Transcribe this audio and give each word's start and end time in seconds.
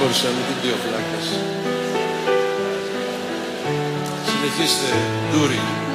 Δεν 0.00 0.08
μπορούσα 0.08 0.28
να 0.28 0.34
μην 0.34 0.44
την 0.46 0.56
πει 0.60 0.68
ο 0.68 0.78
Φλάκας. 0.84 1.26
Συνεχίστε, 4.26 4.90
Ντούρι. 5.30 5.89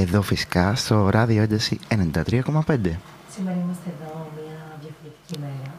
Εδώ 0.00 0.22
φυσικά 0.22 0.74
στο 0.74 1.08
ράδιο 1.08 1.42
ένταση 1.42 1.78
93,5. 1.88 1.96
Σήμερα 2.14 3.56
είμαστε 3.56 3.90
εδώ 3.94 4.30
μια 4.36 4.78
διαφορετική 4.80 5.38
μέρα. 5.40 5.74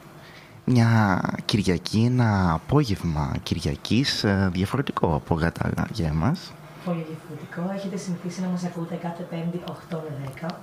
Μια 0.66 1.22
Κυριακή, 1.46 2.04
ένα 2.06 2.52
απόγευμα 2.54 3.36
Κυριακής, 3.44 4.24
ε, 4.24 4.50
διαφορετικό 4.54 5.16
από 5.16 5.36
γάτα 5.36 5.88
για 5.94 6.08
εμάς. 6.08 6.52
Πολύ 6.86 7.06
διαφορετικό. 7.10 7.74
Έχετε 7.78 7.98
συνηθίσει 7.98 8.42
να 8.42 8.48
μας 8.48 8.64
ακούτε 8.64 8.96
κάθε 8.96 9.24
Πέμπτη 9.30 9.62
8 9.66 10.02
με 10.10 10.30
10. 10.42 10.60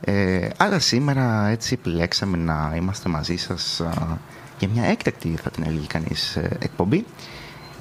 Ε, 0.00 0.48
αλλά 0.56 0.78
σήμερα 0.78 1.46
έτσι 1.46 1.74
επιλέξαμε 1.74 2.36
να 2.36 2.72
είμαστε 2.76 3.08
μαζί 3.08 3.36
σας 3.36 3.80
α, 3.80 4.18
για 4.58 4.68
μια 4.68 4.84
έκτακτη, 4.84 5.36
θα 5.42 5.50
την 5.50 5.64
έλεγε 5.66 5.86
κανείς, 5.86 6.36
ε, 6.36 6.56
εκπομπή. 6.60 7.04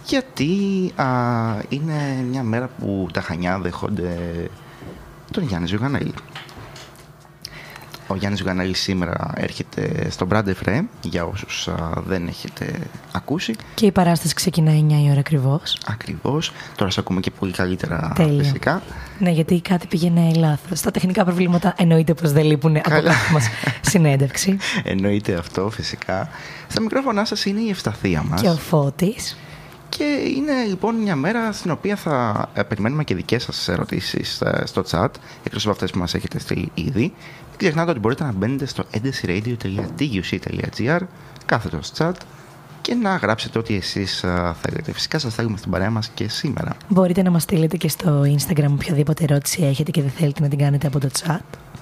Γιατί 0.06 0.92
α, 0.96 1.06
είναι 1.70 2.26
μια 2.30 2.44
μέρα 2.44 2.70
που 2.80 3.08
τα 3.14 3.22
Χανιά 3.22 3.60
δέχονται 3.60 4.18
τον 5.34 5.44
Γιάννης 5.48 5.70
Ζουγανέλη. 5.70 6.14
Ο 8.08 8.16
Γιάννης 8.16 8.40
Ζουγανέλης 8.40 8.80
σήμερα 8.82 9.32
έρχεται 9.36 10.08
στο 10.10 10.28
Brand 10.32 10.44
Frame, 10.66 10.84
για 11.02 11.26
όσους 11.26 11.68
α, 11.68 11.74
δεν 12.06 12.28
έχετε 12.28 12.80
ακούσει. 13.12 13.56
Και 13.74 13.86
η 13.86 13.92
παράσταση 13.92 14.34
ξεκινάει 14.34 14.86
9 14.90 14.92
η 15.06 15.10
ώρα 15.12 15.20
ακριβώς. 15.20 15.78
Ακριβώς, 15.88 16.52
τώρα 16.76 16.92
σε 16.92 17.00
ακούμε 17.00 17.20
και 17.20 17.32
πολύ 17.32 17.52
καλύτερα 17.52 18.12
Τέλεια. 18.16 18.44
φυσικά. 18.44 18.82
Ναι, 19.20 19.30
γιατί 19.32 19.62
κάτι 19.62 19.88
πήγαινε 19.88 20.34
λάθος. 20.36 20.82
Τα 20.82 20.92
τεχνικά 20.92 21.24
προβλήματα 21.24 21.74
εννοείται 21.78 22.14
πως 22.14 22.32
δεν 22.32 22.46
λείπουν 22.46 22.76
από 22.78 22.90
Καλά. 22.90 23.10
κάθε 23.10 23.34
μας 23.34 23.48
συνέντευξη. 23.92 24.58
Εννοείται 24.84 25.34
αυτό 25.34 25.70
φυσικά. 25.70 26.30
Στα 26.68 26.82
μικρόφωνά 26.82 27.26
σας 27.26 27.46
είναι 27.46 27.60
η 27.62 27.70
ευσταθία 27.70 28.24
μας. 28.24 28.42
και 28.42 28.48
ο 28.50 28.56
Φώτης. 28.56 29.38
Και 29.98 30.04
είναι 30.38 30.64
λοιπόν 30.68 30.96
μια 30.96 31.16
μέρα 31.16 31.52
στην 31.52 31.72
οποία 31.72 31.96
θα 31.96 32.50
ε, 32.54 32.64
περιμένουμε 32.64 33.04
και 33.04 33.16
δικές 33.16 33.44
σας 33.44 33.68
ερωτήσεις 33.68 34.42
ε, 34.42 34.64
στο 34.66 34.84
chat, 34.90 35.08
εκτός 35.44 35.62
από 35.64 35.72
αυτές 35.72 35.92
που 35.92 35.98
μας 36.00 36.14
έχετε 36.14 36.40
στείλει 36.40 36.72
ήδη. 36.74 37.00
Μην 37.50 37.58
ξεχνάτε 37.58 37.92
ότι 37.92 38.00
μπορείτε 38.00 38.24
να 38.24 38.32
μπαίνετε 38.32 38.66
στο 38.66 38.84
edesiradio.tuc.gr 38.92 41.00
κάθετος 41.46 41.92
chat 41.98 42.12
και 42.82 42.94
να 42.94 43.16
γράψετε 43.16 43.60
ό,τι 43.60 43.76
εσείς 43.76 44.24
ε, 44.24 44.56
θέλετε. 44.62 44.92
Φυσικά 44.92 45.20
σας 45.20 45.34
θέλουμε 45.36 45.58
στην 45.58 45.72
παρέα 45.72 45.90
μας 45.90 46.10
και 46.14 46.30
σήμερα. 46.30 46.76
Μπορείτε 46.88 47.22
να 47.22 47.32
μας 47.32 47.44
στείλετε 47.44 47.78
και 47.78 47.90
στο 47.90 48.22
Instagram 48.22 48.68
οποιαδήποτε 48.72 49.24
ερώτηση 49.24 49.64
έχετε 49.64 49.92
και 49.92 50.02
δεν 50.02 50.10
θέλετε 50.12 50.42
να 50.42 50.48
την 50.48 50.58
κάνετε 50.58 50.88
από 50.88 51.00
το 51.00 51.10
chat. 51.24 51.38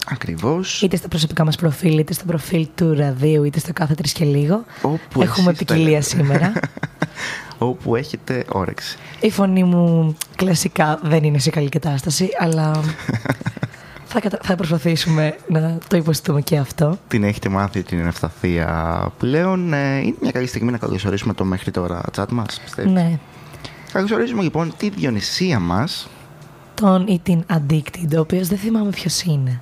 Ακριβώς. 0.05 0.81
Είτε 0.81 0.95
στα 0.95 1.07
προσωπικά 1.07 1.45
μας 1.45 1.55
προφίλ, 1.55 1.97
είτε 1.97 2.13
στο 2.13 2.25
προφίλ 2.25 2.67
του 2.75 2.93
ραδίου, 2.93 3.43
είτε 3.43 3.59
στο 3.59 3.73
κάθε 3.73 3.93
τρεις 3.93 4.11
και 4.11 4.25
λίγο. 4.25 4.63
Όπου 4.81 5.21
Έχουμε 5.21 5.51
εσείς 5.51 5.65
ποικιλία 5.65 6.01
θέλετε. 6.01 6.03
σήμερα. 6.33 6.51
Όπου 7.63 7.95
έχετε 7.95 8.45
όρεξη. 8.51 8.97
Η 9.19 9.29
φωνή 9.31 9.63
μου 9.63 10.15
κλασικά 10.35 10.99
δεν 11.03 11.23
είναι 11.23 11.39
σε 11.39 11.49
καλή 11.49 11.69
κατάσταση, 11.69 12.29
αλλά 12.39 12.71
θα, 14.05 14.19
κατα- 14.19 14.39
θα 14.43 14.55
προσπαθήσουμε 14.55 15.35
να 15.47 15.77
το 15.87 15.97
υποστούμε 15.97 16.41
και 16.41 16.57
αυτό. 16.57 16.97
Την 17.07 17.23
έχετε 17.23 17.49
μάθει 17.49 17.83
την 17.83 18.07
ευσταθία 18.07 19.07
πλέον. 19.17 19.73
Ε, 19.73 19.97
είναι 19.97 20.15
μια 20.21 20.31
καλή 20.31 20.47
στιγμή 20.47 20.71
να 20.71 20.77
καλωσορίσουμε 20.77 21.33
το 21.33 21.43
μέχρι 21.45 21.71
τώρα 21.71 22.01
chat 22.17 22.25
μας, 22.31 22.59
πιστεύεις; 22.63 22.91
Ναι. 22.93 23.19
Καλωσορίζουμε 23.91 24.41
λοιπόν 24.41 24.73
τη 24.77 24.89
Διονυσία 24.89 25.59
μας, 25.59 26.07
Τον 26.73 27.07
ή 27.07 27.19
την 27.23 27.43
Addicted, 27.53 28.15
ο 28.15 28.19
οποίος 28.19 28.47
δεν 28.47 28.57
θυμάμαι 28.57 28.89
ποιος 28.89 29.21
είναι. 29.21 29.61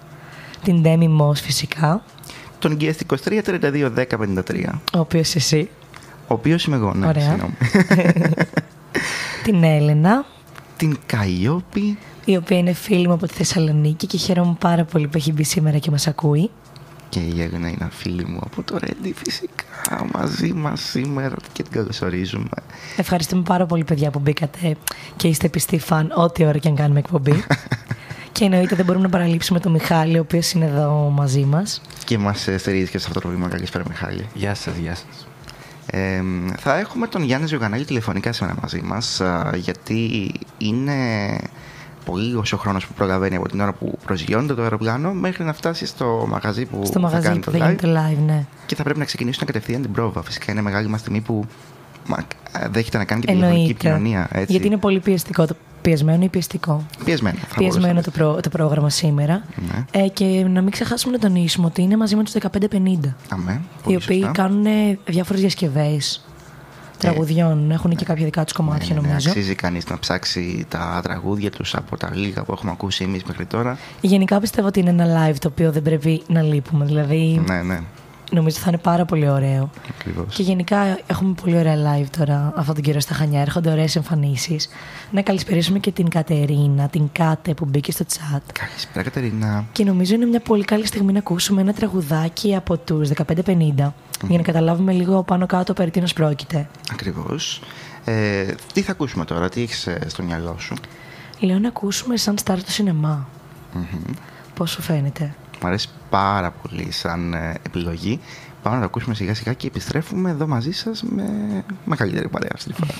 Την 0.64 0.82
Demi 0.86 1.22
Moss 1.22 1.36
φυσικά, 1.36 2.02
τον 2.60 2.78
Guest 2.80 3.16
23 3.26 3.42
32 3.46 3.90
10 3.96 4.18
53. 4.18 4.82
ο 4.96 5.00
οποίος 5.00 5.36
εσύ. 5.36 5.70
Ο 6.30 6.34
οποίος 6.34 6.66
είμαι 6.66 6.76
εγώ, 6.76 6.94
ναι, 6.94 7.08
Ωραία. 7.08 7.24
συγγνώμη. 7.24 7.54
την 9.44 9.64
Έλενα, 9.64 10.26
την 10.78 10.98
Καλλιόπη, 11.06 11.98
η 12.26 12.36
οποία 12.36 12.58
είναι 12.58 12.74
φίλη 12.74 13.08
μου 13.08 13.14
από 13.14 13.28
τη 13.28 13.34
Θεσσαλονίκη 13.34 14.08
και 14.08 14.18
χαίρομαι 14.18 14.56
πάρα 14.60 14.84
πολύ 14.84 15.08
που 15.08 15.18
έχει 15.18 15.32
μπει 15.32 15.44
σήμερα 15.44 15.78
και 15.78 15.92
μας 15.92 16.08
ακούει. 16.08 16.50
Και 17.10 17.20
η 17.20 17.42
Έλληνα 17.42 17.68
είναι 17.68 17.88
φίλη 17.92 18.26
μου 18.26 18.40
από 18.44 18.64
το 18.64 18.78
Ρέντι 18.78 19.14
φυσικά 19.14 20.06
μαζί 20.14 20.54
μας 20.54 20.82
σήμερα 20.82 21.36
και 21.54 21.64
την 21.64 21.72
καλωσορίζουμε. 21.72 22.50
Ευχαριστούμε 22.98 23.42
πάρα 23.42 23.66
πολύ 23.66 23.84
παιδιά 23.84 24.12
που 24.12 24.20
μπήκατε 24.20 24.76
και 25.16 25.28
είστε 25.28 25.50
πιστοί 25.50 25.80
φαν 25.80 26.12
ό,τι 26.16 26.46
ώρα 26.46 26.58
και 26.58 26.68
αν 26.68 26.76
κάνουμε 26.76 27.00
εκπομπή. 27.00 27.44
και 28.32 28.46
εννοείται 28.46 28.76
δεν 28.76 28.86
μπορούμε 28.86 29.04
να 29.04 29.10
παραλείψουμε 29.10 29.60
τον 29.60 29.72
Μιχάλη 29.72 30.18
ο 30.18 30.22
οποίος 30.22 30.52
είναι 30.52 30.66
εδώ 30.66 31.12
μαζί 31.16 31.46
μας. 31.46 31.82
Και 32.06 32.18
μας 32.18 32.48
ε, 32.48 32.58
στηρίζει 32.58 32.90
και 32.92 32.98
σε 32.98 33.08
αυτό 33.08 33.20
το 33.20 33.28
βήμα. 33.30 33.48
Καλησπέρα 33.48 33.84
Μιχάλη. 33.88 34.28
Γεια 34.34 34.56
σας, 34.56 34.76
γεια 34.76 34.96
σας. 34.96 35.29
Ε, 35.92 36.22
θα 36.58 36.78
έχουμε 36.78 37.08
τον 37.08 37.24
Γιάννη 37.24 37.48
Ζιωγανάκη 37.48 37.86
τηλεφωνικά 37.86 38.32
σήμερα 38.34 38.56
μαζί 38.62 38.82
μας 38.82 39.22
α, 39.22 39.52
γιατί 39.56 40.32
είναι 40.58 40.94
πολύ 42.06 42.26
λίγος 42.26 42.54
ο 42.54 42.58
χρόνος 42.58 42.88
που 42.88 42.94
προλαβαίνει 42.94 43.36
από 43.36 43.48
την 43.48 43.62
ώρα 43.62 43.74
που 43.74 43.98
προσγειώνεται 44.06 44.54
το 44.54 44.62
αεροπλάνο 44.62 45.14
μέχρι 45.14 45.44
να 45.44 45.54
φτάσει 45.54 45.86
στο 45.86 46.26
μαγαζί 46.30 46.66
που 46.66 46.82
Στο 46.86 46.94
θα 46.94 47.00
μαγαζί 47.00 47.28
κάνει 47.28 47.40
που 47.40 47.52
το 47.52 47.58
θα 47.58 47.66
live 47.66 47.68
γίνει 47.68 47.94
το 47.94 48.00
live, 48.00 48.26
ναι. 48.26 48.46
και 48.66 48.76
θα 48.76 48.84
πρέπει 48.84 49.00
να 49.00 49.06
ξεκινήσουν 49.06 49.46
κατευθείαν 49.46 49.82
την 49.82 49.92
πρόβα. 49.92 50.24
Φυσικά 50.24 50.52
είναι 50.52 50.62
μεγάλη 50.62 50.88
μας 50.88 51.02
τιμή 51.02 51.22
που 51.22 51.46
μα, 52.08 52.18
δέχεται 52.70 52.98
να 52.98 53.06
κάνει 53.06 53.22
και 53.22 53.28
τηλεφωνική 53.28 53.60
Εννοείται. 53.60 53.88
επικοινωνία. 53.88 54.28
Έτσι. 54.32 54.52
Γιατί 54.52 54.68
είναι 54.68 54.78
πολύ 54.78 55.00
πιεστικό. 55.00 55.46
Το 55.46 55.56
πιεσμένο 55.90 56.24
ή 56.24 56.30
πιεστικό; 56.30 56.86
πιεσμένο. 57.06 57.38
θα 57.48 57.56
Πιεσμένο 57.58 57.88
μπορούσα 57.94 58.12
το, 58.12 58.18
προ- 58.18 58.42
το 58.42 58.50
πρόγραμμα 58.50 58.90
σήμερα. 58.90 59.44
Ναι. 59.72 59.86
Ε, 60.04 60.08
και 60.08 60.46
να 60.50 60.62
μην 60.62 60.72
ξεχάσουμε 60.72 61.14
να 61.14 61.20
τονίσουμε 61.20 61.66
ότι 61.66 61.82
είναι 61.82 61.98
μαζί 61.98 62.16
με 62.16 62.24
τους 62.24 62.34
1550. 62.34 63.16
να- 63.30 63.36
Αμέ, 63.36 63.62
οι 63.62 63.84
πολύ 63.84 63.96
οποίοι 63.96 64.18
σωστά. 64.20 64.32
κάνουν 64.32 64.66
διάφορες 65.06 65.42
διασκευές 65.42 66.24
τραγουδιών. 66.98 67.72
Έχουν 67.72 67.96
και 67.96 68.06
κάποια 68.06 68.26
δικά 68.26 68.44
τους 68.44 68.54
κομμάτια 68.54 68.88
Ναι, 68.88 68.94
ναι, 68.94 69.02
ναι, 69.02 69.08
νομίζω. 69.08 69.30
Αξίζει 69.30 69.56
κανείς 69.56 69.88
να 69.90 70.00
ψάξει 70.00 70.66
τα 70.70 71.00
τραγούδια 71.04 71.50
τους 71.52 71.76
από 71.76 71.98
τα 71.98 72.10
λίγα 72.14 72.44
που 72.44 72.52
έχουμε 72.52 72.72
ακούσει 72.72 73.04
εμείς 73.04 73.24
μέχρι 73.24 73.46
τώρα. 73.46 73.78
Γενικά 74.02 74.40
πιστεύω 74.40 74.68
ότι 74.68 74.80
είναι 74.80 74.90
ένα 74.90 75.06
live 75.30 75.36
το 75.40 75.48
οποίο 75.48 75.72
δεν 75.72 75.82
πρέπει 75.82 76.22
να 76.28 76.42
λείπουμε. 76.42 76.86
Δηλαδή 76.86 77.42
Ναι, 77.48 77.62
ναι, 77.62 77.80
νομίζω 78.30 78.58
θα 78.58 78.66
είναι 78.68 78.78
πάρα 78.78 79.06
πολύ 79.06 79.30
ωραίο. 79.30 79.70
ακριβώς. 79.90 80.36
Και 80.36 80.44
γενικά 80.44 81.00
έχουμε 81.08 81.34
πολύ 81.42 81.58
ωραία 81.58 81.76
live 81.76 82.08
τώρα 82.18 82.54
αυτόν 82.56 82.76
τον 82.76 82.84
καιρό 82.84 83.00
στα 83.00 83.14
Χανιά. 83.14 83.42
Έρχονται 83.42 83.72
ωραίες 83.72 83.96
εμφανίσεις. 83.96 84.70
Να 85.12 85.22
καλησπερίσουμε 85.22 85.80
και 85.80 85.92
την 85.92 86.10
Κατερίνα, 86.10 86.88
την 86.88 87.10
Κάτε 87.12 87.54
που 87.54 87.66
μπήκε 87.66 87.92
στο 87.92 88.06
chat. 88.10 88.42
Καλησπέρα 88.54 89.04
Κατερίνα. 89.04 89.66
Και 89.72 89.84
νομίζω 89.84 90.16
είναι 90.16 90.26
μια 90.26 90.40
πολύ 90.40 90.64
καλή 90.64 90.86
στιγμή 90.86 91.12
να 91.14 91.20
ακούσουμε 91.20 91.62
ένα 91.62 91.74
τραγουδάκι 91.74 92.56
από 92.56 92.78
τους 92.78 93.10
1550 93.10 93.94
για 94.28 94.38
να 94.38 94.42
καταλάβουμε 94.42 94.92
λίγο 94.92 95.24
πάνω 95.24 95.46
κάτω 95.46 95.74
περί 95.74 95.92
τίνος 95.92 96.14
πρόκειται. 96.14 96.70
Ακριβώς. 96.92 97.62
Ε, 98.06 98.46
τι 98.74 98.82
θα 98.82 98.92
ακούσουμε 98.92 99.26
τώρα, 99.26 99.50
τι 99.50 99.62
έχεις 99.62 99.88
ε, 99.88 100.00
στο 100.08 100.24
μυαλό 100.24 100.56
σου; 100.60 100.76
Λέω 101.40 101.60
να 101.60 101.68
ακούσουμε 101.68 102.18
σαν 102.18 102.38
στάρ 102.38 102.60
στο 102.60 102.72
σινεμά. 102.72 103.28
Πώς 104.54 104.72
σου 104.72 104.82
φαίνεται; 104.82 105.36
Μου 105.62 105.68
αρέσει 105.68 105.90
πάρα 106.10 106.52
πολύ 106.52 106.92
σαν 106.92 107.34
ε, 107.34 107.54
επιλογή. 107.66 108.20
Πάμε 108.62 108.76
να 108.76 108.82
το 108.82 108.88
ακούσουμε 108.88 109.16
σιγά 109.16 109.34
σιγά 109.34 109.54
και 109.54 109.68
επιστρέφουμε 109.68 110.30
εδώ 110.30 110.48
μαζί 110.48 110.72
σας 110.72 111.04
με 111.04 111.24
μεγαλύτερη 111.86 112.28
παρέα 112.28 112.52
αυτή 112.54 112.74
τη 112.74 112.76
φορά. 112.76 112.94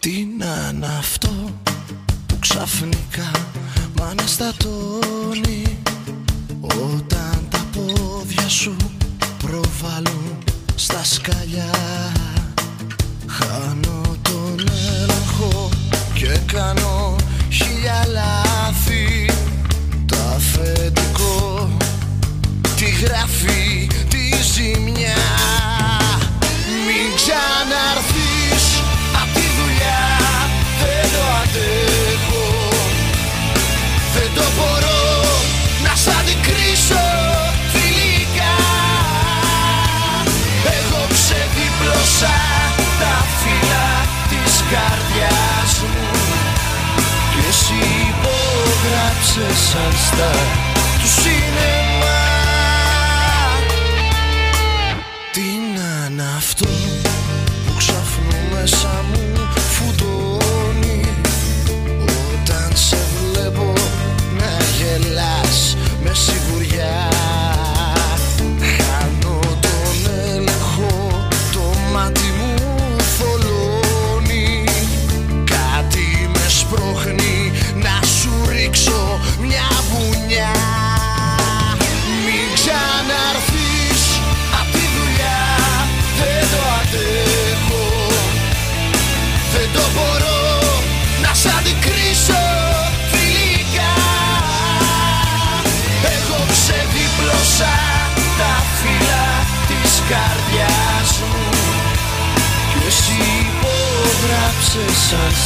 Τι 0.00 0.28
να 0.38 0.70
είναι 0.72 0.86
αυτό 0.98 1.28
που 2.26 2.38
ξαφνικά 2.38 3.30
μ' 3.96 4.02
αναστατώνει; 4.02 5.78
Όταν 6.60 7.48
τα 7.50 7.66
πόδια 7.72 8.48
σου 8.48 8.76
προβάλλουν 9.38 10.38
στα 10.74 11.04
σκαλιά 11.04 11.70
Χάνω 13.26 13.99
υπόγραψες 49.70 50.00
σαν 50.00 50.59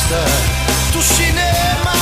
σαν 0.09 0.17
στα 0.17 0.23
του 0.93 1.03
σινεμά 1.15 1.99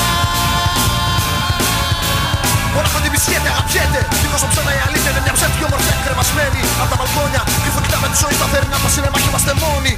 Όλα 2.78 2.88
από 2.92 2.98
την 3.04 3.10
πισιέται, 3.14 3.50
αγαπιέται 3.54 4.00
Δίχως 4.22 4.40
το 4.44 4.48
ψέμα 4.52 4.70
η 4.78 4.80
αλήθεια 4.86 5.10
είναι 5.12 5.22
μια 5.26 5.34
ψεύτικη 5.38 5.64
ομορφιά 5.68 5.96
κρεμασμένη. 6.04 6.62
Απ' 6.82 6.88
τα 6.92 6.96
μπαλκόνια 6.98 7.42
κρυφό 7.62 7.80
κοιτάμε 7.84 8.06
τη 8.12 8.16
ζωή 8.22 8.34
σταθερή 8.40 8.66
να 8.74 8.78
μας 8.82 8.92
σινεμά 8.94 9.18
και 9.22 9.28
είμαστε 9.30 9.52
μόνοι. 9.64 9.92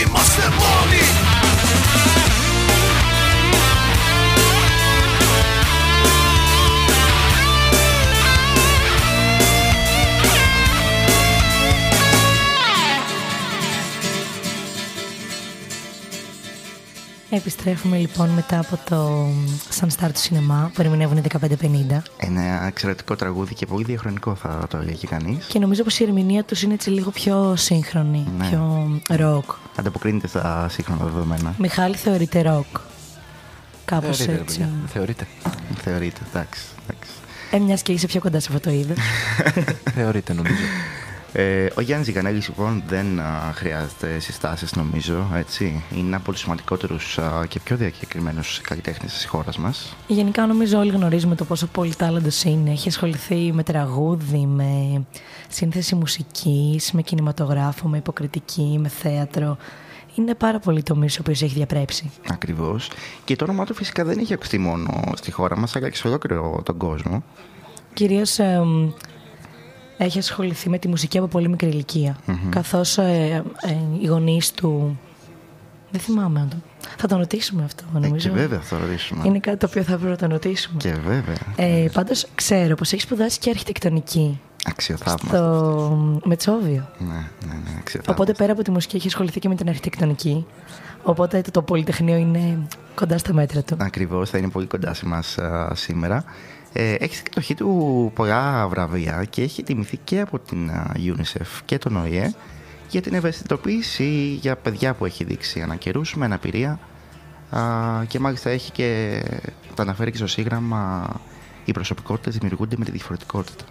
Είμαστε 0.00 0.44
μόνοι 0.60 1.04
Επιστρέφουμε 17.36 17.96
λοιπόν 17.96 18.28
μετά 18.28 18.58
από 18.58 18.78
το 18.88 19.28
σαν 19.68 19.90
στάρ 19.90 20.12
του 20.12 20.18
σινεμά 20.20 20.70
που 20.74 20.80
ερμηνεύουν 20.82 21.16
οι 21.16 21.22
1550 21.90 22.02
Ένα 22.16 22.66
εξαιρετικό 22.66 23.16
τραγούδι 23.16 23.54
και 23.54 23.66
πολύ 23.66 23.84
διαχρονικό 23.84 24.34
θα 24.34 24.66
το 24.70 24.76
έλεγε 24.76 25.06
κανείς. 25.06 25.44
και 25.46 25.58
νομίζω 25.58 25.82
πως 25.82 25.98
η 25.98 26.04
ερμηνεία 26.04 26.44
τους 26.44 26.62
είναι 26.62 26.74
έτσι 26.74 26.90
λίγο 26.90 27.10
πιο 27.10 27.54
σύγχρονη, 27.56 28.26
Ναι. 28.38 28.48
πιο 28.48 28.90
ροκ. 29.08 29.44
Ανταποκρίνεται 29.76 30.26
στα 30.28 30.68
σύγχρονα 30.70 31.04
δεδομένα. 31.04 31.54
Μιχάλη 31.58 31.94
θεωρείται 31.96 32.42
ροκ; 32.42 32.66
Κάπως 33.84 34.16
Θεωρείτε, 34.16 34.36
ρε 34.36 34.42
έτσι. 34.42 34.58
παιδιά, 34.58 34.72
Θεωρείτε. 34.92 35.26
Θεωρείται, 35.82 36.20
εντάξει. 36.30 36.60
εντάξει. 36.88 37.10
Ε, 37.50 37.58
μιας 37.58 37.82
και 37.82 37.92
είσαι 37.92 38.06
πιο 38.06 38.20
κοντά 38.20 38.40
σε 38.40 38.48
αυτό 38.54 38.70
το 38.70 38.76
είδος. 38.76 38.96
Θεωρείτε 39.96 40.32
νομίζω. 40.32 40.54
Ε, 41.38 41.68
ο 41.76 41.80
Γιάννης 41.80 42.06
Ζηγανέλης 42.06 42.48
λοιπόν 42.48 42.82
δεν 42.86 43.20
α, 43.20 43.52
χρειάζεται 43.54 44.18
συστάσεις 44.18 44.74
νομίζω, 44.74 45.30
έτσι. 45.34 45.84
Είναι 45.96 46.16
από 46.16 46.32
τους 46.32 46.40
σημαντικότερους 46.40 47.18
α, 47.18 47.46
και 47.48 47.60
πιο 47.60 47.76
διακεκριμένους 47.76 48.60
καλλιτέχνες 48.60 49.12
της 49.12 49.26
χώρας 49.26 49.58
μας. 49.58 49.96
Γενικά 50.06 50.46
νομίζω 50.46 50.78
όλοι 50.78 50.90
γνωρίζουμε 50.90 51.34
το 51.34 51.44
πόσο 51.44 51.66
πολύ 51.66 51.94
τάλαντος 51.94 52.42
είναι. 52.42 52.70
Έχει 52.70 52.88
ασχοληθεί 52.88 53.52
με 53.52 53.62
τραγούδι, 53.62 54.46
με 54.46 55.04
σύνθεση 55.48 55.94
μουσικής, 55.94 56.92
με 56.92 57.02
κινηματογράφο, 57.02 57.88
με 57.88 57.96
υποκριτική, 57.96 58.78
με 58.80 58.88
θέατρο. 58.88 59.56
Είναι 60.14 60.34
πάρα 60.34 60.58
πολύ 60.58 60.82
τομείς 60.82 61.16
ο 61.16 61.20
οποίος 61.20 61.42
έχει 61.42 61.54
διαπρέψει. 61.54 62.10
Ακριβώς. 62.28 62.90
Και 63.24 63.36
το 63.36 63.44
όνομά 63.44 63.64
του 63.64 63.74
φυσικά 63.74 64.04
δεν 64.04 64.18
έχει 64.18 64.32
ακουστεί 64.32 64.58
μόνο 64.58 65.02
στη 65.14 65.30
χώρα 65.30 65.58
μας, 65.58 65.76
αλλά 65.76 65.88
και 65.90 65.96
σε 65.96 66.08
ολόκληρο 66.08 66.60
τον 66.64 66.76
κόσμο. 66.76 67.22
Κυρίως 67.92 68.38
εμ, 68.38 68.90
έχει 69.96 70.18
ασχοληθεί 70.18 70.68
με 70.68 70.78
τη 70.78 70.88
μουσική 70.88 71.18
από 71.18 71.26
πολύ 71.26 71.48
μικρή 71.48 71.68
ηλικία. 71.68 72.16
Καθώς 72.50 72.98
ε, 72.98 73.42
ε, 73.62 73.74
οι 74.02 74.06
γονείς 74.06 74.52
του 74.52 74.98
Δεν 75.90 76.00
θυμάμαι. 76.00 76.40
αν 76.40 76.48
το- 76.48 76.56
Θα 76.98 77.06
το 77.08 77.16
ρωτήσουμε 77.16 77.64
αυτό, 77.64 77.84
Ε, 77.96 77.98
νομίζω. 77.98 78.28
και 78.28 78.34
βέβαια 78.34 78.60
θα 78.60 78.76
το 78.76 78.82
ρωτήσουμε. 78.82 79.22
Είναι 79.26 79.38
κάτι 79.38 79.56
το 79.56 79.66
οποίο 79.70 79.82
θα 79.82 79.96
πρέπει 79.96 80.10
να 80.10 80.16
το 80.16 80.26
ρωτήσουμε. 80.26 80.76
Και 80.78 80.92
βέβαια. 80.92 81.34
Ε, 81.56 81.88
Πάντως 81.92 82.26
ξέρω 82.34 82.74
πως 82.74 82.92
έχει 82.92 83.00
σπουδάσει 83.02 83.38
και 83.38 83.50
αρχιτεκτονική 83.50 84.40
Αξιοθαύμαστος. 84.64 85.28
στο 85.28 86.20
Μετσόβιο. 86.24 86.88
Ναι, 86.98 87.06
ναι, 87.06 87.14
ναι, 87.14 87.70
αξιοθαύμαστος. 87.78 88.06
Οπότε 88.08 88.32
πέρα 88.32 88.52
από 88.52 88.62
τη 88.62 88.70
μουσική 88.70 88.96
έχει 88.96 89.06
ασχοληθεί 89.06 89.40
και 89.40 89.48
με 89.48 89.54
την 89.54 89.68
αρχιτεκτονική. 89.68 90.46
Οπότε 91.02 91.40
το, 91.40 91.50
το 91.50 91.62
Πολυτεχνείο 91.62 92.16
είναι 92.16 92.58
κοντά 92.94 93.18
στα 93.18 93.32
μέτρα 93.32 93.62
του. 93.62 93.76
Ακριβώς, 93.78 94.30
θα 94.30 94.38
είναι 94.38 94.48
πολύ 94.48 94.66
κοντά 94.66 94.94
σε 94.94 95.06
μας 95.06 95.38
α, 95.38 95.72
σήμερα. 95.74 96.24
Ε, 96.78 96.92
έχεις 96.94 97.16
στην 97.18 97.24
κατοχή 97.28 97.54
του 97.54 98.10
πολλά 98.14 98.68
βραβεία 98.68 99.24
και 99.30 99.42
έχει 99.42 99.62
τιμηθεί 99.62 99.96
και 100.04 100.20
από 100.20 100.38
την 100.38 100.70
α, 100.70 100.92
UNICEF 100.96 101.60
και 101.64 101.78
τον 101.78 101.96
ΟΗΕ 101.96 102.34
για 102.90 103.00
την 103.00 103.14
ευαισθητοποίηση 103.14 104.38
για 104.40 104.56
παιδιά 104.56 104.94
που 104.94 105.04
έχει 105.04 105.24
δείξει 105.24 105.60
ανά 105.62 105.76
καιρούς 105.76 106.14
με 106.14 106.24
αναπηρία 106.24 106.78
α, 107.50 107.60
και 108.08 108.18
μάλιστα 108.18 108.50
έχει 108.50 108.72
και, 108.72 109.22
το 109.74 109.82
αναφέρει 109.82 110.10
και 110.10 110.16
στο 110.16 110.26
σύγγραμμα 110.26 111.08
οι 111.64 111.72
προσωπικότητες 111.72 112.34
δημιουργούνται 112.34 112.76
με 112.78 112.84
τη 112.84 112.90
διαφορετικότητα. 112.90 113.64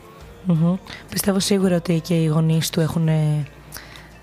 Μμμ. 0.45 0.75
Πιστεύω 1.09 1.39
σίγουρα 1.39 1.75
ότι 1.75 1.99
και 1.99 2.13
οι 2.21 2.25
γονείς 2.25 2.69
του 2.69 2.79
έχουν. 2.79 3.07
ε, 3.07 3.43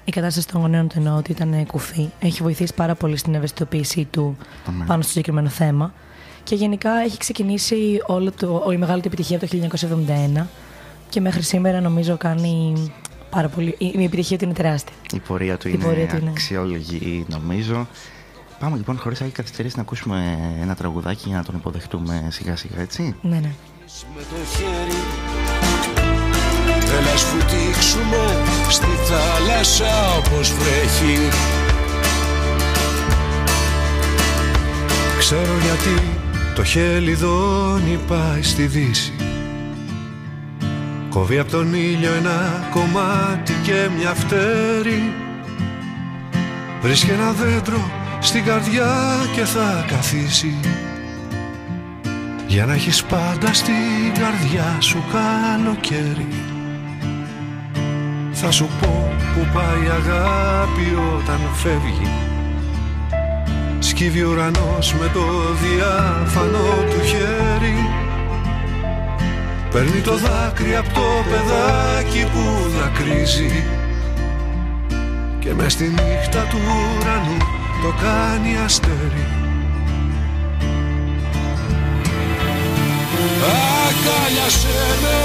Η 0.04 0.10
κατάσταση 0.10 0.48
των 0.48 0.60
γονέων 0.60 0.88
του 0.88 0.94
εννοώ 0.98 1.16
ότι 1.16 1.30
ήταν 1.30 1.52
ε, 1.52 1.64
κουφή. 1.64 2.08
Έχει 2.20 2.42
βοηθήσει 2.42 2.74
πάρα 2.74 2.94
πολύ 2.94 3.16
στην 3.16 3.34
ευαισθητοποίησή 3.34 4.04
του 4.10 4.36
Αμέ. 4.66 4.84
πάνω 4.84 5.02
στο 5.02 5.10
συγκεκριμένο 5.10 5.48
θέμα. 5.48 5.92
Και 6.44 6.54
γενικά 6.54 6.90
έχει 7.04 7.16
ξεκινήσει 7.18 8.02
όλο 8.06 8.32
το, 8.32 8.62
όλη 8.64 8.74
η 8.74 8.78
μεγάλη 8.78 9.00
του 9.00 9.08
επιτυχία 9.08 9.36
από 9.36 9.46
το 9.46 9.78
1971 10.40 10.46
και 11.08 11.20
μέχρι 11.20 11.42
σήμερα 11.42 11.80
νομίζω 11.80 12.16
κάνει 12.16 12.74
πάρα 13.30 13.48
πολύ. 13.48 13.74
Η, 13.78 13.92
η 13.98 14.04
επιτυχία 14.04 14.38
του 14.38 14.44
είναι 14.44 14.52
τεράστια. 14.54 14.94
Η 15.12 15.18
πορεία 15.18 15.56
του 15.56 15.68
Η 15.68 15.72
είναι 15.74 15.84
πορεία 15.84 16.06
του 16.06 16.16
είναι. 16.16 16.30
αξιόλογη 16.30 17.24
νομίζω. 17.28 17.88
Πάμε 18.58 18.76
λοιπόν 18.76 18.98
χωρίς 18.98 19.20
άλλη 19.22 19.30
καθυστερήση 19.30 19.76
να 19.76 19.82
ακούσουμε 19.82 20.38
ένα 20.60 20.74
τραγουδάκι 20.74 21.24
για 21.28 21.36
να 21.36 21.44
τον 21.44 21.54
υποδεχτούμε 21.54 22.26
σιγά 22.30 22.56
σιγά 22.56 22.80
έτσι; 22.80 23.14
Ναι, 23.22 23.36
ναι. 23.36 23.52
με 24.16 24.20
το 24.30 24.36
χέρι 24.56 25.00
Έλα 26.98 27.16
σφουτίξουμε 27.16 28.42
στη 28.70 28.86
θάλασσα 28.86 30.16
όπως 30.18 30.52
βρέχει 30.52 31.18
Ξέρω 35.18 35.52
γιατί 35.62 36.00
το 36.54 36.64
χελιδόνι 36.64 37.98
πάει 38.08 38.42
στη 38.42 38.66
δύση. 38.66 39.12
Κόβει 41.08 41.38
από 41.38 41.50
τον 41.50 41.74
ήλιο 41.74 42.12
ένα 42.12 42.68
κομμάτι 42.70 43.52
και 43.62 43.88
μια 43.98 44.14
φτέρη 44.14 45.12
Βρίσκει 46.82 47.10
ένα 47.10 47.32
δέντρο 47.32 47.90
στην 48.20 48.44
καρδιά 48.44 48.94
και 49.34 49.44
θα 49.44 49.84
καθίσει. 49.88 50.54
Για 52.46 52.66
να 52.66 52.72
έχεις 52.74 53.04
πάντα 53.04 53.52
στην 53.52 54.14
καρδιά 54.18 54.76
σου 54.80 55.04
καλοκαίρι. 55.12 56.28
Θα 58.32 58.50
σου 58.50 58.68
πω 58.80 59.12
που 59.34 59.46
πάει 59.54 59.86
η 59.86 59.88
αγάπη 59.88 60.96
όταν 61.16 61.40
φεύγει 61.54 62.31
Σκύβει 63.82 64.22
ο 64.22 64.30
ουρανός 64.30 64.94
με 64.94 65.10
το 65.12 65.24
διάφανο 65.62 66.58
του 66.90 67.04
χέρι. 67.04 67.88
Παίρνει 69.70 70.00
το 70.00 70.16
δάκρυ 70.16 70.76
από 70.76 70.88
το 70.94 71.00
παιδάκι 71.30 72.26
που 72.32 72.70
δακρύζει. 72.78 73.64
Και 75.38 75.54
μες 75.54 75.72
στη 75.72 75.84
νύχτα 75.84 76.46
του 76.50 76.58
ουρανού 76.66 77.36
το 77.82 77.94
κάνει 78.02 78.56
αστέρι. 78.64 79.26
Αγκάλιασέ 83.86 84.82
με 85.02 85.18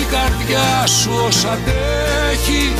η 0.00 0.04
καρδιά 0.10 0.86
σου 0.86 1.10
ως 1.26 1.44
αντέχει 1.44 2.72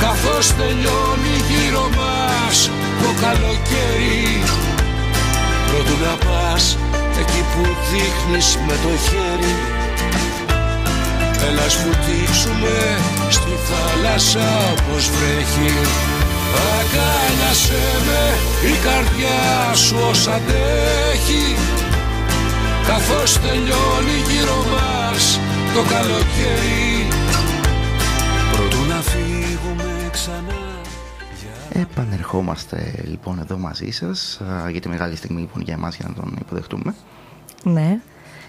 Καθώς 0.00 0.46
τελειώνει 0.58 1.36
γύρω 1.50 1.88
μας 1.98 2.70
το 3.02 3.10
καλοκαίρι 3.22 4.42
Πρώτου 5.66 5.96
να 6.04 6.14
πας 6.26 6.78
εκεί 7.20 7.42
που 7.52 7.62
δείχνεις 7.90 8.58
με 8.66 8.72
το 8.82 8.92
χέρι 9.06 9.54
Έλα 11.48 11.68
σφουτίξουμε 11.68 12.76
στη 13.28 13.52
θάλασσα 13.68 14.48
όπως 14.72 15.10
βρέχει. 15.14 15.74
Αγκάλιασέ 16.76 17.86
με 18.06 18.22
η 18.68 18.74
καρδιά 18.86 19.74
σου 19.74 19.96
ως 20.10 20.26
αντέχει. 20.26 21.56
Καθώς 22.86 23.32
τελειώνει 23.32 24.18
γύρω 24.28 24.64
μας 24.72 25.40
το 25.74 25.82
καλοκαίρι 25.92 27.08
Επανερχόμαστε 31.80 33.04
λοιπόν 33.04 33.38
εδώ 33.38 33.58
μαζί 33.58 33.90
σας 33.90 34.40
α, 34.40 34.70
για 34.70 34.80
τη 34.80 34.88
μεγάλη 34.88 35.16
στιγμή 35.16 35.40
λοιπόν 35.40 35.62
για 35.62 35.74
εμάς 35.74 35.96
για 35.96 36.08
να 36.08 36.14
τον 36.14 36.36
υποδεχτούμε. 36.40 36.94
Ναι. 37.62 37.98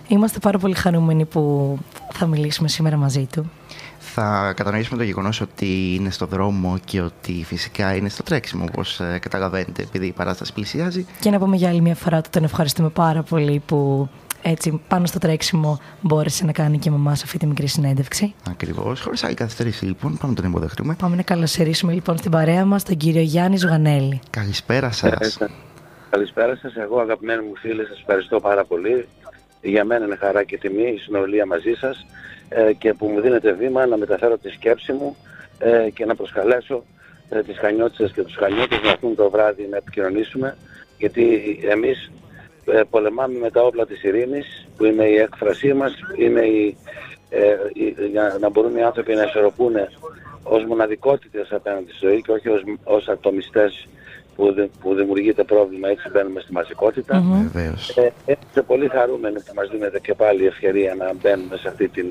Είμαστε 0.07 0.39
πάρα 0.39 0.57
πολύ 0.57 0.75
χαρούμενοι 0.75 1.25
που 1.25 1.77
θα 2.13 2.25
μιλήσουμε 2.25 2.67
σήμερα 2.67 2.97
μαζί 2.97 3.27
του. 3.31 3.51
Θα 3.99 4.53
κατανοήσουμε 4.55 4.97
το 4.97 5.03
γεγονός 5.03 5.41
ότι 5.41 5.95
είναι 5.95 6.09
στο 6.09 6.25
δρόμο 6.25 6.77
και 6.85 7.01
ότι 7.01 7.43
φυσικά 7.47 7.95
είναι 7.95 8.09
στο 8.09 8.23
τρέξιμο 8.23 8.65
όπως 8.67 8.99
ε, 8.99 9.19
καταλαβαίνετε 9.21 9.81
επειδή 9.81 10.05
η 10.05 10.11
παράσταση 10.11 10.53
πλησιάζει. 10.53 11.05
Και 11.19 11.29
να 11.29 11.39
πούμε 11.39 11.55
για 11.55 11.69
άλλη 11.69 11.81
μια 11.81 11.95
φορά 11.95 12.17
ότι 12.17 12.29
τον 12.29 12.43
ευχαριστούμε 12.43 12.89
πάρα 12.89 13.23
πολύ 13.23 13.61
που 13.65 14.09
έτσι 14.49 14.81
πάνω 14.87 15.05
στο 15.05 15.19
τρέξιμο 15.19 15.79
μπόρεσε 16.01 16.45
να 16.45 16.51
κάνει 16.51 16.79
και 16.79 16.89
με 16.89 16.95
εμάς 16.95 17.23
αυτή 17.23 17.37
τη 17.37 17.45
μικρή 17.45 17.67
συνέντευξη. 17.67 18.33
Ακριβώς. 18.49 19.01
Χωρίς 19.01 19.23
άλλη 19.23 19.33
καθυστέρηση 19.33 19.85
λοιπόν 19.85 20.17
πάμε 20.17 20.33
να 20.33 20.41
τον 20.41 20.51
υποδεχτούμε. 20.51 20.95
Πάμε 20.99 21.15
να 21.15 21.21
καλωσορίσουμε 21.21 21.93
λοιπόν 21.93 22.17
στην 22.17 22.31
παρέα 22.31 22.65
μας 22.65 22.83
τον 22.83 22.97
κύριο 22.97 23.21
Γιάννη 23.21 23.57
Ζουγανέλη. 23.57 24.19
Καλησπέρα 24.29 24.91
σας. 24.91 25.35
Ε, 25.35 25.49
Καλησπέρα 26.09 26.55
σας. 26.55 26.75
Εγώ 26.75 26.99
αγαπημένοι 26.99 27.41
μου 27.41 27.55
φίλοι 27.55 27.85
σας 27.85 27.99
ευχαριστώ 27.99 28.39
πάρα 28.39 28.65
πολύ. 28.65 29.07
Για 29.61 29.85
μένα 29.85 30.05
είναι 30.05 30.15
χαρά 30.15 30.43
και 30.43 30.57
τιμή 30.57 30.91
η 30.95 30.97
συνομιλία 30.97 31.45
μαζί 31.45 31.73
σας 31.73 32.05
ε, 32.49 32.73
και 32.73 32.93
που 32.93 33.07
μου 33.07 33.21
δίνετε 33.21 33.53
βήμα 33.53 33.85
να 33.85 33.97
μεταφέρω 33.97 34.37
τη 34.37 34.49
σκέψη 34.49 34.91
μου 34.93 35.15
ε, 35.59 35.89
και 35.89 36.05
να 36.05 36.15
προσκαλέσω 36.15 36.83
ε, 37.29 37.41
τις 37.43 37.57
χανιώτισσες 37.57 38.11
και 38.11 38.23
τους 38.23 38.35
χανιώτες 38.35 38.81
να 38.83 38.89
έρθουν 38.89 39.15
το 39.15 39.29
βράδυ 39.29 39.67
να 39.69 39.77
επικοινωνήσουμε 39.77 40.57
γιατί 40.97 41.23
εμείς 41.69 42.11
ε, 42.71 42.81
πολεμάμε 42.89 43.39
με 43.39 43.51
τα 43.51 43.61
όπλα 43.63 43.85
της 43.85 44.03
ειρήνης 44.03 44.67
που 44.77 44.85
είναι 44.85 45.03
η 45.05 45.15
έκφρασή 45.15 45.73
μας, 45.73 45.93
είναι 46.17 46.41
η, 46.45 46.77
ε, 47.29 47.55
η- 47.73 47.95
για 48.11 48.37
να 48.39 48.49
μπορούν 48.49 48.75
οι 48.77 48.83
άνθρωποι 48.83 49.13
να 49.15 49.23
ισορροπούν 49.23 49.73
ως 50.43 50.63
μοναδικότητες 50.65 51.51
απέναντι 51.51 51.91
στη 51.91 52.05
ζωή 52.05 52.21
και 52.21 52.31
όχι 52.31 52.49
ως, 52.49 52.61
ως 52.83 53.07
ατομιστές 53.07 53.87
που, 54.35 54.53
δε- 54.53 54.67
που 54.81 54.93
δημιουργείται 54.93 55.43
πρόβλημα, 55.43 55.89
έτσι 55.89 56.09
μπαίνουμε 56.09 56.39
στη 56.39 56.51
μαζικότητα. 56.53 57.17
Μμμ. 57.19 57.49
Βεβαίως. 57.51 57.89
Ε, 57.97 58.11
Είμαστε 58.25 58.61
πολύ 58.61 58.87
χαρούμενοι 58.87 59.35
που 59.35 59.51
μας 59.55 59.69
δίνετε 59.69 59.99
και 59.99 60.13
πάλι 60.13 60.45
ευκαιρία 60.45 60.95
να 60.95 61.13
μπαίνουμε 61.21 61.57
σε 61.57 61.67
αυτή 61.67 61.87
τη 61.87 62.01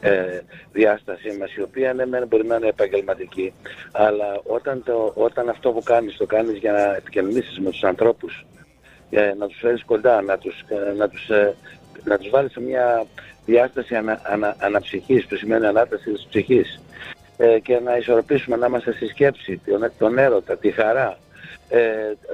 ε, 0.00 0.40
διάστασή 0.72 1.36
μας, 1.40 1.54
η 1.54 1.62
οποία 1.62 1.92
ναι, 1.94 2.06
μεν 2.06 2.26
μπορεί 2.26 2.46
να 2.46 2.56
είναι 2.56 2.66
επαγγελματική, 2.68 3.52
αλλά 3.92 4.40
όταν, 4.44 4.82
το, 4.84 5.12
όταν 5.14 5.48
αυτό 5.48 5.70
που 5.70 5.82
κάνεις 5.82 6.16
το 6.16 6.26
κάνεις 6.26 6.58
για 6.58 6.72
να 6.72 6.94
επικοινωνήσεις 6.96 7.58
με 7.58 7.70
τους 7.70 7.82
ανθρώπους, 7.84 8.32
ε, 8.40 8.51
να 9.38 9.46
τους 9.46 9.58
φέρεις 9.58 9.84
κοντά, 9.84 10.22
να 10.22 10.38
τους, 10.38 10.60
ε, 10.68 10.92
να 10.96 11.08
τους, 11.08 11.28
ε, 11.28 11.54
να 12.04 12.18
τους 12.18 12.30
βάλεις 12.30 12.52
σε 12.52 12.60
μια 12.60 13.06
διάσταση 13.46 13.94
ανα, 13.94 14.20
ανα, 14.24 14.56
αναψυχής, 14.58 15.26
που 15.26 15.36
σημαίνει 15.36 15.66
ανάταση 15.66 16.10
της 16.10 16.26
ψυχής, 16.28 16.80
ε, 17.36 17.58
και 17.58 17.80
να 17.84 17.96
ισορροπήσουμε 17.96 18.56
να 18.56 18.66
είμαστε 18.66 18.92
στη 18.92 19.06
σκέψη, 19.06 19.60
τον, 19.66 19.92
τον 19.98 20.18
έρωτα, 20.18 20.56
τη 20.56 20.70
χαρά, 20.70 21.18
ε, 21.68 21.80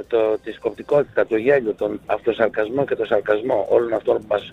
το, 0.09 0.39
τη 0.39 0.53
σκοπτικότητα, 0.53 1.27
το 1.27 1.37
γέλιο, 1.37 1.75
τον 1.75 2.01
αυτοσαρκασμό 2.07 2.85
και 2.85 2.97
το 2.97 3.05
σαρκασμό 3.05 3.67
όλων 3.71 3.93
αυτών 3.93 4.17
που 4.17 4.25
μας 4.29 4.53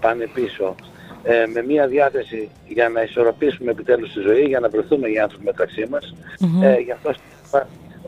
πάνε 0.00 0.26
πίσω 0.34 0.74
ε, 1.22 1.46
με 1.46 1.62
μια 1.62 1.86
διάθεση 1.86 2.48
για 2.68 2.88
να 2.88 3.02
ισορροπήσουμε 3.02 3.70
επιτέλους 3.70 4.12
τη 4.12 4.20
ζωή, 4.20 4.42
για 4.42 4.60
να 4.60 4.68
βρεθούμε 4.68 5.08
οι 5.08 5.18
άνθρωποι 5.18 5.44
μεταξύ 5.44 5.86
μας. 5.90 6.14
Μμμ. 6.40 6.62
Ε, 6.62 6.76
γι' 6.78 6.92
αυτό 6.92 7.14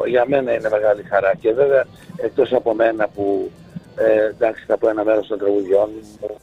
για 0.06 0.24
μένα 0.28 0.54
είναι 0.54 0.68
μεγάλη 0.70 1.02
χαρά. 1.02 1.32
Και 1.40 1.52
βέβαια 1.52 1.84
εκτός 2.16 2.52
από 2.52 2.74
μένα 2.74 3.08
που 3.08 3.50
ε, 3.96 4.26
εντάξει 4.26 4.64
θα 4.66 4.76
πω 4.78 4.88
ένα 4.88 5.04
μέρος 5.04 5.26
των 5.26 5.38
τραγουδιών 5.38 5.88
μου, 6.20 6.38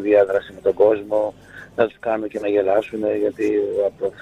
διάδραση 0.00 0.52
με 0.52 0.60
τον 0.60 0.74
κόσμο, 0.74 1.34
να 1.76 1.86
τους 1.86 1.96
κάνω 2.00 2.26
και 2.26 2.38
να 2.40 2.48
γελάσουν 2.48 3.00
γιατί 3.20 3.52
από, 3.86 4.12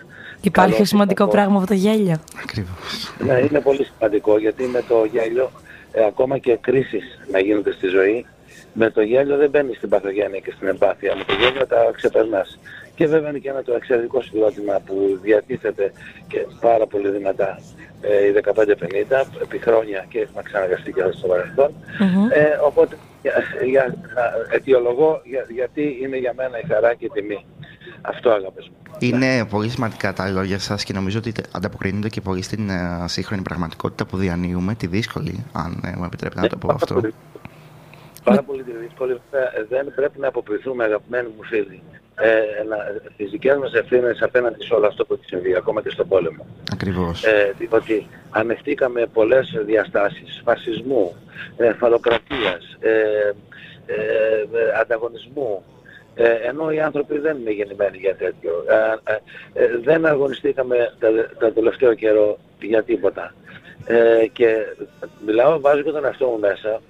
Υπάρχει 0.40 0.72
καλό 0.72 0.84
σημαντικό 0.84 1.24
κακό. 1.24 1.36
πράγμα 1.36 1.58
από 1.58 1.66
το 1.66 1.74
γέλιο. 1.74 2.20
Ακριβώς. 2.42 3.12
ναι, 3.18 3.38
είναι 3.38 3.60
πολύ 3.60 3.84
σημαντικό 3.84 4.38
γιατί 4.38 4.64
με 4.64 4.82
το 4.88 5.04
γέλιο 5.04 5.50
ε, 5.92 6.04
ακόμα 6.04 6.38
και 6.38 6.56
κρίσεις 6.60 7.18
να 7.30 7.38
γίνονται 7.38 7.72
στη 7.72 7.86
ζωή 7.86 8.26
με 8.72 8.90
το 8.90 9.02
γέλιο 9.02 9.36
δεν 9.36 9.50
μπαίνεις 9.50 9.76
στην 9.76 9.88
παθογένεια 9.88 10.38
και 10.38 10.52
στην 10.56 10.68
εμπάθεια. 10.68 11.16
Με 11.16 11.24
το 11.24 11.34
γέλιο 11.40 11.66
τα 11.66 11.90
ξεπερνάς. 11.96 12.58
Και 12.94 13.06
βέβαια 13.06 13.28
είναι 13.30 13.38
και 13.38 13.48
ένα 13.48 13.62
το 13.62 13.74
εξαιρετικό 13.74 14.22
συγκρότημα 14.22 14.80
που 14.86 15.18
διατίθεται 15.22 15.92
και 16.28 16.46
πάρα 16.60 16.86
πολύ 16.86 17.08
δυνατά 17.10 17.58
ε, 18.00 18.26
η 18.26 18.32
1550 18.44 19.24
επί 19.42 19.58
χρόνια 19.58 20.04
και 20.08 20.18
έχουμε 20.18 20.42
ξαναγκαστεί 20.42 20.92
και 20.92 21.02
στο 21.12 21.26
παρελθόν. 21.26 21.70
Ε, 22.32 22.44
οπότε 22.66 22.96
για, 23.22 23.32
για, 23.70 23.94
να 24.14 24.22
αιτιολογώ 24.54 25.20
για- 25.24 25.46
γιατί 25.54 25.98
είναι 26.02 26.16
για 26.16 26.32
μένα 26.36 26.58
η 26.58 26.66
χαρά 26.68 26.94
και 26.94 27.04
η 27.04 27.10
τιμή. 27.14 27.46
Αυτό 28.00 28.30
αγάπες 28.30 28.68
μου. 28.68 28.76
Είναι 28.98 29.44
πολύ 29.44 29.68
σημαντικά 29.68 30.12
τα 30.12 30.28
λόγια 30.30 30.58
σας 30.58 30.84
και 30.84 30.92
νομίζω 30.92 31.18
ότι 31.18 31.32
ανταποκρίνονται 31.52 32.08
και 32.08 32.20
πολύ 32.20 32.42
στην 32.42 32.70
ε, 32.70 33.04
σύγχρονη 33.06 33.42
πραγματικότητα 33.42 34.04
που 34.06 34.16
διανύουμε, 34.16 34.74
τη 34.74 34.86
δύσκολη, 34.86 35.44
αν 35.52 35.82
ε, 35.84 35.96
μου 35.96 36.04
επιτρέπετε 36.04 36.40
να 36.40 36.48
το 36.48 36.56
πω 36.56 36.66
Πάρα 36.66 36.78
αυτό. 36.82 37.00
Πολύ- 38.24 38.36
Πάρα 38.36 38.42
πολύ 38.42 38.64
δύσκολη. 38.82 39.12
Ε, 39.12 39.62
Δεν 39.68 39.92
πρέπει 39.94 40.18
να 40.18 40.28
αποποιηθούμε 40.28 40.84
αγαπημένοι 40.84 41.28
μου 41.36 41.42
φίλοι. 41.44 41.82
Ε, 42.14 42.62
να, 42.68 42.76
τις 43.16 43.30
δικές 43.30 43.56
μας 43.56 43.72
ευθύνες 43.74 44.22
απέναντι 44.22 44.64
σε 44.64 44.74
όλο 44.74 44.86
αυτό 44.86 45.04
που 45.04 45.12
έχει 45.14 45.24
συμβεί, 45.26 45.54
ακόμα 45.56 45.82
και 45.82 45.90
στον 45.90 46.08
πόλεμο. 46.08 46.46
Ακριβώς. 46.72 47.24
Ε, 47.24 47.54
ότι 47.68 48.06
ανεχτήκαμε 48.30 49.06
πολλές 49.12 49.56
διαστάσεις 49.66 50.40
φασισμού, 50.44 51.16
ε, 51.56 51.72
φαλοκρατίας, 51.72 52.76
ε, 52.80 52.90
ε, 52.90 53.94
ε, 53.96 54.80
ανταγωνισμού, 54.80 55.62
ε, 56.14 56.30
ενώ 56.30 56.70
οι 56.70 56.80
άνθρωποι 56.80 57.18
δεν 57.18 57.36
είναι 57.38 57.50
γεννημένοι 57.50 57.96
για 57.96 58.16
τέτοιο. 58.16 58.64
Ε, 58.68 59.12
ε, 59.12 59.64
ε, 59.64 59.78
δεν 59.84 60.06
αγωνιστήκαμε 60.06 60.92
τα, 60.98 61.08
τα 61.38 61.52
τελευταίο 61.52 61.94
καιρό 61.94 62.38
για 62.60 62.82
τίποτα. 62.82 63.34
Ε, 63.86 64.26
και 64.32 64.56
μιλάω, 65.26 65.60
βάζω 65.60 65.82
και 65.82 65.90
τον 65.90 66.04
εαυτό 66.04 66.26
μου 66.26 66.38
μέσα, 66.38 66.80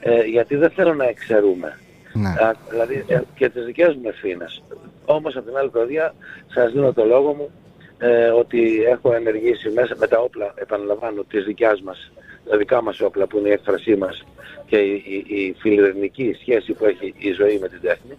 ε, 0.00 0.22
γιατί 0.22 0.56
δεν 0.56 0.70
θέλω 0.70 0.94
να 0.94 1.04
εξαιρούμε. 1.04 1.78
Ναι. 2.12 2.28
Α, 2.28 2.54
δηλαδή 2.70 3.04
ε, 3.08 3.20
και 3.34 3.48
τις 3.48 3.64
δικές 3.64 3.94
μου 3.94 4.08
ευθύνες. 4.08 4.62
Όμως 5.04 5.36
από 5.36 5.46
την 5.46 5.56
άλλη 5.56 5.70
πλευρά 5.70 6.14
σας 6.54 6.72
δίνω 6.72 6.92
το 6.92 7.04
λόγο 7.04 7.32
μου 7.32 7.50
ε, 7.98 8.28
ότι 8.28 8.82
έχω 8.84 9.12
ενεργήσει 9.12 9.70
μέσα 9.70 9.96
με 9.98 10.06
τα 10.06 10.18
όπλα, 10.20 10.52
επαναλαμβάνω, 10.54 11.22
της 11.22 11.44
δικιάς 11.44 11.80
μας, 11.80 12.12
τα 12.48 12.56
δικά 12.56 12.82
μας 12.82 13.00
όπλα 13.00 13.26
που 13.26 13.38
είναι 13.38 13.48
η 13.48 13.52
έκφρασή 13.52 13.96
μας 13.96 14.24
και 14.66 14.76
η, 14.76 15.24
η, 15.26 15.34
η 15.36 15.56
φιλιρινική 15.58 16.36
σχέση 16.40 16.72
που 16.72 16.84
έχει 16.84 17.14
η 17.18 17.32
ζωή 17.32 17.58
με 17.58 17.68
την 17.68 17.80
τέχνη, 17.80 18.18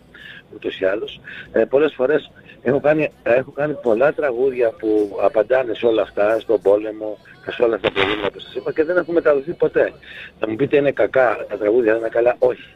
ούτως 0.53 0.79
ή 0.79 0.85
άλλως. 0.85 1.19
Ε, 1.51 1.65
πολλές 1.65 1.93
φορές 1.93 2.31
έχω 2.61 2.79
κάνει, 2.79 3.11
έχω 3.23 3.51
κάνει 3.51 3.73
πολλά 3.73 4.13
τραγούδια 4.13 4.69
που 4.69 5.17
απαντάνε 5.21 5.73
σε 5.73 5.85
όλα 5.85 6.01
αυτά, 6.01 6.39
στον 6.39 6.61
πόλεμο 6.61 7.17
και 7.45 7.51
σε 7.51 7.63
όλα 7.63 7.75
αυτά 7.75 7.87
τα 7.87 7.93
προβλήματα 7.93 8.31
που 8.31 8.39
σας 8.39 8.55
είπα 8.55 8.71
και 8.73 8.83
δεν 8.83 8.97
έχουν 8.97 9.13
μεταδοθεί 9.13 9.53
ποτέ. 9.53 9.93
Θα 10.39 10.49
μου 10.49 10.55
πείτε 10.55 10.77
είναι 10.77 10.91
κακά 10.91 11.45
τα 11.49 11.57
τραγούδια, 11.57 11.91
δεν 11.91 12.01
είναι 12.01 12.09
καλά, 12.09 12.35
όχι 12.39 12.75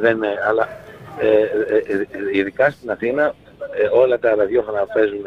δεν 0.00 0.16
είναι, 0.16 0.34
αλλά 0.48 0.68
ε, 1.18 1.26
ε, 1.26 1.42
ε, 1.86 1.94
ε, 1.94 2.06
ειδικά 2.32 2.70
στην 2.70 2.90
Αθήνα 2.90 3.34
ε, 3.74 3.88
όλα 3.92 4.18
τα 4.18 4.34
ραδιόφωνα 4.34 4.86
παίζουν 4.86 5.24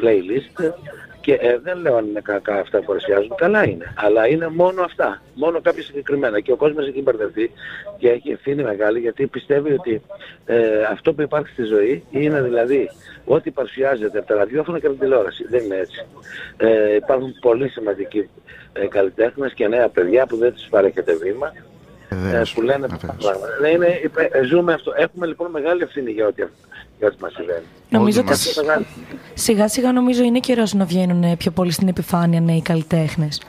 playlist 0.00 0.72
και 1.20 1.32
ε, 1.34 1.58
δεν 1.62 1.78
λέω 1.78 1.96
αν 1.96 2.06
είναι 2.06 2.20
κακά 2.20 2.54
αυτά 2.54 2.78
που 2.78 2.84
παρουσιάζουν, 2.84 3.34
καλά 3.36 3.68
είναι. 3.68 3.94
Αλλά 3.96 4.26
είναι 4.28 4.48
μόνο 4.48 4.82
αυτά, 4.82 5.22
μόνο 5.34 5.60
κάποια 5.60 5.82
συγκεκριμένα. 5.82 6.40
Και 6.40 6.52
ο 6.52 6.56
κόσμος 6.56 6.86
έχει 6.88 7.02
μπερδευτεί 7.02 7.50
και 7.98 8.08
έχει 8.10 8.30
ευθύνη 8.30 8.62
μεγάλη 8.62 8.98
γιατί 8.98 9.26
πιστεύει 9.26 9.72
ότι 9.72 10.02
ε, 10.46 10.82
αυτό 10.90 11.12
που 11.14 11.22
υπάρχει 11.22 11.52
στη 11.52 11.62
ζωή 11.62 12.04
είναι 12.10 12.42
δηλαδή 12.42 12.90
ό,τι 13.24 13.50
παρουσιάζεται 13.50 14.18
από 14.18 14.26
τα 14.26 14.34
ραδιόφωνα 14.34 14.78
και 14.78 14.86
από 14.86 14.94
την 14.94 15.04
τηλεόραση. 15.04 15.46
Δεν 15.48 15.64
είναι 15.64 15.76
έτσι. 15.76 16.04
Ε, 16.56 16.94
υπάρχουν 16.94 17.34
πολύ 17.40 17.68
σημαντικοί 17.68 18.28
ε, 18.72 18.86
καλλιτέχνες 18.86 19.52
και 19.52 19.68
νέα 19.68 19.88
παιδιά 19.88 20.26
που 20.26 20.36
δεν 20.36 20.52
τους 20.52 20.66
παρέχεται 20.70 21.12
βήμα 21.14 21.52
ε, 22.08 22.14
Βεβαίως, 22.16 22.52
που 22.54 22.62
λένε 22.62 22.86
βεβαίως. 22.86 23.16
πράγματα. 23.16 23.46
Ναι, 23.60 23.68
είναι, 23.68 24.00
υπε- 24.04 24.34
ε, 24.34 24.42
ζούμε 24.42 24.72
αυτό. 24.72 24.92
Έχουμε 24.96 25.26
λοιπόν 25.26 25.50
μεγάλη 25.50 25.82
ευθύνη 25.82 26.10
για 26.10 26.26
ό,τι, 26.26 26.42
για 27.00 27.08
ό,τι 27.08 27.16
μας 27.22 27.32
συμβαίνει. 27.32 27.64
Νομίζω 27.88 28.20
Όλοι 28.20 28.28
ότι 28.30 28.38
μας. 28.38 28.46
Έχουμε 28.56 28.66
μεγάλη- 28.66 28.86
σιγά 29.34 29.68
σιγά 29.68 29.92
νομίζω 29.92 30.22
είναι 30.22 30.40
καιρός 30.40 30.74
να 30.74 30.84
βγαίνουν 30.84 31.36
πιο 31.36 31.50
πολύ 31.50 31.70
στην 31.70 31.88
επιφάνεια 31.88 32.40
νέοι 32.40 32.62
καλλιτέχνες. 32.62 33.42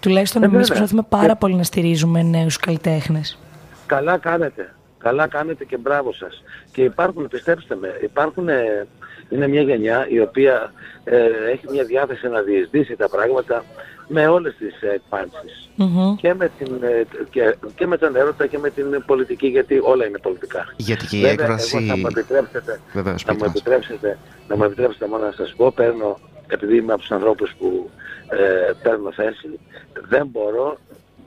Τουλάχιστον 0.00 0.42
Ε, 0.42 0.44
εμείς 0.44 0.56
βέβαια. 0.58 0.76
προσπαθούμε 0.76 1.06
πάρα 1.08 1.32
Ε. 1.32 1.36
πολύ 1.38 1.54
να 1.54 1.62
στηρίζουμε 1.62 2.22
νέους 2.22 2.56
καλλιτέχνες. 2.56 3.38
Καλά 3.86 4.18
κάνετε. 4.18 4.74
Καλά 4.98 5.26
κάνετε 5.26 5.64
και 5.64 5.76
μπράβο 5.76 6.12
σας. 6.12 6.42
Και 6.72 6.82
υπάρχουν, 6.82 7.28
πιστέψτε 7.28 7.76
με, 7.76 7.88
υπάρχουν, 8.02 8.48
ε, 8.48 8.86
είναι 9.28 9.48
μια 9.48 9.62
γενιά 9.62 10.06
η 10.08 10.20
οποία 10.20 10.72
ε, 11.04 11.16
έχει 11.52 11.66
μια 11.70 11.84
διάθεση 11.84 12.28
να 12.28 12.40
διεισδύσει 12.40 12.96
τα 12.96 13.08
πράγματα 13.08 13.64
με 14.08 14.26
όλες 14.28 14.54
τις 14.58 14.82
ε, 14.82 14.88
εκπάνσεις. 14.94 15.70
Και, 16.16 16.34
με 16.34 16.50
την, 16.58 16.78
ε, 16.82 17.06
και, 17.30 17.56
και 17.76 17.86
με 17.86 17.96
τον 17.98 18.16
έρωτα 18.16 18.46
και 18.46 18.58
με 18.58 18.70
την 18.70 19.02
πολιτική, 19.06 19.46
γιατί 19.46 19.80
όλα 19.82 20.06
είναι 20.06 20.18
πολιτικά. 20.18 20.74
Γιατί 20.76 21.06
και 21.06 21.16
η 21.16 21.20
Βέβαια, 21.20 21.32
έκφραση. 21.32 21.76
εγώ 21.76 21.86
θα 21.86 21.96
μου 21.96 22.06
επιτρέψετε, 22.06 22.80
Βεβαίως, 22.92 23.24
να 23.24 23.32
μου 23.32 23.38
πείτε 23.38 23.48
μας. 23.48 23.56
επιτρέψετε, 23.60 24.18
να 24.48 24.56
μου 24.56 24.64
επιτρέψετε 24.64 25.06
μόνο 25.06 25.24
να 25.24 25.32
σας 25.32 25.54
πω, 25.56 25.72
παίρνω, 25.72 26.18
επειδή 26.46 26.76
είμαι 26.76 26.92
από 26.92 27.00
τους 27.00 27.10
ανθρώπους 27.10 27.54
που 27.58 27.90
ε, 28.28 28.72
παίρνω 28.82 29.12
θέση, 29.12 29.58
δεν 30.08 30.26
μπορώ, 30.26 30.76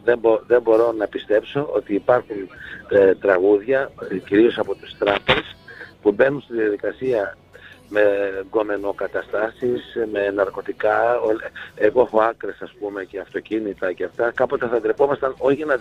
δεν, 0.04 0.18
μπο- 0.20 0.42
δεν 0.48 0.62
μπορώ 0.62 0.92
να 0.98 1.08
πιστέψω 1.08 1.70
ότι 1.74 1.94
υπάρχουν 1.94 2.36
ε, 2.90 3.16
τραγούδια, 3.16 3.92
ε, 4.12 4.18
κυρίως 4.18 4.58
από 4.58 4.76
τους 4.76 4.98
τράπεζες, 4.98 5.56
που 6.02 6.12
μπαίνουν 6.12 6.42
στη 6.42 6.54
διαδικασία 6.54 7.38
με 7.90 8.02
γκομενοκαταστάσεις, 8.50 9.82
με 10.12 10.30
ναρκωτικά. 10.30 11.20
όλα- 11.20 11.52
Εγώ 11.76 12.02
έχω 12.02 12.20
άκρες 12.22 12.62
ας 12.62 12.72
πούμε 12.80 13.04
και 13.04 13.20
αυτοκίνητα 13.20 13.94
και 13.94 14.04
αυτά. 14.04 14.32
Κάποτε 14.32 14.68
θα 14.68 14.80
ντρεπόμασταν 14.82 15.36
όχι 15.38 15.66
να, 15.66 15.80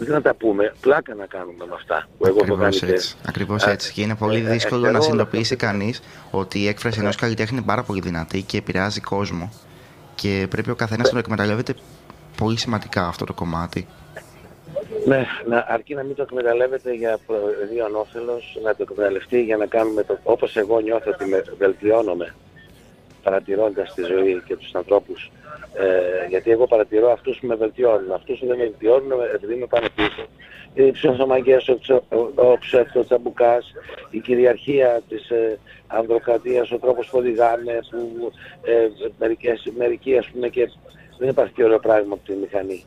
όχι 0.00 0.10
να 0.10 0.22
τα 0.22 0.34
πούμε, 0.34 0.74
πλάκα 0.80 1.14
να 1.14 1.26
κάνουμε 1.26 1.64
με 1.68 1.74
αυτά 1.74 2.06
που 2.18 2.26
εγώ 2.26 2.38
έχω 2.44 2.54
κάνει 2.56 2.64
Ακριβώς 2.66 2.78
και- 2.78 2.92
έτσι. 2.92 3.14
Ακριβώς 3.28 3.66
Ε, 3.66 3.70
έτσι. 3.70 3.92
Και 3.92 4.02
είναι 4.02 4.14
πολύ 4.16 4.38
ε, 4.38 4.50
δύσκολο 4.50 4.80
ε, 4.86 4.90
να 4.90 4.96
εγώ- 4.96 5.02
συνειδητοποιήσει 5.02 5.56
κανεί 5.56 5.94
ότι 6.30 6.58
η 6.60 6.68
έκφραση 6.68 7.00
ενό 7.00 7.10
καλλιτέχνη 7.20 7.56
είναι 7.56 7.66
πάρα 7.66 7.82
πολύ 7.82 8.00
δυνατή 8.00 8.42
και 8.42 8.56
επηρεάζει 8.56 9.00
κόσμο. 9.00 9.52
Και 10.14 10.46
πρέπει 10.50 10.70
ο 10.70 10.74
καθένα 10.74 11.02
να 11.02 11.08
το 11.10 11.18
εκμεταλλεύεται 11.18 11.74
πολύ 12.36 12.58
σημαντικά 12.58 13.06
αυτό 13.06 13.24
το 13.24 13.32
κομμάτι. 13.32 13.86
Ναι, 15.04 15.26
να, 15.46 15.64
αρκεί 15.68 15.94
να 15.94 16.02
μην 16.02 16.14
το 16.14 16.22
εκμεταλλεύεται 16.22 16.92
για 16.92 17.18
δύο 17.70 17.84
ανώφελος, 17.84 18.58
να 18.62 18.74
το 18.74 18.82
εκμεταλλευτεί 18.90 19.42
για 19.42 19.56
να 19.56 19.66
κάνουμε 19.66 20.02
το, 20.04 20.18
όπως 20.22 20.56
εγώ 20.56 20.80
νιώθω 20.80 21.10
ότι 21.10 21.24
με, 21.24 21.44
βελτιώνομαι 21.58 22.34
παρατηρώντας 23.22 23.94
τη 23.94 24.02
ζωή 24.02 24.42
και 24.46 24.56
τους 24.56 24.74
ανθρώπους. 24.74 25.30
Ε, 25.74 26.26
γιατί 26.28 26.50
εγώ 26.50 26.66
παρατηρώ 26.66 27.12
αυτούς 27.12 27.38
που 27.38 27.46
με 27.46 27.54
βελτιώνουν. 27.54 28.12
Αυτούς 28.12 28.38
που 28.38 28.46
δεν 28.46 28.56
με 28.56 28.62
βελτιώνουν 28.62 29.10
ε, 29.10 29.34
επειδή 29.34 29.54
με 29.54 29.66
πάνε 29.66 29.88
πίσω. 29.94 30.26
Οι 30.74 30.90
ψυχομαγές, 30.90 31.68
ο, 31.68 31.78
ψο- 31.78 32.04
ο, 32.08 32.18
ο 32.34 32.58
ψεύτος 32.58 33.06
τσαμπουκάς, 33.06 33.72
η 34.10 34.18
κυριαρχία 34.18 35.02
της 35.08 35.30
ε, 35.30 35.58
ανδροκρατίας, 35.86 36.70
ο 36.70 36.78
τρόπος 36.78 37.08
που 37.08 37.18
οδηγάνε, 37.18 37.78
που 37.90 38.32
ε, 38.62 38.88
μερικές, 39.18 39.72
μερικοί 39.76 40.16
ας 40.18 40.26
πούμε 40.28 40.48
και 40.48 40.70
δεν 41.18 41.28
υπάρχει 41.28 41.52
πιο 41.52 41.64
ωραίο 41.64 41.78
πράγμα 41.78 42.14
από 42.14 42.26
τη 42.26 42.32
μηχανή. 42.32 42.84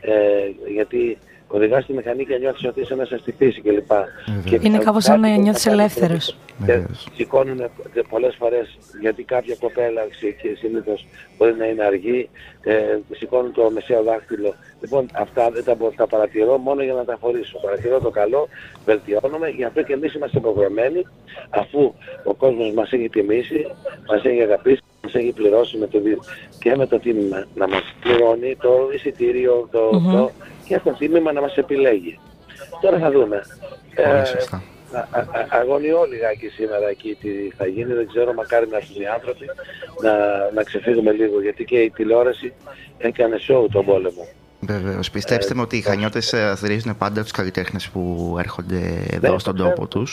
Ε, 0.00 0.70
γιατί 0.72 1.18
οδηγάς 1.50 1.86
τη 1.86 1.92
μηχανή 1.92 2.24
και 2.26 2.36
νιώθεις 2.38 2.64
ότι 2.64 2.80
είσαι 2.80 2.94
μέσα 2.96 3.18
στη 3.18 3.32
φύση 3.32 3.60
κλπ. 3.60 3.90
Και 4.44 4.58
Είναι 4.62 4.78
κάπως 4.78 5.04
σαν 5.04 5.20
να 5.20 5.28
νιώθεις 5.36 5.66
ελεύθερος. 5.66 6.36
Και 6.66 6.72
Βεβαίως. 6.72 7.08
σηκώνουν 7.14 7.62
πολλές 8.08 8.34
φορές, 8.38 8.78
γιατί 9.00 9.22
κάποια 9.22 9.56
κοπέλα 9.60 10.02
ξε- 10.10 10.36
και 10.42 10.48
συνήθως 10.58 11.06
μπορεί 11.38 11.54
να 11.58 11.64
είναι 11.66 11.84
αργή, 11.84 12.28
ε, 12.64 12.74
σηκώνουν 13.16 13.52
το 13.52 13.70
μεσαίο 13.70 14.02
δάχτυλο. 14.02 14.54
Λοιπόν, 14.80 15.06
αυτά 15.12 15.50
δεν 15.50 15.64
τα, 15.64 15.74
μπο- 15.74 15.92
τα 15.96 16.06
παρατηρώ 16.06 16.56
μόνο 16.58 16.82
για 16.82 16.92
να 16.94 17.04
τα 17.04 17.16
φορήσω. 17.20 17.58
Παρατηρώ 17.62 18.00
το 18.00 18.10
καλό, 18.10 18.48
βελτιώνομαι, 18.84 19.48
γι' 19.48 19.64
αυτό 19.64 19.82
και 19.82 19.92
εμείς 19.92 20.14
είμαστε 20.14 20.38
υποχρεωμένοι, 20.38 21.02
αφού 21.50 21.94
ο 22.24 22.34
κόσμος 22.34 22.72
μας 22.72 22.92
έχει 22.92 23.08
τιμήσει, 23.08 23.66
μας 24.08 24.24
έχει 24.24 24.42
αγαπήσει, 24.42 24.80
μας 25.02 25.14
έχει 25.14 25.32
πληρώσει 25.32 25.76
με 25.76 25.86
το, 25.86 26.00
δι- 26.00 26.18
και 26.58 26.76
με 26.76 26.86
το 26.86 26.98
τίμημα 26.98 27.44
να 27.54 27.68
μας 27.68 27.82
πληρώνει 28.00 28.56
το 28.60 28.88
εισιτήριο, 28.94 29.68
το, 29.70 29.90
το, 29.90 30.30
και 30.70 30.78
το 30.84 30.90
τίμημα 30.98 31.32
να 31.32 31.40
μας 31.40 31.56
επιλέγει. 31.56 32.18
Τώρα 32.80 32.98
θα 32.98 33.10
δούμε. 33.10 33.40
Πολύ 33.94 34.26
σωστά. 34.26 34.62
Α- 34.92 34.98
α- 34.98 35.20
α- 35.38 35.46
αγωνιώ 35.60 36.04
λιγάκι 36.12 36.46
σήμερα 36.48 36.88
εκεί 36.88 37.16
τι 37.20 37.28
θα 37.56 37.66
γίνει, 37.66 37.92
δεν 37.92 38.06
ξέρω, 38.08 38.32
μακάρι 38.32 38.68
να 38.68 38.76
έρθουν 38.76 39.02
οι 39.02 39.06
άνθρωποι 39.06 39.44
να, 40.02 40.12
να 40.54 40.62
ξεφύγουμε 40.62 41.12
λίγο, 41.12 41.40
γιατί 41.42 41.64
και 41.64 41.78
η 41.78 41.90
τηλεόραση 41.90 42.52
έκανε 42.98 43.36
σοου 43.38 43.68
τον 43.72 43.84
πόλεμο. 43.84 44.28
Βεβαίως. 44.60 45.10
Πιστέψτε 45.10 45.54
με 45.54 45.60
ότι 45.60 45.76
οι 45.76 45.80
Χανιώτες 45.80 46.34
στηρίζουν 46.54 46.96
πάντα 46.96 47.22
τους 47.22 47.30
καλλιτέχνες 47.30 47.88
που 47.88 48.36
έρχονται 48.38 49.04
εδώ 49.10 49.32
Ναι, 49.32 49.38
στον 49.38 49.56
το 49.56 49.62
τόπο 49.62 49.86
ξέρω. 49.86 50.04
του. 50.04 50.10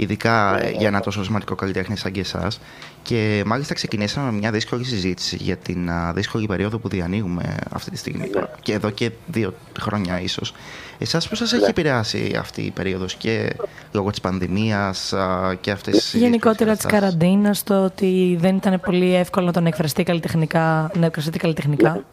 Ειδικά 0.00 0.60
για 0.78 0.88
ένα 0.88 1.00
τόσο 1.00 1.24
σημαντικό 1.24 1.54
καλλιτέχνη 1.54 1.96
σαν 1.96 2.12
και 2.12 2.20
εσάς. 2.20 2.60
Και 3.02 3.42
μάλιστα 3.46 3.74
ξεκινήσαμε 3.74 4.30
με 4.30 4.38
μια 4.38 4.50
δύσκολη 4.50 4.84
συζήτηση 4.84 5.36
για 5.40 5.56
την 5.56 5.90
α, 5.90 6.12
δύσκολη 6.14 6.46
περίοδο 6.46 6.78
που 6.78 6.88
διανύουμε 6.88 7.56
αυτή 7.72 7.90
τη 7.90 7.96
στιγμή. 7.96 8.30
Ναι. 8.34 8.42
Και 8.62 8.72
εδώ 8.72 8.90
και 8.90 9.10
δύο 9.26 9.54
χρόνια 9.80 10.20
ίσως. 10.20 10.54
Εσάς 10.98 11.28
πώς 11.28 11.38
σας 11.38 11.52
έχει 11.52 11.62
Ναι. 11.62 11.68
επηρεάσει 11.68 12.36
αυτή 12.38 12.62
η 12.62 12.70
περίοδος 12.70 13.14
και 13.14 13.52
λόγω 13.92 14.10
της 14.10 14.20
πανδημίας 14.20 15.14
και 15.60 15.70
αυτές 15.70 15.94
τις. 15.94 16.14
Γενικότερα 16.14 16.76
της 16.76 16.86
καραντίνας, 16.86 17.62
το 17.62 17.84
ότι 17.84 18.36
δεν 18.40 18.56
ήταν 18.56 18.80
πολύ 18.80 19.14
εύκολο 19.14 19.46
να 19.46 19.52
τον 19.52 19.66
εκφραστεί 19.66 20.02
καλλιτεχνικά. 20.02 20.90
Να 20.94 21.06
εκφραστεί 21.06 21.38
καλλιτεχνικά; 21.38 22.04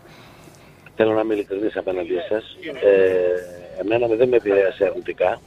Θέλω 0.95 1.13
να 1.13 1.21
είμαι 1.21 1.33
ειλικρινής 1.33 1.77
απέναντι 1.77 2.13
σας. 2.29 2.57
Ε, 2.83 3.81
εμένα 3.81 4.15
δεν 4.15 4.29
με 4.29 4.35
επηρέασε 4.35 4.85
αρνητικά. 4.85 5.39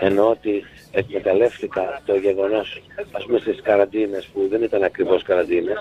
Εννοώ 0.00 0.30
ότι 0.30 0.64
εκμεταλλεύτηκα 0.92 2.02
το 2.06 2.14
γεγονός, 2.16 2.82
ας 3.12 3.24
πούμε 3.24 3.38
στις 3.38 3.60
καραντίνες 3.62 4.24
που 4.32 4.46
δεν 4.50 4.62
ήταν 4.62 4.82
ακριβώς 4.82 5.22
καραντίνες, 5.22 5.76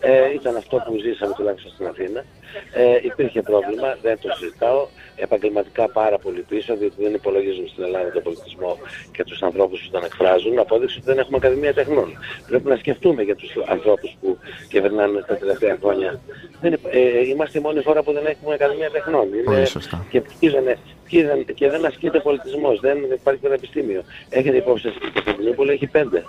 ε, 0.00 0.32
ήταν 0.34 0.56
αυτό 0.56 0.82
που 0.86 0.96
ζήσαμε 0.98 1.34
τουλάχιστον 1.36 1.72
στην 1.72 1.86
Αθήνα. 1.86 2.24
Ε, 2.72 2.98
υπήρχε 3.02 3.42
πρόβλημα, 3.42 3.96
δεν 4.02 4.18
το 4.20 4.28
συζητάω, 4.38 4.86
επαγγελματικά 5.16 5.88
πάρα 5.88 6.18
πολύ 6.18 6.40
πίσω, 6.48 6.76
διότι 6.76 7.02
δεν 7.02 7.14
υπολογίζουμε 7.14 7.68
στην 7.68 7.82
Ελλάδα 7.84 8.10
τον 8.12 8.22
πολιτισμό 8.22 8.78
και 9.12 9.24
τους 9.24 9.42
ανθρώπους 9.42 9.80
που 9.80 9.90
τον 9.90 10.04
εκφράζουν, 10.04 10.58
απόδειξη 10.58 10.96
ότι 10.96 11.06
δεν 11.06 11.18
έχουμε 11.18 11.36
Ακαδημία 11.36 11.74
Τεχνών. 11.74 12.18
Πρέπει 12.48 12.68
να 12.68 12.76
σκεφτούμε 12.76 13.22
για 13.22 13.36
τους 13.36 13.50
ανθρώπους 13.66 14.16
που 14.20 14.38
κυβερνάνε 14.68 15.20
τα 15.20 15.36
τελευταία 15.36 15.76
χρόνια. 15.80 16.20
Δεν, 16.60 16.72
υπ- 16.72 16.94
ε, 16.94 17.26
είμαστε 17.26 17.58
η 17.58 17.62
μόνη 17.62 17.82
χώρα 17.82 18.02
που 18.02 18.12
δεν 18.12 18.26
έχουμε 18.26 18.54
Ακαδημία 18.54 18.90
Τεχνών. 18.90 19.28
Πολύ 19.44 19.66
σωστά. 19.66 20.06
Και, 20.10 20.20
ποιοι 20.20 20.48
δεν, 20.50 20.78
ποιοι 21.04 21.22
δεν, 21.22 21.44
και 21.54 21.68
δεν 21.70 21.84
ασκείται 21.84 22.20
πολιτισμός, 22.20 22.80
δεν 22.80 22.98
υπάρχει 23.32 23.42
πανεπιστήμιο. 23.42 24.02
Έχετε 24.28 24.56
υπόψη 24.56 24.86
σας 24.86 24.96
ότι 24.96 25.06
το 25.06 25.12
Κωνσταντινούπολο 25.12 25.72
έχει 25.72 25.86
πέντε 25.86 26.24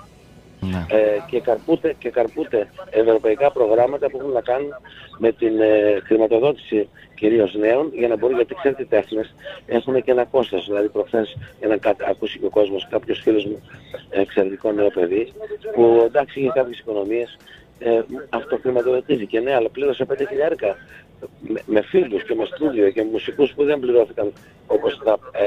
Ναι. 0.60 0.86
ε, 0.98 1.18
και, 1.30 1.40
καρπούται, 1.40 1.96
και 2.00 2.10
καρπούται 2.10 2.70
ευρωπαϊκά 2.90 3.52
προγράμματα 3.52 4.10
που 4.10 4.18
έχουν 4.20 4.32
να 4.32 4.42
κάνουν 4.42 4.70
με 5.18 5.32
την 5.32 5.62
ε, 5.62 6.00
χρηματοδότηση 6.06 6.90
κυρίως 7.16 7.54
νέων 7.56 7.92
για 7.94 8.08
να 8.08 8.18
μπορεί, 8.18 8.34
γιατί 8.34 8.56
ξέρετε 8.56 8.82
οι 8.82 8.86
τέχνες 8.86 9.34
έχουν 9.66 10.04
και 10.04 10.12
ένα 10.12 10.26
κόστος. 10.26 10.66
Δηλαδή 10.66 10.88
προχθές 10.88 11.38
για 11.60 11.68
να 11.68 11.78
κα- 11.78 11.96
ακούσει 12.10 12.40
και 12.40 12.46
ο 12.46 12.50
κόσμος 12.50 12.88
κάποιος 12.90 13.20
φίλος 13.20 13.46
μου 13.46 13.62
εξαιρετικό 14.10 14.72
νέο 14.72 14.90
παιδί 14.90 15.32
που 15.74 16.04
εντάξει 16.06 16.40
είχε 16.40 16.52
κάποιες 16.54 16.80
οικονομίες 16.80 17.38
ε, 17.80 18.02
αυτοχρηματοδοτήθηκε, 18.30 19.40
ναι, 19.40 19.54
αλλά 19.54 19.70
πλήρωσε 19.70 20.06
5 20.14 20.16
χιλιάρικα 20.30 20.76
με, 21.40 21.62
με 21.66 21.82
φίλους 21.82 22.24
και 22.24 22.36
με 22.36 22.46
στούντιο 22.46 22.90
και 22.90 23.04
με 23.04 23.10
μουσικούς 23.12 23.52
που 23.54 23.64
δεν 23.64 23.80
πληρώθηκαν 23.80 24.34
όπως, 24.68 25.02
τα, 25.04 25.20
ε, 25.32 25.46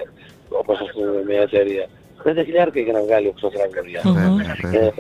όπως 0.59 0.81
ας 0.81 0.90
πούμε 0.93 1.23
μια 1.27 1.40
εταιρεία. 1.40 1.87
5 2.25 2.43
χιλιάρικα 2.45 2.81
για 2.81 2.93
να 2.93 3.01
βγάλει 3.03 3.27
8 3.29 3.51
τραγούδια. 3.53 4.01
Βέβαια, 4.05 4.55
βέβαια. 4.62 4.81
Ε, 4.87 4.93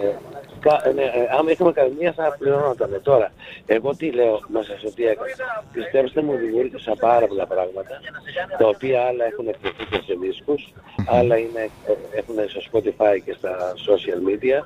κα- 0.60 0.92
ναι, 0.94 1.02
ε, 1.02 1.08
άμα 1.38 1.50
είχαμε 1.50 1.72
καμία 1.72 2.12
θα 2.12 2.36
πληρωνόταν. 2.38 3.00
Τώρα, 3.02 3.32
εγώ 3.66 3.96
τι 3.96 4.10
λέω 4.10 4.40
μέσα 4.48 4.74
στο 4.78 4.92
τι 4.94 5.06
έκανα. 5.06 5.28
Πιστέψτε 5.72 6.22
μου, 6.22 6.36
δημιούργησα 6.36 6.94
πάρα 7.00 7.26
πολλά 7.26 7.46
πράγματα, 7.46 8.00
τα 8.58 8.66
οποία 8.66 9.02
άλλα 9.02 9.24
έχουν 9.24 9.48
εκδοθεί 9.48 9.84
και 9.90 10.00
σε 10.06 10.14
δίσκους, 10.20 10.72
άλλα 11.06 11.36
είναι, 11.38 11.62
ε, 11.86 12.18
έχουν 12.18 12.34
στο 12.48 12.60
Spotify 12.72 13.16
και 13.24 13.34
στα 13.38 13.72
social 13.88 14.18
media, 14.28 14.58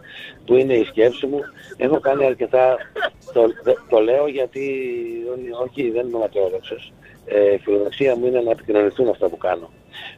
που 0.47 0.55
είναι 0.57 0.75
η 0.75 0.85
σκέψη 0.85 1.27
μου. 1.27 1.41
Έχω 1.77 2.01
κάνει 2.01 2.25
αρκετά, 2.25 2.77
το, 3.33 3.43
δε- 3.63 3.75
το 3.89 3.99
λέω 3.99 4.27
γιατί, 4.29 4.65
όχι 5.65 5.91
δεν 5.91 6.07
είμαι 6.09 6.19
ματαιόδοξος. 6.19 6.93
Ε, 7.29 7.53
η 7.53 7.59
φιλοδοξία 7.59 8.17
μου 8.17 8.27
είναι 8.27 8.41
να 8.41 8.51
επικοινωνηθούν 8.51 9.09
αυτά 9.09 9.29
που 9.29 9.37
κάνω. 9.37 9.71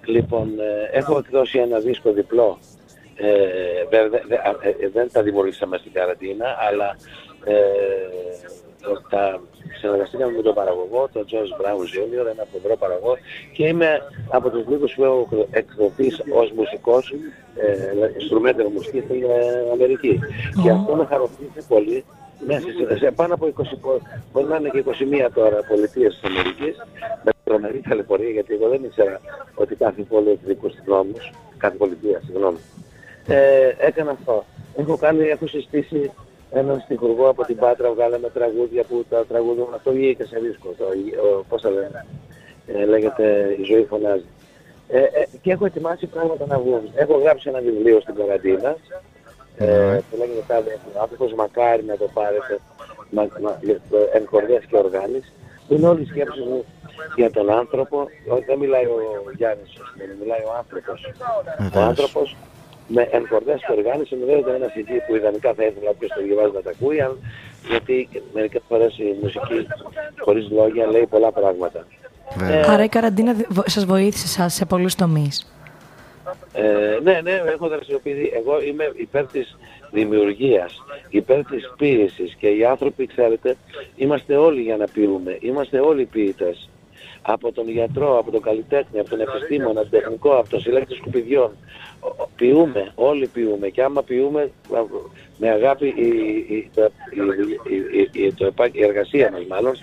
Λοιπόν, 0.04 0.48
ε, 0.60 0.98
έχω 0.98 1.18
εκδώσει 1.18 1.58
ένα 1.58 1.78
δίσκο 1.78 2.12
διπλό 2.12 2.58
ε, 3.16 3.34
δε- 3.90 4.08
δε- 4.08 4.20
δε- 4.28 4.36
α, 4.36 4.50
ε, 4.60 4.88
δεν 4.92 5.08
τα 5.12 5.22
δημιουργήσαμε 5.22 5.78
στην 5.78 5.92
καραντίνα, 5.92 6.46
αλλά 6.68 6.96
ε, 7.44 7.54
το- 8.82 9.02
τα 9.10 9.40
συνεργαστήκαμε 9.80 10.32
με 10.32 10.42
τον 10.42 10.54
παραγωγό, 10.54 11.08
τον 11.12 11.24
George 11.30 11.60
Brown 11.62 11.80
Jr., 11.92 12.26
ένα 12.34 12.44
φοβερό 12.52 12.76
παραγωγό 12.76 13.16
και 13.52 13.66
είμαι 13.66 13.98
από 14.28 14.50
τους 14.50 14.66
λίγους 14.68 14.94
που 14.94 15.04
έχω 15.04 15.20
εκδο- 15.20 15.48
εκδοθεί 15.50 16.06
ως 16.32 16.50
μουσικός, 16.52 17.14
ε, 17.56 17.74
instrumental 18.20 18.68
μουσική 18.74 19.00
στην 19.00 19.22
ε, 19.22 19.70
Αμερική. 19.72 20.18
Και 20.62 20.70
αυτό 20.70 20.94
με 20.94 21.04
χαροποίησε 21.04 21.62
πολύ 21.68 22.04
μέσα 22.46 22.66
σε, 22.88 22.96
σε 22.96 23.10
πάνω 23.10 23.34
από 23.34 23.46
20, 23.46 23.62
πο- 23.80 24.00
μπορεί 24.32 24.46
να 24.46 24.56
είναι 24.56 24.68
και 24.68 24.84
21 25.26 25.28
τώρα 25.34 25.56
πολιτείες 25.68 26.14
της 26.20 26.30
Αμερικής, 26.30 26.76
με 27.24 27.30
τρομερή 27.44 27.80
ταλαιπωρία, 27.88 28.28
γιατί 28.28 28.54
εγώ 28.54 28.68
δεν 28.68 28.84
ήξερα 28.84 29.20
ότι 29.54 29.74
κάθε 29.74 30.02
πόλη 30.02 30.28
έχει 30.30 30.40
δικούς 30.44 30.72
της 30.74 30.82
νόμους, 30.86 31.32
κάθε 31.58 31.76
πολιτεία, 31.76 32.20
συγγνώμη. 32.24 32.58
Ε, 33.26 33.72
έκανα 33.78 34.10
αυτό. 34.10 34.44
Έχω 34.76 34.96
κάνει, 34.96 35.26
έχω 35.28 35.46
συστήσει 35.46 36.10
έναν 36.52 36.80
στιχουργό 36.80 37.28
από 37.28 37.44
την 37.44 37.56
Πάτρα, 37.56 37.90
βγάλαμε 37.92 38.28
τραγούδια 38.30 38.84
που 38.84 39.04
τα 39.10 39.24
τραγούδια 39.26 39.64
αυτό 39.74 39.90
βγήκε 39.92 40.24
σε 40.24 40.38
δίσκο, 40.38 40.74
το, 40.78 40.84
ο, 40.84 41.44
πώς 41.48 41.60
θα 41.62 41.70
λένε, 41.70 42.06
ε, 42.66 42.84
λέγεται 42.84 43.56
«Η 43.60 43.62
ζωή 43.62 43.84
φωνάζει». 43.84 44.24
Ε, 44.88 44.98
ε, 44.98 45.26
και 45.42 45.52
έχω 45.52 45.64
ετοιμάσει 45.64 46.06
πράγματα 46.06 46.46
να 46.46 46.58
βγουν. 46.58 46.90
Έχω 46.94 47.18
γράψει 47.18 47.48
ένα 47.48 47.60
βιβλίο 47.60 48.00
στην 48.00 48.14
καραντίνα, 48.14 48.76
ε, 49.56 49.98
που 50.10 50.16
λέγεται 50.18 50.42
«Τάδε 50.46 50.78
άνθρωπος», 51.00 51.32
μακάρι 51.34 51.84
να 51.84 51.96
το 51.96 52.08
πάρετε, 52.14 52.58
μα, 53.10 53.22
μα, 53.42 53.58
εν 54.12 54.24
κορδές 54.30 54.64
και 54.68 54.76
οργάνης, 54.76 55.32
που 55.68 55.74
είναι 55.74 55.88
όλη 55.88 56.02
η 56.02 56.06
σκέψη 56.06 56.40
μου 56.40 56.64
για 57.16 57.30
τον 57.30 57.50
άνθρωπο, 57.50 57.96
όχι, 58.28 58.44
δεν 58.46 58.58
μιλάει 58.58 58.84
ο 58.84 58.96
Γιάννης, 59.36 59.70
ας 59.82 59.88
πούμε, 59.92 60.16
μιλάει 60.22 60.40
ο 60.50 60.52
άνθρωπος. 60.58 60.98
Ο 61.58 61.62
Βεβαίως. 61.62 61.88
άνθρωπος 61.88 62.36
με 62.92 63.02
ενκορδές 63.10 63.60
και 63.66 63.72
οργάνης 63.78 64.08
συνδέεται 64.08 64.50
με 64.50 64.56
ένα 64.56 64.66
CD 64.74 64.90
που 65.06 65.14
ιδανικά 65.14 65.54
θα 65.54 65.64
ήθελα 65.64 65.90
όποιος 65.90 66.10
το 66.16 66.22
διαβάζει 66.22 66.52
να 66.54 66.60
τα 66.62 66.70
ακούει, 66.70 67.00
αν- 67.00 67.18
γιατί 67.70 68.08
μερικές 68.34 68.62
φορές 68.68 68.98
η 68.98 69.16
μουσική 69.22 69.66
χωρίς 70.18 70.50
λόγια 70.50 70.86
λέει 70.86 71.06
πολλά 71.06 71.32
πράγματα. 71.32 71.86
Βέβαια. 72.36 72.64
Άρα 72.72 72.84
η 72.84 72.88
καραντίνα 72.88 73.32
δι- 73.32 73.46
βο- 73.48 73.62
σας 73.66 73.84
βοήθησε 73.84 74.26
σας 74.28 74.54
σε 74.54 74.64
πολλούς 74.64 74.94
τομείς. 74.94 75.52
Ε, 76.52 76.98
ναι, 77.02 77.20
ναι, 77.22 77.30
έχω 77.46 77.68
δραστηριοποιηθεί. 77.68 78.30
Εγώ 78.34 78.62
είμαι 78.62 78.92
υπέρ 78.96 79.26
της 79.26 79.56
δημιουργίας, 79.90 80.82
υπέρ 81.10 81.44
της 81.44 81.72
ποίησης 81.78 82.34
και 82.34 82.48
οι 82.48 82.64
άνθρωποι, 82.64 83.06
ξέρετε, 83.06 83.56
είμαστε 83.96 84.36
όλοι 84.36 84.60
για 84.60 84.76
να 84.76 84.84
ποιούμε. 84.92 85.36
Είμαστε 85.40 85.80
όλοι 85.80 86.04
ποιητές. 86.04 86.68
Από 87.22 87.52
τον 87.52 87.68
γιατρό, 87.68 88.18
από 88.18 88.30
τον 88.30 88.42
καλλιτέχνη, 88.42 88.98
από 89.00 89.10
τον 89.10 89.20
επιστήμονα, 89.20 89.80
τον 89.80 89.90
τεχνικό, 89.90 90.30
από 90.36 90.48
τον 90.48 90.60
συλλέκτη 90.60 90.94
σκουπιδιών. 90.94 91.50
Ο- 92.00 92.06
ο- 92.06 92.28
Ποιούμε, 92.36 92.92
όλοι 92.94 93.26
ποιούμε 93.26 93.68
και 93.68 93.82
άμα 93.82 94.02
ποιούμε 94.02 94.42
α, 94.74 94.82
με 95.38 95.48
αγάπη 95.50 95.86
η, 95.86 96.08
η, 96.54 96.70
το- 96.74 96.90
η, 97.10 97.20
η, 97.74 98.00
η, 98.12 98.24
η- 98.24 98.32
το 98.32 98.46
επά- 98.46 98.74
η 98.76 98.82
εργασία 98.84 99.30
μας 99.32 99.44
μάλλον 99.48 99.74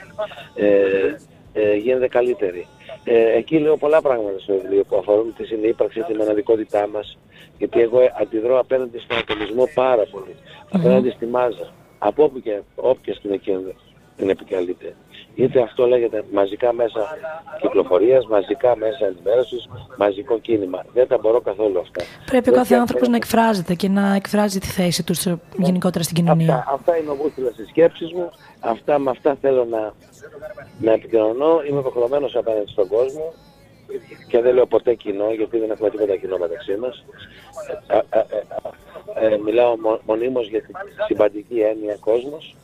ε, 0.56 1.15
ε, 1.54 1.76
γίνεται 1.76 2.08
καλύτερη. 2.08 2.67
Ε, 3.09 3.37
εκεί 3.37 3.59
λέω 3.59 3.77
πολλά 3.77 4.01
πράγματα 4.01 4.39
στο 4.39 4.53
βιβλίο 4.53 4.83
που 4.83 4.97
αφορούν 4.97 5.33
τη 5.37 5.45
συνύπαρξη, 5.45 6.01
τη 6.01 6.13
μοναδικότητά 6.13 6.87
μας, 6.87 7.17
γιατί 7.57 7.79
εγώ 7.81 7.99
ε, 8.01 8.13
αντιδρώ 8.21 8.59
απέναντι 8.59 8.99
στον 8.99 9.17
ατομισμό 9.17 9.63
πάρα 9.73 10.05
πολύ, 10.11 10.35
απέναντι 10.71 11.09
στη 11.09 11.25
μάζα, 11.25 11.73
από 11.99 12.23
όπου 12.23 12.39
και 12.39 12.61
όποιες 12.75 13.19
την, 13.21 13.31
εκεί- 13.31 13.75
την 14.17 14.29
επικαλείται. 14.29 14.95
Είτε 15.39 15.62
αυτό 15.62 15.86
λέγεται 15.86 16.23
μαζικά 16.32 16.73
μέσα 16.73 17.00
κυκλοφορίας, 17.62 18.26
μαζικά 18.28 18.76
μέσα 18.76 19.06
ενημέρωσης, 19.06 19.67
μαζικό 19.97 20.39
κίνημα. 20.39 20.86
Δεν 20.93 21.08
τα 21.08 21.17
μπορώ 21.17 21.41
καθόλου 21.41 21.80
αυτά. 21.80 22.04
Πρέπει 22.26 22.50
ο 22.50 22.52
Δεν 22.52 22.54
κάθε 22.54 22.73
και- 22.76 22.80
άνθρωπος 22.82 23.08
να 23.08 23.15
εκφράζεται 23.15 23.73
και 23.73 23.89
να 23.89 24.13
εκφράζει 24.15 24.60
τη 24.60 24.67
θέση 24.67 25.04
του 25.04 25.13
στο- 25.13 25.39
γενικότερα 25.58 26.04
στην 26.04 26.15
κοινωνία. 26.15 26.56
Αυτά, 26.56 26.73
αυτά 26.73 26.97
είναι 26.97 27.10
ο 27.10 27.15
βούτυλας 27.15 27.54
της 27.56 27.67
σκέψης 27.69 28.12
μου. 28.13 28.30
Αυτά, 28.60 29.00
με 29.00 29.10
αυτά 29.10 29.38
θέλω 29.41 29.65
να, 29.65 29.93
να 30.80 30.91
επικοινωνώ. 30.91 31.62
Είμαι 31.69 31.80
υποχρεωμένος 31.80 32.36
απέναντι 32.36 32.71
στον 32.71 32.88
κόσμο 32.88 33.34
και 34.28 34.41
δεν 34.41 34.54
λέω 34.54 34.65
ποτέ 34.65 34.93
κοινό 34.93 35.32
γιατί 35.34 35.60
δεν 35.60 35.69
έχουμε 35.71 35.89
τίποτα 35.89 36.15
κοινό 36.15 36.38
μεταξύ 36.38 36.76
μας. 36.76 37.06
Ε, 37.88 37.95
ε, 37.97 38.19
ε, 38.19 39.26
ε, 39.28 39.34
ε, 39.34 39.38
μιλάω 39.38 39.78
μο, 39.78 40.00
μονίμως 40.06 40.50
για 40.50 40.62
τη 40.62 40.71
συμπαντική 41.08 41.60
έννοια 41.60 41.95
κόσμος. 42.00 42.56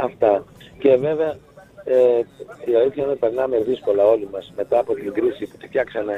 Αυτά. 0.00 0.44
Και 0.78 0.96
βέβαια 0.96 1.36
ε, 1.94 1.96
η 2.70 2.74
αλήθεια 2.80 3.02
είναι 3.02 3.10
ότι 3.14 3.18
περνάμε 3.26 3.56
δύσκολα 3.70 4.04
όλοι 4.04 4.28
μας 4.32 4.52
μετά 4.56 4.78
από 4.78 4.94
την 4.94 5.12
κρίση 5.12 5.46
που 5.46 5.56
τη 5.60 5.66
φτιάξανε 5.66 6.16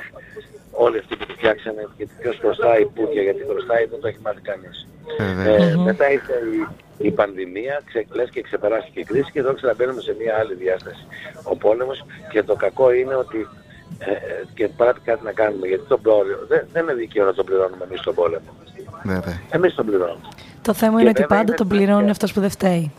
όλοι 0.72 0.98
αυτοί 0.98 1.16
που 1.16 1.26
τη 1.26 1.32
φτιάξανε 1.32 1.82
γιατί 1.96 2.12
ποιος 2.20 2.36
χρωστάει 2.42 2.84
πού 2.94 3.08
και 3.12 3.20
γιατί 3.20 3.42
χρωστάει 3.50 3.84
δεν 3.86 4.00
το 4.00 4.06
έχει 4.08 4.18
μάθει 4.22 4.40
κανείς. 4.40 4.86
Βεβαίως. 5.18 5.72
Ε, 5.72 5.76
μετά 5.76 6.10
ήρθε 6.10 6.32
η, 6.58 7.06
η 7.08 7.10
πανδημία, 7.10 7.80
ξε, 7.86 8.06
λες 8.12 8.30
και 8.30 8.40
ξεπεράστηκε 8.42 9.00
η 9.00 9.04
κρίση 9.04 9.30
και 9.32 9.38
εδώ 9.38 9.54
ξαναμπαίνουμε 9.54 10.00
σε 10.00 10.16
μια 10.20 10.34
άλλη 10.40 10.54
διάσταση. 10.54 11.02
Ο 11.42 11.56
πόλεμος 11.56 12.04
και 12.32 12.42
το 12.42 12.54
κακό 12.54 12.92
είναι 12.92 13.14
ότι 13.14 13.48
ε, 13.98 14.10
ε, 14.10 14.16
και 14.54 14.68
πρέπει 14.68 15.00
κάτι 15.00 15.24
να 15.24 15.32
κάνουμε 15.32 15.66
γιατί 15.66 15.84
τον 15.88 16.00
πόλεμο 16.02 16.40
δεν, 16.48 16.66
δεν 16.72 16.82
είναι 16.82 16.94
δίκαιο 16.94 17.24
να 17.24 17.34
τον 17.34 17.44
πληρώνουμε 17.44 17.84
εμείς 17.88 18.00
τον 18.00 18.14
πόλεμο. 18.14 18.50
Βέβαια. 19.04 19.40
Εμείς 19.50 19.74
τον 19.74 19.86
πληρώνουμε. 19.86 20.28
Το 20.62 20.72
θέμα 20.74 20.94
Και 20.94 21.00
είναι 21.00 21.10
ότι 21.10 21.20
βέβαια 21.22 21.36
πάντα 21.36 21.48
είναι 21.48 21.56
τον 21.56 21.68
πλέον- 21.68 21.84
πληρώνει 21.84 22.10
αυτός 22.10 22.32
που 22.32 22.40
δεν 22.40 22.50
φταίει. 22.50 22.92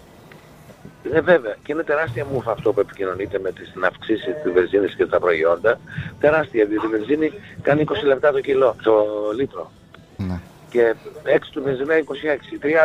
Ε, 1.03 1.21
βέβαια. 1.21 1.55
Και 1.63 1.71
είναι 1.71 1.83
τεράστια 1.83 2.25
μούφα 2.25 2.51
αυτό 2.51 2.73
που 2.73 2.79
επικοινωνείται 2.79 3.39
με 3.39 3.51
τις, 3.51 3.71
την 3.71 3.85
αυξήση 3.85 4.31
της 4.43 4.51
βενζίνης 4.51 4.95
και 4.95 5.05
τα 5.05 5.19
προϊόντα. 5.19 5.79
Τεράστια, 6.19 6.65
διότι 6.65 6.85
η 6.85 6.89
βενζίνη 6.89 7.31
κάνει 7.62 7.83
20 7.88 7.93
λεπτά 8.03 8.31
το 8.31 8.41
κιλό, 8.41 8.75
το 8.83 9.05
λίτρο. 9.35 9.71
Ναι. 10.17 10.39
Και 10.69 10.95
έξι 11.23 11.51
του 11.51 11.63
βενζινά 11.63 11.95
26, 11.97 11.99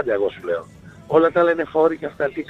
30 0.05 0.07
εγώ 0.07 0.31
σου 0.31 0.45
λέω. 0.45 0.67
Όλα 1.07 1.31
τα 1.31 1.41
άλλα 1.41 1.51
είναι 1.51 1.65
φόροι 1.65 1.97
και 1.97 2.07
αυτά. 2.07 2.25
Τι, 2.25 2.45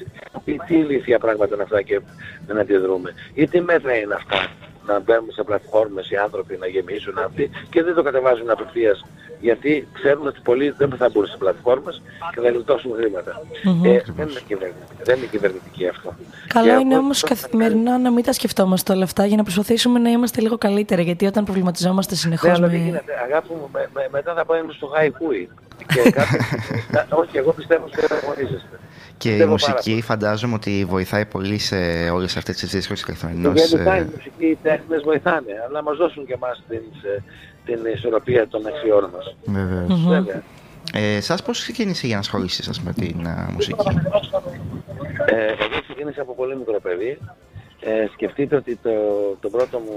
τι, 0.45 0.57
τι 0.67 0.75
ηλίθια 0.75 1.19
πράγματα 1.19 1.55
είναι 1.55 1.63
αυτά 1.63 1.83
και 1.83 2.01
δεν 2.47 2.59
αντιδρούμε. 2.59 3.15
Ή 3.35 3.49
τι 3.49 3.61
μέτρα 3.61 3.95
είναι 3.95 4.15
αυτά; 4.15 4.51
Να 4.87 5.01
μπαίνουμε 5.01 5.33
σε 5.33 5.43
πλατφόρμες 5.43 6.11
οι 6.11 6.17
άνθρωποι 6.17 6.57
να 6.61 6.67
γεμίσουν 6.67 7.19
αυτοί 7.19 7.51
και 7.71 7.83
δεν 7.83 7.95
το 7.95 8.03
κατεβάζουν 8.03 8.51
απευθείας 8.51 9.05
γιατί 9.41 9.89
ξέρουν 9.93 10.27
ότι 10.27 10.41
πολλοί 10.45 10.71
δεν 10.71 10.91
θα 10.99 11.09
μπουν 11.13 11.27
σε 11.27 11.37
πλατφόρμες 11.39 12.03
και 12.35 12.41
θα 12.41 12.51
γλιτώσουν 12.51 12.93
χρήματα. 12.97 13.43
Ε, 13.85 14.01
δεν, 14.17 14.29
είναι 14.29 14.41
κυβερνητική, 14.47 15.03
δεν 15.05 15.17
είναι 15.17 15.27
κυβερνητική 15.27 15.89
αυτό. 15.89 16.15
Καλό 16.47 16.65
Και 16.67 16.71
είναι 16.81 16.95
από- 16.95 17.03
όμως 17.05 17.21
καθημερινά 17.23 17.99
να 17.99 18.11
μην 18.11 18.25
τα 18.25 18.33
σκεφτόμαστε 18.33 18.93
όλα 18.93 19.05
αυτά 19.05 19.27
για 19.27 19.37
να 19.37 19.43
προσπαθήσουμε 19.43 19.99
να 19.99 20.11
είμαστε 20.11 20.41
λίγο 20.41 20.59
καλύτερα. 20.59 21.03
Γιατί 21.03 21.27
όταν 21.27 21.45
προβληματιζόμαστε 21.45 22.13
Ναι, 22.15 22.19
συνεχώς 22.21 22.51
αλλά 22.51 22.69
δεν 22.69 22.79
με... 22.81 22.85
γίνεται. 22.85 23.13
Αγάπη 23.25 23.49
μου, 23.51 23.69
με, 23.73 23.89
με- 23.95 24.09
μετά 24.13 24.35
θα 24.35 24.45
πάμε 24.45 24.73
στο 24.73 24.87
χαϊκούι. 24.87 25.49
Και 25.95 26.11
κάποιοι, 26.11 26.39
να- 26.95 27.07
όχι, 27.11 27.37
εγώ 27.37 27.53
πιστεύω 27.53 27.85
ότι 27.85 28.01
δεν 28.07 28.19
αγωνίζεστε. 28.19 28.79
Και 29.17 29.29
η 29.29 29.33
Πιστεύω 29.33 29.55
πάρα 29.57 29.73
μουσική 29.73 30.03
φαντάζομαι 30.03 30.55
ότι 30.55 30.85
βοηθάει 30.89 31.27
πολύ 31.27 31.59
σε 31.59 31.77
όλες 32.11 32.37
αυτές 32.37 32.57
τις 32.57 32.71
δύσκολες 32.71 33.05
Και 33.05 33.13
καθημερινότητες. 33.13 33.71
γενικά 33.71 33.95
ε, 33.95 34.01
η 34.01 34.05
μουσική, 34.15 34.47
οι 34.47 34.59
τέχνες 34.63 35.03
βοηθάνε, 35.03 35.53
αλλά 35.65 35.73
να 35.73 35.83
μας 35.83 35.97
δώσουν 35.97 36.27
και 36.27 36.33
εμάς 36.33 36.63
την, 36.69 36.83
ε, 37.03 37.23
την 37.65 37.93
ισορροπία 37.95 38.49
των 38.49 38.67
αξιών 38.67 39.11
μας. 39.15 39.37
Βεβαίως. 39.45 40.07
Βέβαια. 40.07 40.43
Ε, 40.93 41.21
σας 41.21 41.43
πώς 41.43 41.61
ξεκίνησε 41.61 42.07
για 42.07 42.15
να 42.15 42.21
ασχολήσεις 42.21 42.65
σας 42.65 42.81
με 42.81 42.93
την 42.93 43.27
α, 43.27 43.49
μουσική; 43.53 43.85
Ε, 45.27 45.45
εγώ 45.47 45.81
ξεκίνησα 45.83 46.23
από 46.23 46.35
πολύ 46.35 46.57
μικρό 46.57 46.81
παιδί. 46.83 47.19
Ε, 47.81 48.07
σκεφτείτε 48.13 48.57
ότι 48.57 48.77
το, 48.83 48.91
το 49.41 49.49
πρώτο 49.49 49.79
μου 49.79 49.97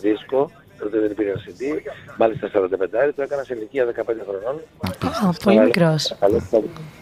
δίσκο, 0.00 0.50
τότε 0.78 0.98
δεν 0.98 1.10
υπήρχε 1.10 1.34
CD, 1.46 1.62
μάλιστα 2.18 2.50
45 2.54 3.10
το 3.16 3.22
έκανα 3.22 3.42
σε 3.42 3.54
ηλικία 3.54 3.86
15 3.86 3.90
χρονών. 4.28 4.62
Α, 5.26 5.32
πολύ 5.44 5.60
μικρός. 5.60 6.16
Καλό, 6.20 6.42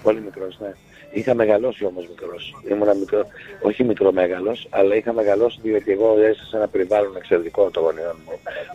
πολύ 0.02 0.20
μικρός, 0.20 0.58
ναι. 0.60 0.72
Είχα 1.12 1.34
μεγαλώσει 1.34 1.84
όμως 1.84 2.08
μικρός. 2.08 2.56
Ήμουνα 2.68 2.94
μικρό, 2.94 3.26
όχι 3.62 3.84
μικρό 3.84 4.12
μέγαλος, 4.12 4.66
αλλά 4.70 4.94
είχα 4.94 5.12
μεγαλώσει 5.12 5.58
διότι 5.62 5.92
εγώ 5.92 6.16
έζησα 6.20 6.44
σε 6.44 6.56
ένα 6.56 6.68
περιβάλλον 6.68 7.16
εξαιρετικό 7.16 7.70
των 7.70 7.82
γονιών 7.82 8.16
μου. 8.26 8.32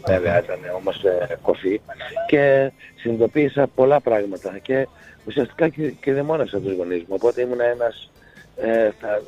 Βέβαια 0.07 0.43
ήταν 0.43 0.59
όμως 0.75 1.03
ε, 1.03 1.37
κοφή 1.41 1.81
και 2.27 2.71
συνειδητοποίησα 2.95 3.67
πολλά 3.75 3.99
πράγματα 3.99 4.57
και 4.57 4.87
ουσιαστικά 5.25 5.69
και, 5.69 5.89
και 5.89 6.13
δαιμόνευσα 6.13 6.59
τους 6.59 6.73
γονείς 6.73 6.99
μου. 6.99 7.15
Οπότε 7.19 7.41
ήμουν 7.41 7.59
ένας... 7.59 8.11
Ε, 8.55 8.89
θα, 8.99 9.21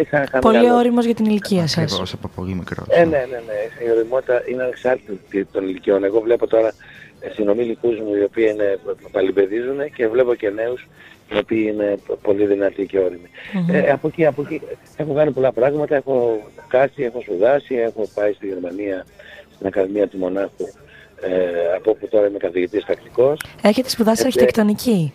είχα, 0.00 0.22
είχα 0.22 0.38
Πολύ 0.38 0.56
μεγαλώσει. 0.56 0.78
όριμος 0.80 1.04
για 1.04 1.14
την 1.14 1.24
ηλικία 1.24 1.66
σας. 1.66 1.76
Ακριβώς 1.82 2.12
από 2.12 2.30
πολύ 2.34 2.54
μικρός. 2.54 2.86
Ε, 2.88 3.04
ναι, 3.04 3.18
ναι, 3.18 3.40
ναι. 3.46 3.86
Η 3.86 3.90
οριμότητα 3.90 4.42
είναι 4.48 4.62
ανεξάρτητη 4.62 5.44
των 5.44 5.68
ηλικιών. 5.68 6.04
Εγώ 6.04 6.20
βλέπω 6.20 6.46
τώρα 6.46 6.72
ε, 7.20 7.30
συνομιλικούς 7.34 7.98
μου 7.98 8.14
οι 8.14 8.22
οποίοι 8.22 8.46
είναι, 8.52 8.78
παλιμπεδίζουν 9.12 9.92
και 9.94 10.08
βλέπω 10.08 10.34
και 10.34 10.50
νέους 10.50 10.88
οι 11.32 11.38
οποίοι 11.38 11.70
είναι 11.72 11.94
πολύ 12.22 12.46
δυνατοί 12.46 12.86
και 12.86 12.98
όριμοι. 12.98 13.28
Ε, 13.70 13.90
από, 13.90 14.08
εκεί, 14.08 14.26
από 14.26 14.42
εκεί 14.42 14.60
έχω 14.96 15.14
κάνει 15.14 15.30
πολλά 15.30 15.52
πράγματα. 15.52 15.96
Έχω 15.96 16.40
κάτσει, 16.68 17.02
έχω 17.02 17.20
σπουδάσει, 17.20 17.74
έχω 17.74 18.08
πάει 18.14 18.32
στη 18.32 18.46
Γερμανία 18.46 19.06
στην 19.54 19.66
Ακαδημία 19.66 20.08
του 20.08 20.18
Μονάχου 20.18 20.66
ε, 21.20 21.74
από 21.76 21.90
όπου 21.90 22.08
τώρα 22.08 22.26
είμαι 22.26 22.38
καθηγητής 22.38 22.84
τακτικός. 22.84 23.40
Έχετε 23.62 23.88
σπουδάσει 23.88 24.22
Ε, 24.22 24.26
αρχιτεκτονική; 24.26 25.12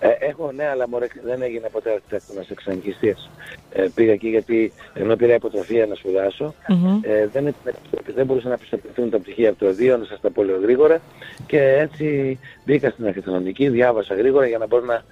Ε, 0.00 0.08
έχω, 0.18 0.52
ναι, 0.52 0.66
αλλά 0.66 0.88
μωρέ, 0.88 1.06
δεν 1.24 1.42
έγινε 1.42 1.68
ποτέ 1.72 1.90
αρχιτέκτονας 1.90 2.50
εξαγγιστής. 2.50 3.30
Ε, 3.72 3.86
πήγα 3.94 4.12
εκεί 4.12 4.28
γιατί 4.28 4.72
ενώ 4.94 5.16
πήρα 5.16 5.34
υποτροφία 5.34 5.86
να 5.86 5.94
σπουδάσω, 5.94 6.54
Μμμ. 6.68 6.98
ε, 7.02 7.26
δεν, 7.26 7.46
ήταν- 7.46 7.74
δεν 8.14 8.26
μπορούσαν 8.26 8.50
να 8.50 8.56
πιστοποιηθούν 8.56 9.10
τα 9.10 9.18
πτυχία 9.18 9.50
από 9.50 9.58
το 9.58 9.74
2, 9.78 9.96
να 9.98 10.04
σας 10.04 10.20
τα 10.20 10.30
πω 10.30 10.42
λίγο 10.42 10.58
γρήγορα 10.62 11.00
και 11.46 11.60
έτσι 11.78 12.38
μπήκα 12.64 12.90
στην 12.90 13.06
αρχιτεκτονική, 13.06 13.68
διάβασα 13.68 14.14
γρήγορα 14.14 14.46
για 14.46 14.58
να 14.58 14.66
μπορώ 14.66 14.84
να... 14.84 15.04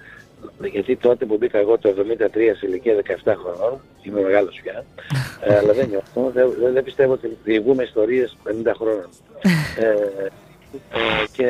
Γιατί 0.71 0.95
τότε 0.95 1.25
που 1.25 1.37
μπήκα 1.37 1.57
εγώ 1.59 1.77
το 1.77 1.93
73 1.97 2.27
σε 2.57 2.67
ηλικία 2.67 2.95
17 3.23 3.33
χρονών, 3.43 3.81
είμαι 4.03 4.21
μεγάλος 4.21 4.59
πια, 4.63 4.85
ε, 5.41 5.55
αλλά 5.57 5.73
δεν 5.73 5.87
νιώθω, 5.89 6.31
δεν, 6.33 6.53
δεν- 6.61 6.73
δεν 6.73 6.83
πιστεύω 6.83 7.13
ότι 7.13 7.37
διηγούμε 7.43 7.83
ιστορίες 7.83 8.37
50 8.43 8.71
χρόνων. 8.77 9.09
Ε, 9.79 9.85
ε, 9.85 10.29
και 11.31 11.47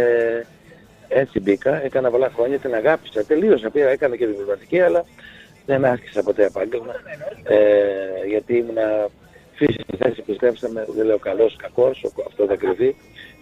έτσι 1.13 1.39
μπήκα, 1.39 1.83
έκανα 1.83 2.09
πολλά 2.09 2.31
χρόνια, 2.35 2.57
την 2.59 2.73
αγάπησα, 2.73 3.23
τελείωσα, 3.25 3.69
πήρα, 3.69 3.89
έκανα 3.89 4.15
και 4.15 4.25
διπλωματική, 4.27 4.79
αλλά 4.81 5.05
δεν 5.65 5.85
άσκησα 5.85 6.23
ποτέ 6.23 6.45
επάγγελμα, 6.45 6.93
ε, 7.43 7.57
γιατί 8.27 8.57
ήμουνα 8.57 9.07
φύσης 9.55 9.81
στη 9.87 9.97
θέση, 9.97 10.21
πιστέψτε 10.21 10.69
με, 10.69 10.85
δεν 10.95 11.05
λέω 11.05 11.17
καλός, 11.17 11.55
κακός, 11.55 12.03
ο- 12.03 12.23
αυτό 12.27 12.45
θα 12.45 12.55
κρυβεί. 12.55 12.95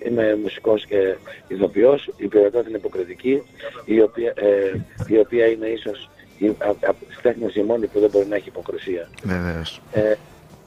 Είμαι 0.07 0.36
μουσικός 0.36 0.86
και 0.86 1.15
ηθοποιός, 1.47 2.10
η 2.17 2.27
ποιότητα 2.27 2.63
είναι 2.67 2.77
υποκριτική, 2.77 3.41
η 3.86 4.01
οποία, 4.01 4.34
ε, 4.36 4.71
η 5.07 5.17
οποία 5.17 5.45
είναι 5.47 5.67
ίσως 5.67 6.10
η, 6.38 6.47
α, 6.47 6.55
από 6.69 7.05
τις 7.07 7.19
τέχνες 7.21 7.55
η 7.55 7.62
μόνη 7.62 7.88
που 7.88 7.99
δεν 7.99 8.10
μπορεί 8.10 8.25
να 8.25 8.36
έχει 8.36 8.47
υποκρισία. 8.47 9.10
Βεβαίως. 9.23 9.81
Ε, 9.93 10.13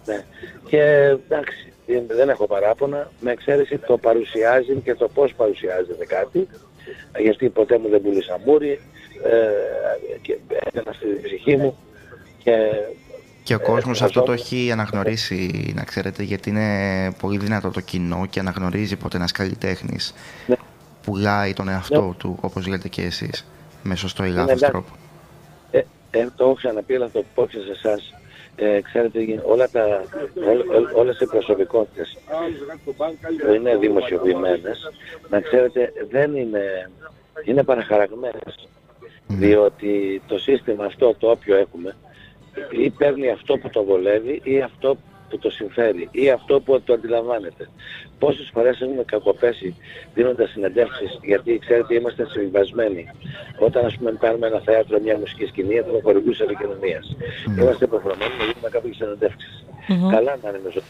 ναι. 0.07 0.25
Και 0.69 0.81
εντάξει, 1.29 1.73
ε, 1.87 2.01
δεν 2.07 2.29
έχω 2.29 2.47
παράπονα, 2.47 3.11
με 3.21 3.31
εξαίρεση 3.33 3.79
το 3.79 3.99
παρουσιάζει 3.99 4.75
και 4.85 4.95
το 4.95 5.09
πώς 5.09 5.35
παρουσιάζεται 5.35 6.07
κάτι, 6.07 6.49
γιατί 7.21 7.49
ποτέ 7.49 7.79
μου 7.79 7.89
δεν 7.89 8.03
πούλησα 8.03 8.41
μούρι, 8.45 8.81
ε, 9.25 10.19
και 10.23 10.39
έκανα 10.65 10.93
στη 10.93 11.07
ψυχή 11.23 11.57
μου 11.57 11.77
και 12.39 12.57
Και 13.43 13.55
ο 13.55 13.59
Ε, 13.63 13.65
κόσμος 13.65 14.03
αυτό 14.03 14.23
το 14.23 14.33
εργαζόμουν. 14.33 14.61
έχει 14.61 14.71
αναγνωρίσει, 14.73 15.73
να 15.77 15.85
ξέρετε, 15.85 16.23
γιατί 16.23 16.51
είναι 16.51 16.69
πολύ 17.21 17.39
δυνατό 17.39 17.71
το 17.71 17.81
κοινό 17.81 18.27
και 18.31 18.41
αναγνωρίζει 18.41 18.97
πότε 18.97 19.17
ένας 19.17 19.33
καλλιτέχνης 19.33 20.15
Ναι. 20.47 20.55
πουλάει 21.05 21.53
τον 21.53 21.69
εαυτό 21.69 22.15
του, 22.19 22.39
όπως 22.41 22.67
λέτε 22.67 22.89
και 22.89 23.03
εσείς, 23.03 23.47
με 23.83 23.97
σωστό 23.97 24.25
ή 24.25 24.29
λάθος 24.29 24.45
εντάξει. 24.45 24.65
τρόπο. 24.71 24.89
Ε, 25.71 25.79
ε, 26.11 26.29
το 26.37 26.45
έχω 26.45 26.55
ξαναπεί, 26.55 26.95
αλλά 26.95 27.07
θα 27.07 27.13
το 27.13 27.25
πω 27.35 27.47
και 27.47 27.59
σε 27.59 27.71
εσάς. 27.89 28.15
Ε, 28.57 28.81
ξέρετε, 28.81 29.43
όλα 29.45 29.71
τα, 29.71 30.05
ό, 30.35 30.51
ό, 30.51 31.01
όλες 31.01 31.21
οι 31.21 31.27
προσωπικότητες 31.27 32.19
που 33.45 33.53
είναι 33.53 33.77
δημοσιοποιημένες, 33.77 34.91
να 35.29 35.41
ξέρετε, 35.41 35.93
δεν 36.11 36.37
είναι, 36.37 36.91
είναι 37.45 37.63
παραχαραγμένες. 37.63 38.69
Διότι 39.27 40.23
το 40.27 40.39
σύστημα 40.39 40.85
αυτό 40.85 41.15
το 41.19 41.31
όποιο 41.31 41.57
έχουμε, 41.57 41.97
ή 42.71 42.91
παίρνει 42.91 43.31
αυτό 43.31 43.59
που 43.59 43.71
το 43.71 43.85
βολεύει 43.85 44.41
ή 44.45 44.61
αυτό 44.61 44.97
που 45.29 45.39
το 45.39 45.51
συμφέρει 45.51 46.09
ή 46.11 46.31
αυτό 46.31 46.61
που 46.61 46.81
το 46.81 46.93
αντιλαμβάνεται. 46.93 47.69
Πόσες 48.19 48.51
φορές 48.53 48.81
έχουμε 48.81 49.03
κακοπέσει 49.05 49.77
δίνοντας 50.15 50.51
συνεντεύξεις 50.51 51.19
γιατί 51.23 51.59
ξέρετε 51.59 51.95
είμαστε 51.95 52.27
συμβιβασμένοι. 52.27 53.11
Όταν 53.59 53.85
ας 53.87 53.97
πούμε 53.97 54.11
πάρουμε 54.13 54.47
ένα 54.47 54.61
θέατρο, 54.61 55.01
μια 55.01 55.19
μουσική 55.19 55.47
σκηνή, 55.47 55.75
έχουμε 55.75 56.01
χορηγούς 56.03 56.41
επικοινωνίας. 56.41 57.17
Είμαστε 57.59 57.85
υποχρεωμένοι 57.85 58.31
να 58.39 58.45
δίνουμε 58.45 58.69
κάποιες 58.71 58.97
συνεντεύξεις. 58.97 59.65
Καλά 60.11 60.39
να 60.43 60.49
είναι 60.49 60.59
ζωντανές. 60.59 60.83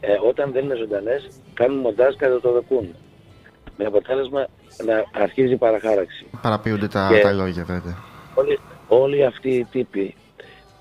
Ε, 0.00 0.12
όταν 0.28 0.52
δεν 0.52 0.64
είναι 0.64 0.74
ζωντανές, 0.74 1.28
κάνουν 1.54 1.78
μοντάζ 1.78 2.14
κατά 2.14 2.40
το 2.40 2.52
δοκούν. 2.52 2.94
Με 3.76 3.84
αποτέλεσμα 3.84 4.46
να 4.84 5.04
αρχίζει 5.22 5.52
η 5.52 5.56
παραχάραξη. 5.56 6.26
Παραποιούνται 6.42 6.88
τα, 6.88 7.10
Και- 7.12 7.20
τα 7.20 7.32
λόγια 7.32 7.64
βέβαια. 7.64 7.96
Όλοι, 8.34 8.58
όλοι 8.88 9.24
αυτοί 9.24 9.50
οι 9.50 9.64
τύποι, 9.70 10.14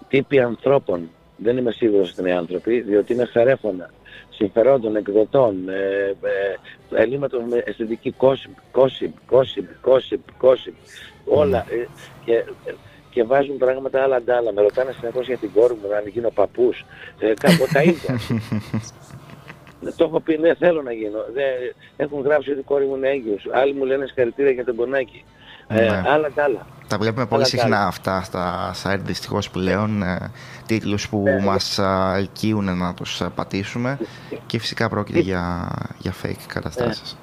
τύποι 0.08 0.40
ανθρώπων, 0.40 1.10
δεν 1.38 1.58
είμαι 1.58 1.72
σίγουρος 1.72 2.12
ότι 2.12 2.22
είναι 2.22 2.34
άνθρωποι, 2.34 2.82
διότι 2.82 3.14
είναι 3.14 3.26
φερέφωνα 3.26 3.90
συμφερόντων, 4.38 4.96
εκδοτών, 4.96 5.70
ε, 5.70 6.16
ε, 6.92 7.02
ελλείμματος 7.02 7.44
με 7.50 7.64
αισθητική 7.66 8.12
κόσυπ, 8.12 8.52
κόσυπ, 8.72 9.14
κόσυπ, 9.26 9.66
κόσυπ, 9.82 10.22
κόσυπ, 10.38 10.74
όλα. 11.26 11.66
ε, 11.70 11.86
και, 12.26 12.44
και 13.10 13.24
βάζουν 13.24 13.58
πράγματα 13.58 14.04
άλλα 14.04 14.16
αντάλλα. 14.16 14.54
Με 14.54 14.62
ρωτάνε 14.62 14.92
συνεχώς 15.00 15.28
για 15.28 15.38
την 15.38 15.52
κόρη 15.54 15.74
μου, 15.74 15.96
αν 15.96 16.08
γίνω 16.08 16.30
παππούς. 16.30 16.86
Ε, 17.20 17.34
κάπου 17.40 17.66
τα 17.74 17.82
ίδια. 17.82 18.20
Ε, 19.86 19.92
Το 19.98 20.04
έχω 20.04 20.20
πει, 20.20 20.38
ναι, 20.38 20.54
θέλω 20.54 20.82
να 20.82 20.92
γίνω. 20.92 21.26
Δεν, 21.34 21.46
έχουν 21.98 22.22
γράψει 22.22 22.52
ότι 22.52 22.60
η 22.60 22.64
κόρη 22.64 22.86
μου 22.86 22.96
είναι 22.96 23.10
έγκυος. 23.10 23.48
Άλλοι 23.52 23.74
μου 23.74 23.86
λένε 23.86 24.06
συγχαρητήρια 24.06 24.52
για 24.52 24.66
τον 24.66 24.76
πονάκι. 24.76 25.24
Ε, 25.68 25.74
Ναι. 25.82 26.04
άλλα 26.08 26.32
τ' 26.32 26.40
άλλα. 26.40 26.66
Τα 26.88 26.98
βλέπουμε 26.98 27.26
πολύ 27.26 27.42
Αλλά 27.42 27.50
συχνά 27.50 27.70
καλά. 27.76 27.88
αυτά 27.88 28.22
στα 28.24 28.72
site 28.84 29.00
δυστυχώς 29.04 29.50
πλέον, 29.50 30.02
ε, 30.04 30.32
τίτλους 30.66 31.10
που 31.10 31.22
Ναι. 31.24 31.40
μας 31.40 31.80
α, 31.80 32.16
ελκύουν 32.16 32.78
να 32.78 32.94
τους 32.94 33.22
α, 33.22 33.30
πατήσουμε 33.30 33.98
και 34.46 34.60
φυσικά 34.60 34.90
πρόκειται 34.90 35.20
για, 35.20 35.70
για 35.98 36.14
fake 36.24 36.44
καταστάσεις. 36.48 37.18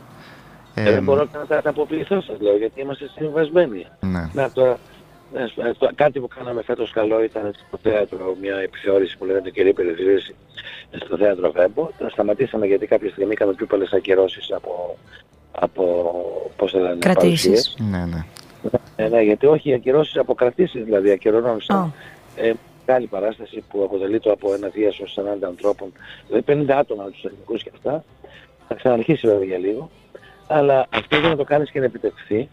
Ε, 0.75 0.83
δεν 0.93 1.03
μπορώ 1.05 1.29
να 1.49 1.63
τα 1.63 1.71
αποποιηθώ 1.71 2.21
σας 2.21 2.41
λέω, 2.41 2.57
γιατί 2.57 2.81
είμαστε 2.81 3.09
συμβασμένοι. 3.19 3.87
ναι. 4.01 4.31
Να 4.33 4.51
τώρα, 4.51 4.77
ε, 5.35 5.47
σ- 5.47 5.59
ε, 5.59 5.73
το- 5.79 5.91
κάτι 5.95 6.21
που 6.21 6.29
κάναμε 6.29 6.63
φέτος 6.63 6.91
καλό 6.91 7.23
ήταν 7.23 7.55
στο 7.69 7.79
θέατρο, 7.83 8.37
μια 8.41 8.57
επιθεώρηση 8.57 9.19
που 9.19 9.25
λέγεται 9.25 9.51
καιρή 9.51 9.73
περιφυρήση 9.73 10.35
στο 11.05 11.17
θέατρο 11.17 11.51
Βέμπο. 11.53 11.91
Το 11.99 12.09
σταματήσαμε 12.11 12.67
γιατί 12.67 12.87
κάποια 12.87 13.11
στιγμή 13.11 13.33
είχαμε 13.33 13.53
πιο 13.53 13.67
πολλές 13.67 13.93
ακυρώσεις 13.93 14.53
από, 14.53 14.97
από 15.61 16.13
πώς 16.57 16.71
θα 16.73 16.79
λένε, 16.79 16.97
Κρατήσεις. 16.99 17.45
παρουσίες. 17.45 17.77
ναι, 17.91 18.05
ναι. 18.05 18.25
Ε, 18.97 19.09
ναι, 19.09 19.21
γιατί 19.23 19.47
όχι 19.47 19.71
οι 19.71 19.73
ακυρώσεις 19.75 20.17
από 20.17 20.35
κρατήσεις 20.35 20.85
δηλαδή, 20.85 21.11
ακυρώνονταν. 21.11 21.77
Α. 21.77 21.91
Ε, 22.37 22.53
μεγάλη 22.87 23.07
παράσταση 23.07 23.65
που 23.71 23.83
αποτελείται 23.85 24.31
από 24.31 24.55
ένα 24.55 24.69
διάσω 24.69 25.05
40 25.05 25.47
ανθρώπων, 25.47 25.93
δηλαδή 26.27 26.65
50 26.67 26.71
άτομα 26.79 27.05
τους 27.05 27.21
τεχνικούς 27.21 27.63
και 27.63 27.71
αυτά. 27.75 28.05
Θα 28.69 28.75
ξαναρχίσει 28.75 29.27
βέβαια 29.27 29.45
για 29.45 29.59
λίγο. 29.59 29.91
Αλλά 30.47 30.87
αυτό 30.91 31.17
για 31.17 31.29
να 31.29 31.37
το 31.37 31.45
κάνεις 31.45 31.71
και 31.71 31.79
να 31.79 31.85
επιτευχθεί, 31.85 32.49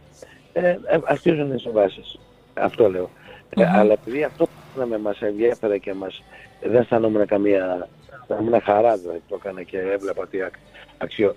ε, 0.54 0.70
ε, 0.70 0.78
αρχίζουν 1.04 1.54
οι 1.54 1.60
συμβάσεις. 1.60 2.20
Αυτό 2.54 2.90
λέω. 2.90 3.10
Ε, 3.50 3.66
αλλά 3.74 3.94
επειδή 3.94 4.24
αυτό 4.24 4.46
που 4.46 4.52
κάναμε 4.76 4.98
μας 4.98 5.22
ενδιέφερε 5.22 5.78
και 5.78 5.94
μας 5.94 6.24
δεν 6.62 6.76
αισθανόμουν 6.82 7.26
καμία 7.26 7.88
θα 8.28 8.38
ήμουν 8.42 8.62
χαρά 8.62 8.98
δηλαδή 8.98 9.18
που 9.18 9.24
το 9.28 9.38
έκανα 9.44 9.64
και 9.64 9.78
έβλεπα 9.78 10.22
ότι 10.22 10.42
ακ- 10.42 10.56
αξιο... 10.98 11.36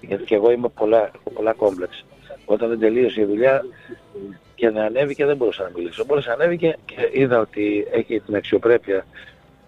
Γιατί 0.00 0.24
και 0.24 0.34
εγώ 0.34 0.50
είμαι 0.50 0.68
πολλά, 0.68 0.98
έχω 0.98 1.30
πολλά 1.34 1.52
κόμπλεξ. 1.52 2.04
Όταν 2.44 2.68
δεν 2.68 2.78
τελείωσε 2.78 3.20
η 3.20 3.24
δουλειά 3.24 3.64
και 4.54 4.70
δεν 4.70 4.82
ανέβηκε 4.82 5.24
δεν 5.26 5.36
μπορούσα 5.36 5.62
να 5.62 5.70
μιλήσω. 5.76 6.04
Μόλις 6.08 6.26
ανέβηκε 6.26 6.76
και 6.84 7.08
είδα 7.12 7.38
ότι 7.38 7.86
έχει 7.92 8.20
την 8.20 8.36
αξιοπρέπεια 8.36 9.06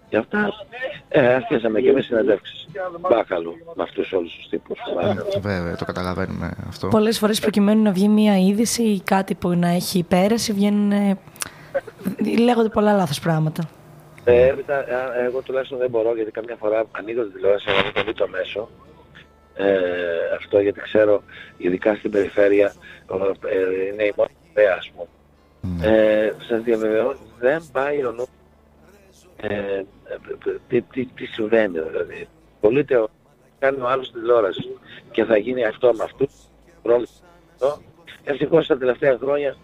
και 0.08 0.16
αυτά, 0.16 0.52
ε, 1.08 1.26
αρχίσαμε 1.34 1.80
και 1.80 1.88
εμείς 1.90 2.04
συνεντεύξεις. 2.06 2.66
Μπάκαλου 3.00 3.54
με 3.74 3.82
αυτούς 3.82 4.12
όλους 4.12 4.34
τους 4.36 4.48
τύπους. 4.48 4.78
Μπάκαλου. 4.94 5.24
Βέβαια, 5.40 5.76
το 5.76 5.84
καταλαβαίνουμε 5.84 6.52
αυτό. 6.68 6.88
Πολλές 6.88 7.18
φορές 7.18 7.40
προκειμένου 7.40 7.82
να 7.82 7.92
βγει 7.92 8.08
μια 8.08 8.38
είδηση 8.38 8.82
ή 8.82 9.00
κάτι 9.00 9.34
που 9.34 9.48
να 9.48 9.68
έχει 9.68 10.02
πέραση, 10.02 10.52
βγαίνουν. 10.52 10.92
ε, 10.92 11.18
λέγονται 12.38 12.68
πολλά 12.68 12.92
λάθος 12.92 13.20
πράγματα. 13.20 13.68
Ε, 14.24 14.46
έπειτα, 14.46 14.76
α, 14.78 14.84
εγώ 15.24 15.40
τουλάχιστον 15.40 15.78
δεν 15.78 15.90
μπορώ 15.90 16.14
γιατί 16.14 16.30
καμιά 16.30 16.56
φορά 16.56 16.84
ανοίγω 16.90 17.22
τη 17.22 17.30
τηλεόραση 17.32 17.66
να 17.86 17.92
το 17.92 18.02
δει 18.06 18.12
το 18.12 18.28
μέσο. 18.28 18.68
Ε, 19.56 20.34
αυτό 20.36 20.60
γιατί 20.60 20.80
ξέρω, 20.80 21.22
ειδικά 21.56 21.94
στην 21.94 22.10
περιφέρεια, 22.10 22.72
ο, 23.06 23.16
ε, 23.26 23.86
είναι 23.92 24.02
η 24.04 24.12
μόνη 24.16 24.30
ιδέα, 24.50 24.74
ας 24.78 24.90
πούμε. 24.90 25.06
Ε, 25.82 26.32
σας 26.48 26.62
διαβεβαιώ, 26.62 27.14
δεν 27.38 27.62
πάει 27.72 28.04
ο 28.04 28.12
νου. 28.12 28.26
Ε, 29.36 29.48
ε, 29.48 29.84
τι, 30.68 30.82
τι, 30.82 31.04
τι 31.06 31.26
συμβαίνει 31.26 31.78
δηλαδή. 31.80 32.28
Πωλείται 32.60 32.96
ο, 32.96 33.08
κάνει 33.58 33.80
ο 33.80 33.86
άλλος 33.88 34.12
τηλεόραση 34.12 34.78
και 35.10 35.24
θα 35.24 35.36
γίνει 35.36 35.64
αυτό 35.64 35.92
με 35.94 36.04
αυτούς. 36.04 36.32
Ρόλο 36.82 37.06
αυτό. 37.52 37.82
Ευτυχώς 38.24 38.66
τα 38.66 38.78
τελευταία 38.78 39.18
χρόνια 39.18 39.56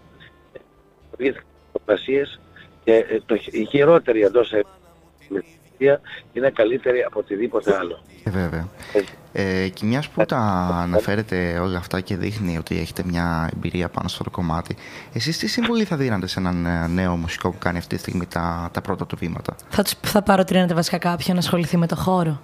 βγήκαν 1.18 1.42
προπασίες 1.72 2.40
και 2.84 2.94
ε, 2.94 3.20
το, 3.26 3.38
χ- 3.38 3.52
η 3.54 3.64
χειρότερη 3.64 4.22
εντός 4.22 4.52
εισαγωγικών 5.78 6.00
είναι 6.32 6.50
καλύτερη 6.50 7.02
από 7.02 7.18
οτιδήποτε 7.18 7.76
άλλο. 7.76 7.98
Ε, 8.24 8.30
βέβαια. 8.30 8.68
Ε, 9.32 9.68
και 9.68 9.84
μιας 9.84 10.08
που 10.08 10.24
τα 10.24 10.38
αναφέρετε 10.82 11.58
όλα 11.58 11.78
αυτά 11.78 12.00
και 12.00 12.16
δείχνει 12.16 12.58
ότι 12.58 12.78
έχετε 12.78 13.02
μια 13.06 13.50
εμπειρία 13.54 13.88
πάνω 13.88 14.08
στο 14.08 14.30
κομμάτι, 14.30 14.76
εσείς 15.12 15.38
τι 15.38 15.46
συμβουλή 15.46 15.84
θα 15.84 15.96
δίνατε 15.96 16.26
σε 16.26 16.40
έναν 16.40 16.66
ε, 16.66 16.86
νέο 16.86 17.16
μουσικό 17.16 17.50
που 17.50 17.58
κάνει 17.58 17.78
αυτή 17.78 17.94
τη 17.94 18.00
στιγμή 18.00 18.26
τα, 18.26 18.70
τα 18.72 18.80
πρώτα 18.80 19.06
του 19.06 19.16
βήματα; 19.16 19.56
Θα, 19.68 19.82
τους, 19.82 19.94
θα 20.02 20.22
παροτρύνετε 20.22 20.74
βασικά 20.74 20.98
κάποιον 20.98 21.34
να 21.36 21.42
ασχοληθεί 21.42 21.76
με 21.76 21.86
το 21.86 21.96
χώρο; 21.96 22.40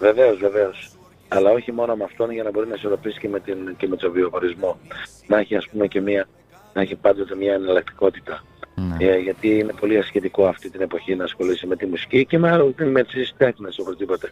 Βεβαίως, 0.00 0.38
βεβαίως. 0.38 0.90
Αλλά 1.28 1.50
όχι 1.50 1.72
μόνο 1.72 1.94
με 1.94 2.04
αυτόν 2.04 2.30
για 2.30 2.42
να 2.42 2.50
μπορεί 2.50 2.68
να 2.68 2.74
ισορροπήσει 2.74 3.18
και 3.18 3.28
με, 3.28 3.40
την, 3.40 3.76
και 3.76 3.88
με 3.88 3.96
τον 3.96 4.12
βιοπορισμό. 4.12 4.78
Να 5.26 5.38
έχει 5.38 5.56
ας 5.56 5.68
πούμε 5.68 5.86
και 5.86 6.00
μια, 6.00 6.28
να 6.72 6.80
έχει 6.82 6.94
πάντοτε 6.94 7.34
μια 7.36 7.52
εναλλακτικότητα. 7.54 8.42
Ναι. 8.74 9.06
Ε, 9.06 9.18
γιατί 9.18 9.58
είναι 9.58 9.72
πολύ 9.80 9.98
ασχετικό 9.98 10.46
αυτή 10.46 10.70
την 10.70 10.80
εποχή 10.80 11.14
να 11.14 11.24
ασχολείσαι 11.24 11.66
με 11.66 11.76
τη 11.76 11.86
μουσική 11.86 12.26
και 12.26 12.38
με, 12.38 12.72
με 12.76 13.02
τις 13.04 13.34
τέχνες 13.36 13.78
οπωσδήποτε. 13.78 14.30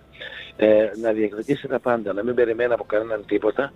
Ε, 0.56 0.90
να 1.02 1.12
διεκδικήσει 1.12 1.68
τα 1.68 1.78
πάντα, 1.78 2.12
να 2.12 2.22
μην 2.22 2.34
περιμένει 2.34 2.72
από 2.72 2.84
κανέναν 2.84 3.24
τίποτα, 3.26 3.72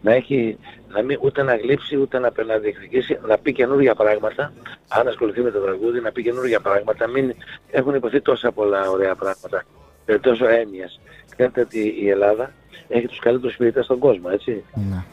να 0.00 0.12
έχει, 0.12 0.58
να 0.88 1.02
μην, 1.02 1.18
ούτε 1.20 1.42
να 1.42 1.56
γλύψει, 1.56 1.96
ούτε 1.96 2.18
να, 2.18 2.32
να 2.46 2.58
διεκδικήσει, 2.58 3.18
να 3.26 3.38
πει 3.38 3.52
καινούργια 3.52 3.94
πράγματα, 3.94 4.52
αν 4.88 5.08
ασχοληθεί 5.08 5.40
με 5.40 5.50
το 5.50 5.60
τραγούδι, 5.60 6.00
να 6.00 6.12
πει 6.12 6.22
καινούργια 6.22 6.60
πράγματα, 6.60 7.06
μην 7.06 7.34
έχουν 7.70 7.94
υποθεί 7.94 8.20
τόσα 8.20 8.52
πολλά 8.52 8.90
ωραία 8.90 9.14
πράγματα, 9.14 9.64
ε, 10.06 10.18
τόσο 10.18 10.46
έννοιες. 10.48 11.00
Ξέρετε 11.30 11.60
ότι 11.60 11.94
η 12.00 12.08
Ελλάδα 12.08 12.52
έχει 12.88 13.06
τους 13.06 13.18
καλύτερους 13.18 13.56
ποιητές 13.56 13.84
στον 13.84 13.98
κόσμο, 13.98 14.28
έτσι. 14.32 14.64
Ναι. 14.74 15.04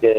Και, 0.00 0.14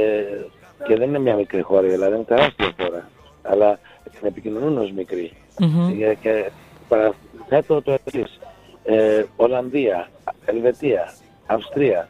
και 0.87 0.95
δεν 0.95 1.07
είναι 1.07 1.19
μια 1.19 1.35
μικρή 1.35 1.61
χώρα 1.61 1.87
η 1.87 1.91
Ελλάδα, 1.91 2.15
είναι 2.15 2.23
τεράστια 2.23 2.71
χώρα. 2.79 3.09
Αλλά 3.41 3.79
την 4.03 4.27
επικοινωνούν 4.27 4.77
ως 4.77 4.91
μικρή. 4.91 5.31
Μμμ. 5.59 5.97
Και, 5.97 6.17
και 6.21 6.49
παραθέτω 6.87 7.81
το 7.81 7.91
εξής. 7.91 8.39
Ε, 8.83 9.23
Ολλανδία, 9.35 10.09
Ελβετία, 10.45 11.13
Αυστρία, 11.45 12.09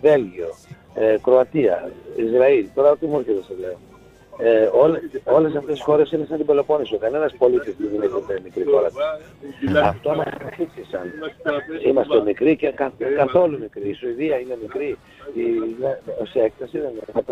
Βέλγιο, 0.00 0.48
ε, 0.94 1.16
Κροατία, 1.22 1.90
Ισραήλ, 2.16 2.66
τώρα 2.74 2.96
τι 2.96 3.06
μου 3.06 3.18
έρχεται 3.18 3.42
σε 3.42 3.54
λέω. 3.60 3.78
Ε, 4.42 4.70
όλες, 4.72 5.00
όλες 5.24 5.54
αυτές 5.54 5.78
οι 5.78 5.82
χώρες 5.82 6.12
είναι 6.12 6.24
σαν 6.28 6.36
την 6.36 6.46
Πελοπόννησο. 6.46 6.98
Κανένας 6.98 7.34
πολίτης 7.38 7.74
δεν 7.78 7.94
είναι 7.94 8.06
μια 8.28 8.38
μικρή 8.42 8.64
χώρα. 8.64 8.90
Αυτό 9.88 10.14
μας 10.14 10.26
βοήθησαν. 10.56 11.12
Είμαστε 11.86 12.22
μικροί 12.22 12.56
και 12.56 12.68
κα, 12.70 12.92
καθόλου 13.16 13.58
μικροί. 13.58 13.88
Η 13.88 13.94
Σουηδία 13.94 14.38
είναι 14.38 14.58
μικρή. 14.62 14.98
Η, 15.34 15.44
σε 16.32 16.40
έκταση 16.40 16.78
δεν 16.78 16.90
είναι. 16.90 17.24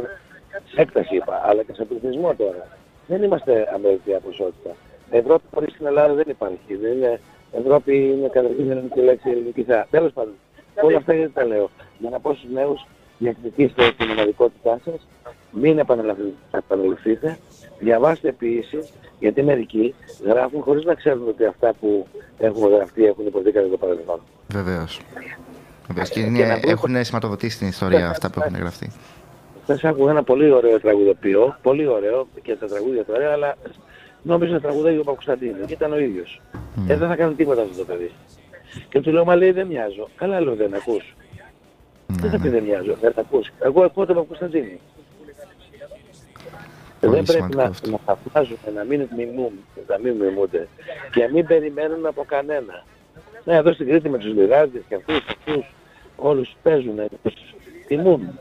Σε 0.75 0.81
έκταση 0.81 1.16
είπα, 1.16 1.40
αλλά 1.44 1.62
και 1.62 1.73
σε 1.73 1.85
πληθυσμό 1.85 2.35
τώρα. 2.35 2.66
Δεν 3.09 3.23
είμαστε 3.23 3.71
αμερικαία 3.75 4.18
ποσότητα. 4.18 4.71
Ευρώπη 5.11 5.44
χωρίς 5.55 5.73
την 5.77 5.87
Ελλάδα 5.87 6.14
δεν 6.14 6.25
υπάρχει. 6.29 6.75
Δεν 6.81 6.92
είναι, 6.92 7.21
Ευρώπη 7.53 7.97
είναι 8.18 8.29
καταρχήν 8.29 8.71
ελληνική 8.71 9.01
λέξη, 9.01 9.31
ελληνική 9.31 9.62
θεά. 9.62 9.87
Τέλος 9.90 10.12
πάντων, 10.12 10.33
όλα 10.83 10.97
αυτά 10.97 11.14
γιατί 11.14 11.33
τα 11.33 11.44
λέω. 11.44 11.71
Για 11.99 12.11
να 12.11 12.21
πω 12.21 12.35
στους 12.35 12.51
νέους, 12.53 12.87
διεκδικήστε 13.18 13.92
τη 13.99 14.05
μοναδικότητά 14.07 14.81
σας, 14.85 15.07
μην 15.51 15.79
επαναλαμβ- 15.79 16.35
επαναληφθείτε, 16.51 17.38
διαβάστε 17.79 18.33
ποιήση, 18.33 18.88
γιατί 19.18 19.42
μερικοί 19.42 19.94
γράφουν 20.25 20.61
χωρίς 20.62 20.85
να 20.85 20.94
ξέρουν 20.94 21.29
ότι 21.29 21.44
αυτά 21.44 21.73
που 21.81 22.07
έχουν 22.38 22.68
γραφτεί 22.71 23.05
έχουν 23.05 23.27
υποθεί 23.27 23.51
κατά 23.53 23.68
το 23.68 23.77
παρελθόν. 23.77 24.21
Βεβαίως. 24.53 25.01
Βεβαίως. 25.88 26.09
Και 26.09 26.21
Και 26.21 26.27
είναι, 26.27 26.44
να 26.44 26.61
πούμε- 26.61 26.73
έχουν 26.73 27.05
σηματοδοτήσει 27.05 27.59
την 27.59 27.68
ιστορία 27.68 28.09
αυτά 28.09 28.31
που 28.31 28.40
έχουν 28.42 28.57
γραφτεί. 28.57 28.90
Χθες 29.69 29.85
άκουγα 29.85 30.11
ένα 30.11 30.23
πολύ 30.23 30.51
ωραίο 30.51 30.81
τραγουδοποιό, 30.81 31.57
πολύ 31.63 31.87
ωραίο 31.87 32.29
και 32.43 32.57
τα 32.57 32.67
τραγούδια 32.67 33.05
του 33.05 33.13
ωραία, 33.15 33.33
αλλά 33.33 33.55
νόμιζα 34.23 34.53
να 34.53 34.61
τραγουδάει 34.61 34.95
ο 34.95 34.99
Παπακουσταντίνου 34.99 35.65
και 35.67 35.73
ήταν 35.73 35.93
ο 35.93 35.99
ίδιος. 35.99 36.41
Ε, 36.89 36.97
δεν 36.97 37.09
θα 37.09 37.17
κάνει 37.17 37.35
τίποτα 37.35 37.63
αυτό 37.63 37.77
το 37.77 37.85
παιδί. 37.85 38.11
Και 38.89 39.01
του 39.01 39.13
λέω, 39.13 39.25
μα 39.25 39.37
λέει 39.37 39.51
δεν 39.51 39.67
μοιάζω. 39.67 40.09
Καλά 40.17 40.41
λέω, 40.41 40.55
δεν 40.55 40.75
ακούς. 40.75 41.15
Δεν 42.07 42.31
θα 42.31 42.41
πει 42.41 42.49
δεν 42.49 42.63
μοιάζω, 42.63 42.97
δεν 43.01 43.13
ακούς. 43.17 43.51
Εγώ 43.61 43.83
ακούω 43.83 44.07
τον 44.07 44.15
Παπακουσταντίνου. 44.15 44.79
Πολύ 47.01 47.15
δεν 47.15 47.25
πρέπει 47.25 47.31
σημαντικό 47.31 47.63
να, 47.63 47.69
αυτό. 47.69 47.91
να 47.91 47.99
θαυμάζουμε, 48.05 48.59
να 48.75 48.85
μην 48.85 49.09
μιμούν, 49.17 49.53
να 49.89 49.99
μην 49.99 50.15
μιμούνται 50.15 50.69
και 51.13 51.21
να 51.21 51.31
μην 51.31 51.47
περιμένουν 51.47 52.07
από 52.07 52.25
κανένα. 52.29 52.85
Ναι, 53.45 53.55
εδώ 53.55 53.73
στην 53.73 53.87
Κρήτη 53.87 54.09
με 54.09 54.19
τους 54.19 54.33
λιράδες 54.33 54.83
και 54.89 54.95
αυτούς, 54.95 55.17
αυτούς, 55.29 55.75
όλους 56.17 56.57
παίζουν, 56.63 56.97
τους 57.23 57.35
τιμούν. 57.87 58.39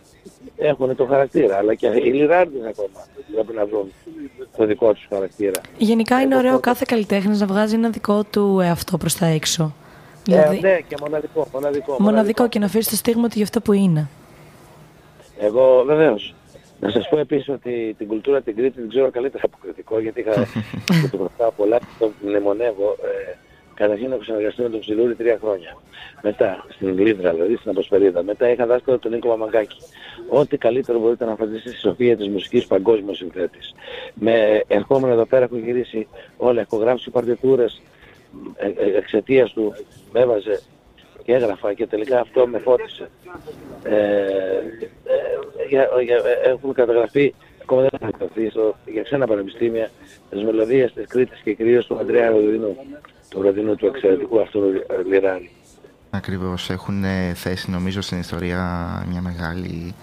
Έχουν 0.58 0.96
το 0.96 1.06
χαρακτήρα, 1.06 1.58
αλλά 1.58 1.76
και 1.76 1.88
οι 1.88 2.12
λιράρδες 2.14 2.62
ακόμα 2.66 3.06
πρέπει 3.34 3.54
να 3.54 3.66
βρουν 3.66 3.92
το 4.58 4.66
δικό 4.66 4.94
τους 4.94 5.08
χαρακτήρα. 5.10 5.62
Γενικά 5.78 6.22
είναι 6.22 6.36
ωραίο 6.36 6.60
κάθε 6.60 6.86
καλλιτέχνης 6.88 7.40
να 7.40 7.46
βγάζει 7.46 7.76
ένα 7.76 7.90
δικό 7.90 8.24
του 8.24 8.60
εαυτό 8.60 8.98
προς 8.98 9.16
τα 9.16 9.26
έξω. 9.26 9.64
Ε, 9.64 10.34
Δηλαδή, 10.34 10.60
ναι, 10.60 10.80
και 10.88 10.96
μοναδικό, 11.00 11.48
μοναδικό. 11.54 11.96
μοναδικό 12.00 12.50
και 12.50 12.60
να 12.60 12.66
αφήσει 12.66 12.90
το 12.90 12.96
στίγμα 12.96 13.28
του 13.28 13.34
για 13.36 13.44
αυτό 13.44 13.62
που 13.62 13.74
είναι. 13.74 14.08
Εγώ 15.40 15.84
βεβαίως. 15.86 16.36
Να 16.80 16.90
σας 16.90 17.10
πω 17.10 17.18
επίσης 17.18 17.50
ότι 17.50 17.96
την 17.98 18.08
κουλτούρα 18.08 18.42
την 18.42 18.56
Κρήτη 18.56 18.80
την 18.80 18.90
ξέρω 18.90 19.12
καλύτερα 19.12 19.44
από 19.46 19.58
κριτικό 19.62 20.00
γιατί 20.00 20.20
είχα 20.20 20.32
και 21.02 21.08
του 21.12 21.18
χρωστάω 21.18 21.52
πολλά 21.52 21.78
και 21.78 21.86
τον 22.00 22.12
μνημονεύω. 22.22 22.96
Ε, 23.04 23.36
καταρχήν 23.78 24.12
έχω 24.12 24.24
συνεργαστεί 24.24 24.62
με 24.62 24.70
τον 24.70 24.80
Ψιλούρη 24.80 25.16
τρία 25.16 25.38
χρόνια. 25.42 25.78
Μετά, 26.22 26.66
στην 26.70 26.98
Λίδρα 27.00 27.34
δηλαδή, 27.34 27.56
στην 27.56 27.72
Αποσπερίδα. 27.72 28.24
Μετά 28.24 28.50
είχα 28.50 28.66
δάσκαλο 28.66 29.00
τον 29.00 29.12
Νίκο 29.12 29.28
Μαμαγκάκη. 29.28 29.78
Ό,τι 30.30 30.58
καλύτερο 30.58 31.00
μπορείτε 31.00 31.26
να 31.26 31.36
φανταστείτε 31.36 31.70
στη 31.70 31.80
σοφία 31.80 32.18
της 32.18 32.28
μουσικής 32.28 32.66
παγκόσμιος 32.66 33.18
συνθέτης. 33.18 33.74
Με 34.14 34.64
ερχόμενο 34.68 35.14
εδώ 35.14 35.26
πέρα 35.26 35.44
έχω 35.44 35.58
γυρίσει 35.58 36.08
όλα, 36.38 36.62
έχω 36.62 36.78
γράψει 36.78 37.10
παρτιτούρες 37.10 37.82
ε, 38.56 38.68
ε, 38.68 38.98
εξαιτίας 38.98 39.54
του 39.54 39.74
με 40.12 40.20
έβαζε 40.20 40.62
και 41.24 41.34
έγραφα 41.34 41.74
και 41.74 41.88
τελικά 41.88 42.20
αυτό 42.20 42.48
με 42.48 42.60
φώτισε. 42.60 43.10
Ε, 43.84 43.96
ε, 43.96 44.62
για, 45.70 45.90
για, 46.04 46.16
ε, 46.16 46.50
έχουν 46.50 46.74
καταγραφεί, 46.74 47.34
ακόμα 47.62 47.82
δεν 47.82 47.90
έχουν 47.94 48.12
καταγραφεί, 48.12 48.50
στο, 48.50 48.76
για 48.86 49.04
ξένα 49.04 49.28
πανεπιστήμια, 49.28 49.90
τις 50.30 50.44
μελωδίες 50.44 50.94
της 50.94 51.08
Κρήτης 51.08 51.40
και 51.40 51.54
κυρίως 51.54 51.86
του 51.86 51.98
Αντρέα 51.98 52.30
Ροδινού, 52.30 52.78
του 53.30 53.42
Ροδινού 53.42 53.76
του 53.76 53.86
εξαιρετικού 53.86 54.42
αυτού 54.42 54.60
ε, 54.60 55.04
λιράρι. 55.08 55.50
Ακριβώς. 56.10 56.70
Έχουν 56.70 57.04
ε, 57.04 57.34
θέσει 57.34 57.72
νομίζω 57.72 58.02
στην 58.02 58.20
ιστορία 58.20 58.60
μια 59.10 59.22
μεγάλη 59.22 59.94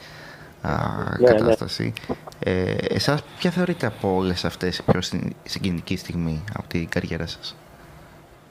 α, 0.62 0.70
Ναι, 1.18 1.30
ναι. 1.30 1.36
κατάσταση. 1.36 1.92
Ε, 2.38 2.74
εσάς 2.88 3.22
ποια 3.38 3.50
θεωρείτε 3.50 3.86
από 3.86 4.14
όλες 4.16 4.44
αυτές 4.44 4.78
η 4.78 4.82
πιο 4.90 5.00
συν- 5.00 5.32
συγκινητική 5.44 5.96
στιγμή 5.96 6.44
από 6.54 6.68
την 6.68 6.88
καριέρα 6.88 7.26
σας; 7.26 7.56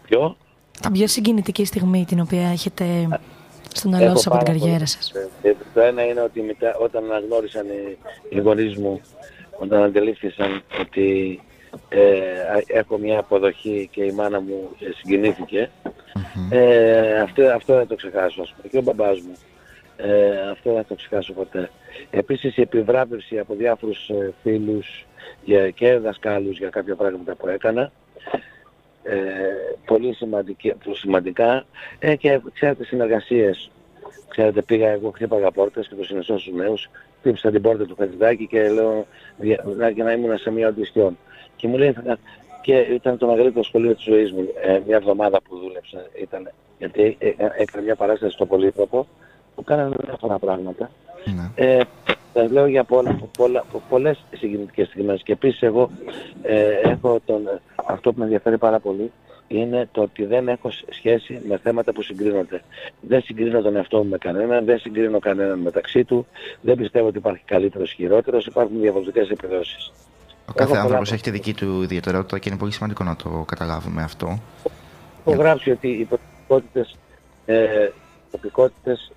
Ποιο; 0.07 0.37
Την 0.81 0.91
πιο 0.91 1.07
συγκινητική 1.07 1.65
στιγμή 1.65 2.05
την 2.05 2.19
οποία 2.19 2.47
έχετε 2.51 2.85
στο 3.73 3.89
μυαλό 3.89 4.05
Έχω 4.05 4.15
σας 4.15 4.27
από 4.27 4.37
την 4.37 4.45
πάρα 4.45 4.57
καριέρα 4.59 4.77
πολύ. 4.77 4.87
σας. 4.87 5.11
Ε, 5.41 5.53
Το 5.73 5.81
ένα 5.81 6.05
είναι 6.05 6.21
ότι 6.21 6.41
μετά, 6.41 6.75
όταν 6.81 7.03
αναγνώρισαν 7.03 7.65
οι, 7.67 7.97
οι 8.29 8.39
γονείς 8.39 8.77
μου, 8.77 9.01
όταν 9.59 9.83
αντελήφθησαν 9.83 10.63
ότι 10.79 11.39
ε, 11.89 11.99
α- 12.41 12.63
έχω 12.67 12.97
μια 12.97 13.19
αποδοχή 13.19 13.89
και 13.91 14.03
η 14.03 14.11
μάνα 14.11 14.39
μου 14.41 14.69
ε, 14.79 14.91
συγκινήθηκε, 14.95 15.69
ε, 16.49 17.19
αυτό, 17.19 17.43
αυτό 17.47 17.75
δεν 17.75 17.87
το 17.87 17.95
ξεχάσω, 17.95 18.41
ας 18.41 18.53
πούμε, 18.55 18.67
και 18.71 18.77
ο 18.77 18.81
μπαμπάς 18.81 19.19
μου. 19.19 19.35
Ε, 19.97 20.49
αυτό 20.51 20.73
δεν 20.73 20.81
θα 20.81 20.87
το 20.87 20.95
ξεχάσω 20.95 21.33
ποτέ. 21.33 21.69
Επίσης 22.11 22.57
η 22.57 22.61
επιβράβευση 22.61 23.39
από 23.39 23.53
διάφορους 23.55 24.09
ε, 24.09 24.33
φίλους 24.43 25.05
για, 25.43 25.69
και 25.69 25.97
δασκάλους 25.97 26.57
για 26.57 26.69
κάποια 26.69 26.95
πράγματα 26.95 27.35
που 27.35 27.47
έκανα. 27.47 27.91
ε, 29.03 29.17
πολύ 29.85 30.13
σημαντική, 30.13 30.73
σημαντικά 30.91 31.65
ε, 31.99 32.15
και 32.15 32.39
ξέρετε 32.53 32.85
συνεργασίες. 32.85 33.69
Ξέρετε 34.27 34.61
πήγα 34.61 34.89
εγώ 34.89 35.11
χτύπαγα 35.15 35.51
πόρτες 35.51 35.87
και 35.87 35.95
το 35.95 36.03
συνιστώ 36.03 36.37
στους 36.37 36.53
νέους, 36.53 36.89
χτύπησα 37.19 37.51
την 37.51 37.61
πόρτα 37.61 37.85
του 37.85 37.95
Χατζηδάκη 37.99 38.47
και 38.47 38.69
λέω 38.69 39.05
για, 39.37 39.89
για 39.93 40.03
να 40.03 40.11
ήμουν 40.11 40.37
σε 40.37 40.51
μια 40.51 40.67
οντιστιόν. 40.67 41.17
Και 41.63 41.69
μου 41.69 41.77
λέει 41.77 41.91
«Θα- 41.91 42.17
και 42.61 42.77
ήταν 42.77 43.17
το 43.17 43.27
μεγαλύτερο 43.27 43.63
σχολείο 43.63 43.95
της 43.95 44.03
ζωής 44.03 44.31
μου, 44.31 44.47
ε, 44.61 44.79
μια 44.87 44.95
εβδομάδα 44.95 45.41
που 45.41 45.57
δούλεψα 45.57 46.05
ήταν, 46.21 46.51
γιατί 46.77 47.15
ε, 47.19 47.27
ε, 47.27 47.33
έκανε 47.57 47.85
μια 47.85 47.95
παράσταση 47.95 48.33
στο 48.33 48.45
Πολύτροπο 48.45 49.07
που 49.55 49.63
κάνανε 49.63 49.95
διάφορα 50.05 50.39
πράγματα. 50.39 50.89
Ναι. 51.25 51.65
Ε, 51.65 51.81
σας 52.33 52.51
λέω 52.51 52.65
για 52.65 52.83
πολλά, 52.83 53.19
πολλά, 53.37 53.63
πολλές 53.89 54.23
συγκινητικές 54.35 54.87
στιγμές 54.87 55.23
και 55.23 55.31
επίσης 55.31 55.61
εγώ 55.61 55.89
ε, 56.41 56.69
έχω 56.83 57.19
τον, 57.25 57.41
αυτό 57.85 58.11
που 58.11 58.17
με 58.19 58.23
ενδιαφέρει 58.23 58.57
πάρα 58.57 58.79
πολύ 58.79 59.11
είναι 59.47 59.87
το 59.91 60.01
ότι 60.01 60.25
δεν 60.25 60.47
έχω 60.47 60.71
σ- 60.71 60.85
σχέση 60.93 61.41
με 61.47 61.57
θέματα 61.57 61.93
που 61.93 62.01
συγκρίνονται. 62.01 62.61
Δεν 63.01 63.21
συγκρίνω 63.21 63.61
τον 63.61 63.75
εαυτό 63.75 63.97
μου 64.03 64.09
με 64.09 64.17
κανέναν, 64.17 64.65
δεν 64.65 64.79
συγκρίνω 64.79 65.19
κανέναν 65.19 65.59
μεταξύ 65.59 66.03
του, 66.03 66.25
δεν 66.61 66.75
πιστεύω 66.77 67.07
ότι 67.07 67.17
υπάρχει 67.17 67.43
καλύτερος 67.45 67.91
ή 67.91 67.95
χειρότερος, 67.95 68.45
υπάρχουν 68.45 68.79
διαφορετικές 68.79 69.29
επιδόσεις. 69.29 69.91
Ο 70.49 70.53
κάθε 70.53 70.69
πολλά 70.69 70.81
άνθρωπος 70.81 71.09
πράγματα. 71.09 71.13
έχει 71.13 71.23
τη 71.23 71.29
δική 71.31 71.53
του 71.53 71.81
ιδιαιτερότητα 71.81 72.39
και 72.39 72.49
είναι 72.49 72.57
πολύ 72.57 72.71
σημαντικό 72.71 73.03
να 73.03 73.15
το 73.15 73.29
καταλάβουμε 73.47 74.03
αυτό. 74.03 74.39
Έχω 75.25 75.35
γράψει 75.37 75.71
ότι 75.71 75.87
οι 75.87 76.05
τοπικότητες, 76.05 76.97
ε, 77.45 77.89
τοπικότητες 78.31 79.11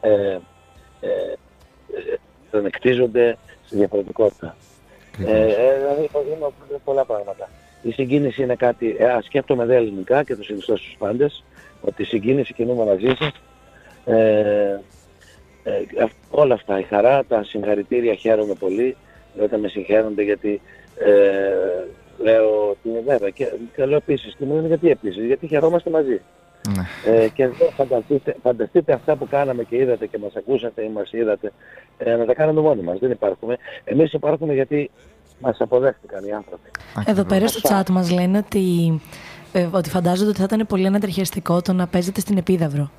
ε, 0.00 0.10
ε, 0.10 0.38
ε, 1.00 2.16
δεν 2.50 2.66
εκτίζονται 2.66 3.38
στη 3.66 3.76
διαφορετικότητα. 3.76 4.56
Ε, 5.18 5.22
Ακριβώς. 5.22 5.52
ε, 5.56 5.76
δηλαδή 5.78 6.10
είναι 6.70 6.80
πολλά 6.84 7.04
πράγματα. 7.04 7.48
Η 7.82 7.90
συγκίνηση 7.90 8.42
είναι 8.42 8.54
κάτι, 8.54 8.96
ε, 8.98 9.10
ας, 9.10 9.24
σκέφτομαι 9.24 9.64
δε 9.64 9.76
ελληνικά 9.76 10.22
και 10.22 10.36
το 10.36 10.42
συνιστώ 10.42 10.76
στους 10.76 10.94
πάντες, 10.98 11.44
ότι 11.80 12.02
η 12.02 12.04
συγκίνηση 12.04 12.52
κινούμε 12.54 12.84
μαζί 12.84 13.14
σας. 13.18 13.32
Ε, 14.04 14.80
ε, 15.64 15.72
αυ- 16.02 16.12
όλα 16.30 16.54
αυτά, 16.54 16.78
η 16.78 16.82
χαρά, 16.82 17.24
τα 17.24 17.44
συγχαρητήρια 17.44 18.14
χαίρομαι 18.14 18.54
πολύ 18.54 18.96
όταν 19.40 19.60
με 19.60 19.68
συγχαίρονται 19.68 20.22
γιατί 20.22 20.60
ε, 20.98 21.12
λέω 22.22 22.68
ότι 22.70 22.88
είναι 22.88 23.02
βέβαια 23.06 23.30
και, 23.30 23.52
και 23.76 23.84
λέω 23.84 23.96
επίσης 23.96 24.34
και 24.38 24.44
μου 24.44 24.54
λένε 24.54 24.66
γιατί 24.66 24.90
επίσης, 24.90 25.24
γιατί 25.24 25.46
χαιρόμαστε 25.46 25.90
μαζί. 25.90 26.20
Ναι. 26.68 27.14
Ε, 27.14 27.28
και 27.28 27.42
εδώ 27.42 27.70
φανταστείτε, 27.76 28.36
φανταστείτε 28.42 28.92
αυτά 28.92 29.16
που 29.16 29.28
κάναμε 29.28 29.62
και 29.62 29.76
είδατε 29.76 30.06
και 30.06 30.18
μας 30.18 30.36
ακούσατε 30.36 30.82
ή 30.82 30.88
μας 30.88 31.12
είδατε 31.12 31.52
ε, 31.98 32.16
να 32.16 32.24
τα 32.24 32.34
κάνουμε 32.34 32.60
μόνοι 32.60 32.82
μας. 32.82 32.98
Δεν 32.98 33.10
υπάρχουμε. 33.10 33.56
Εμείς 33.84 34.12
υπάρχουμε 34.12 34.54
γιατί 34.54 34.90
μας 35.40 35.60
αποδέχτηκαν 35.60 36.24
οι 36.24 36.32
άνθρωποι. 36.32 36.70
Εδώ 37.06 37.20
Ακριβώς. 37.20 37.26
πέρα 37.26 37.46
στο 37.46 37.60
chat 37.72 37.90
μας 37.90 38.10
λένε 38.10 38.38
ότι, 38.38 39.00
ε, 39.52 39.68
ότι 39.70 39.90
φαντάζονται 39.90 40.28
ότι 40.28 40.38
θα 40.38 40.44
ήταν 40.44 40.66
πολύ 40.66 40.86
ανατριχιαστικό 40.86 41.62
το 41.62 41.72
να 41.72 41.86
παίζετε 41.86 42.20
στην 42.20 42.36
Επίδαυρο. 42.36 42.90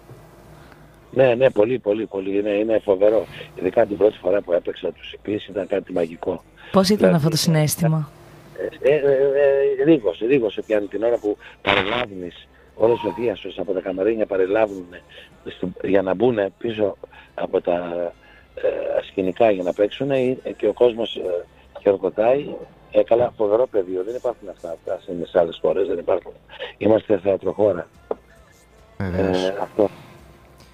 Ναι, 1.14 1.36
ναι, 1.36 1.49
πολύ, 1.49 1.80
πολύ, 1.80 2.05
πολύ. 2.05 2.38
Είναι, 2.38 2.49
είναι 2.49 2.80
φοβερό. 2.80 3.26
Ειδικά 3.55 3.86
την 3.86 3.97
πρώτη 3.97 4.18
φορά 4.18 4.41
που 4.41 4.53
έπαιξα 4.53 4.91
τους 4.91 5.14
επίσης 5.14 5.47
ήταν 5.47 5.68
κάτι 5.68 5.93
μαγικό. 5.93 6.43
Πώς 6.72 6.86
ήταν 6.86 6.97
Δηλαδή, 6.97 7.16
αυτό 7.16 7.30
το 7.30 7.38
συνέστημα; 7.38 8.09
Ε, 8.82 8.89
ε, 8.93 8.95
ε, 8.95 9.11
ε, 9.80 9.84
ρίγωσε, 9.84 10.26
ρίγωσε 10.26 10.61
πιάνει 10.61 10.86
την 10.88 11.03
ώρα 11.03 11.18
που 11.18 11.38
παρελάβνεις 11.61 12.47
όλες 12.76 13.01
οι 13.03 13.07
οδείασες 13.07 13.57
από 13.59 13.74
τα 13.74 13.80
καμαρίνια 13.82 14.26
παρελάβουν 14.26 14.86
στο- 15.45 15.70
για 15.88 16.01
να 16.01 16.14
μπουν 16.14 16.38
πίσω 16.57 16.97
από 17.36 17.61
τα 17.61 17.74
ε, 18.55 19.05
σκηνικά 19.07 19.51
για 19.51 19.64
να 19.64 19.74
παίξουν 19.74 20.11
ε, 20.11 20.38
και 20.57 20.68
ο 20.68 20.74
κόσμος 20.74 21.16
ε, 21.16 21.45
χειροκροτάει. 21.82 22.45
Ε, 22.91 23.03
καλά, 23.03 23.34
φοβερό 23.38 23.68
πεδίο. 23.68 24.03
Δεν 24.03 24.16
υπάρχουν 24.16 24.49
αυτά. 24.49 24.70
Αυτά 24.72 25.11
είναι 25.14 25.26
σε 25.26 25.39
άλλες 25.39 25.57
χώρες, 25.61 25.88
δεν 25.88 25.97
υπάρχουν. 25.97 26.32
Είμαστε 26.78 27.18
θεατροχώρα. 27.24 27.88
Βεβαίως. 28.97 29.43
Ε, 29.43 29.57
αυτό. 29.61 29.89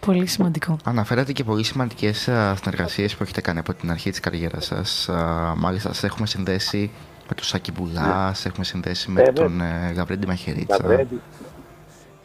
Πολύ 0.06 0.26
σημαντικό. 0.26 0.78
Αναφέρατε 0.84 1.32
και 1.32 1.44
πολύ 1.44 1.64
σημαντικές 1.64 2.30
συνεργασίες 2.62 3.16
που 3.16 3.24
έχετε 3.24 3.42
κάνει 3.42 3.60
από 3.60 3.74
την 3.74 3.92
αρχή 3.92 4.10
της 4.10 4.20
καριέρας 4.20 4.66
σας. 4.66 5.10
Μάλιστα, 5.58 5.94
σας 5.94 6.04
έχουμε 6.04 6.28
συνδέσει 6.28 6.92
με 7.30 7.36
τον 7.36 7.44
Σάκη 7.44 7.72
Μπουλάς, 7.72 8.40
σε 8.40 8.48
έχουμε 8.48 8.66
συνδέσει 8.66 9.12
με 9.12 9.22
Ε, 9.22 9.32
τον 9.32 9.62
ε, 9.62 9.92
Γαβρέντι 9.96 10.28
Μαχαιρίτσα. 10.28 10.78
Λαβρέντη. 10.82 11.22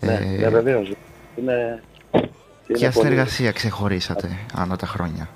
Ναι, 0.00 0.12
Ε, 0.14 0.36
ναι, 0.38 0.48
βεβαίως. 0.48 0.92
Είναι, 1.36 1.82
είναι 2.12 2.30
Ποια 2.66 2.90
πολύ- 2.90 3.06
συνεργασία 3.06 3.52
ξεχωρίσατε 3.52 4.28
ανά 4.54 4.76
τα 4.76 4.86
χρόνια; 4.86 5.28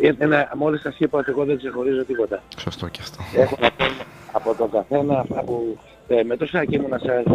Ε, 0.00 0.08
ε, 0.08 0.48
μόλις 0.56 0.80
σας 0.80 0.98
είπα 0.98 1.18
ότι 1.18 1.30
εγώ 1.30 1.44
δεν 1.44 1.56
ξεχωρίζω 1.58 2.04
τίποτα. 2.04 2.42
Σωστό 2.56 2.88
και 2.88 3.00
αυτό. 3.02 3.22
Έχω 3.36 3.56
να 3.60 3.70
πω 3.70 3.84
από 4.32 4.54
τον 4.54 4.70
καθένα 4.70 5.18
αυτά 5.20 5.40
που... 5.42 5.78
Ε, 6.08 6.22
με 6.22 6.36
το 6.36 6.46
Σάκη 6.46 6.74
ήμουνα 6.74 6.98
σε 6.98 7.22
45-50 7.26 7.30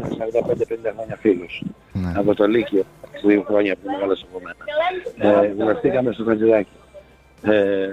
χρόνια 0.96 1.18
φίλος. 1.20 1.64
Ναι. 1.94 2.12
Από 2.16 2.36
το 2.36 2.48
Λύκειο, 2.48 2.84
δύο 3.26 3.44
χρόνια 3.48 3.76
που 3.76 3.92
μεγάλωσε 3.92 4.26
από 4.30 4.42
μένα. 4.44 5.42
Ε, 5.42 5.48
γνωριστήκαμε 5.48 6.12
στο 6.12 6.24
Χατζηδάκι. 6.24 6.70
Ε, 7.42 7.88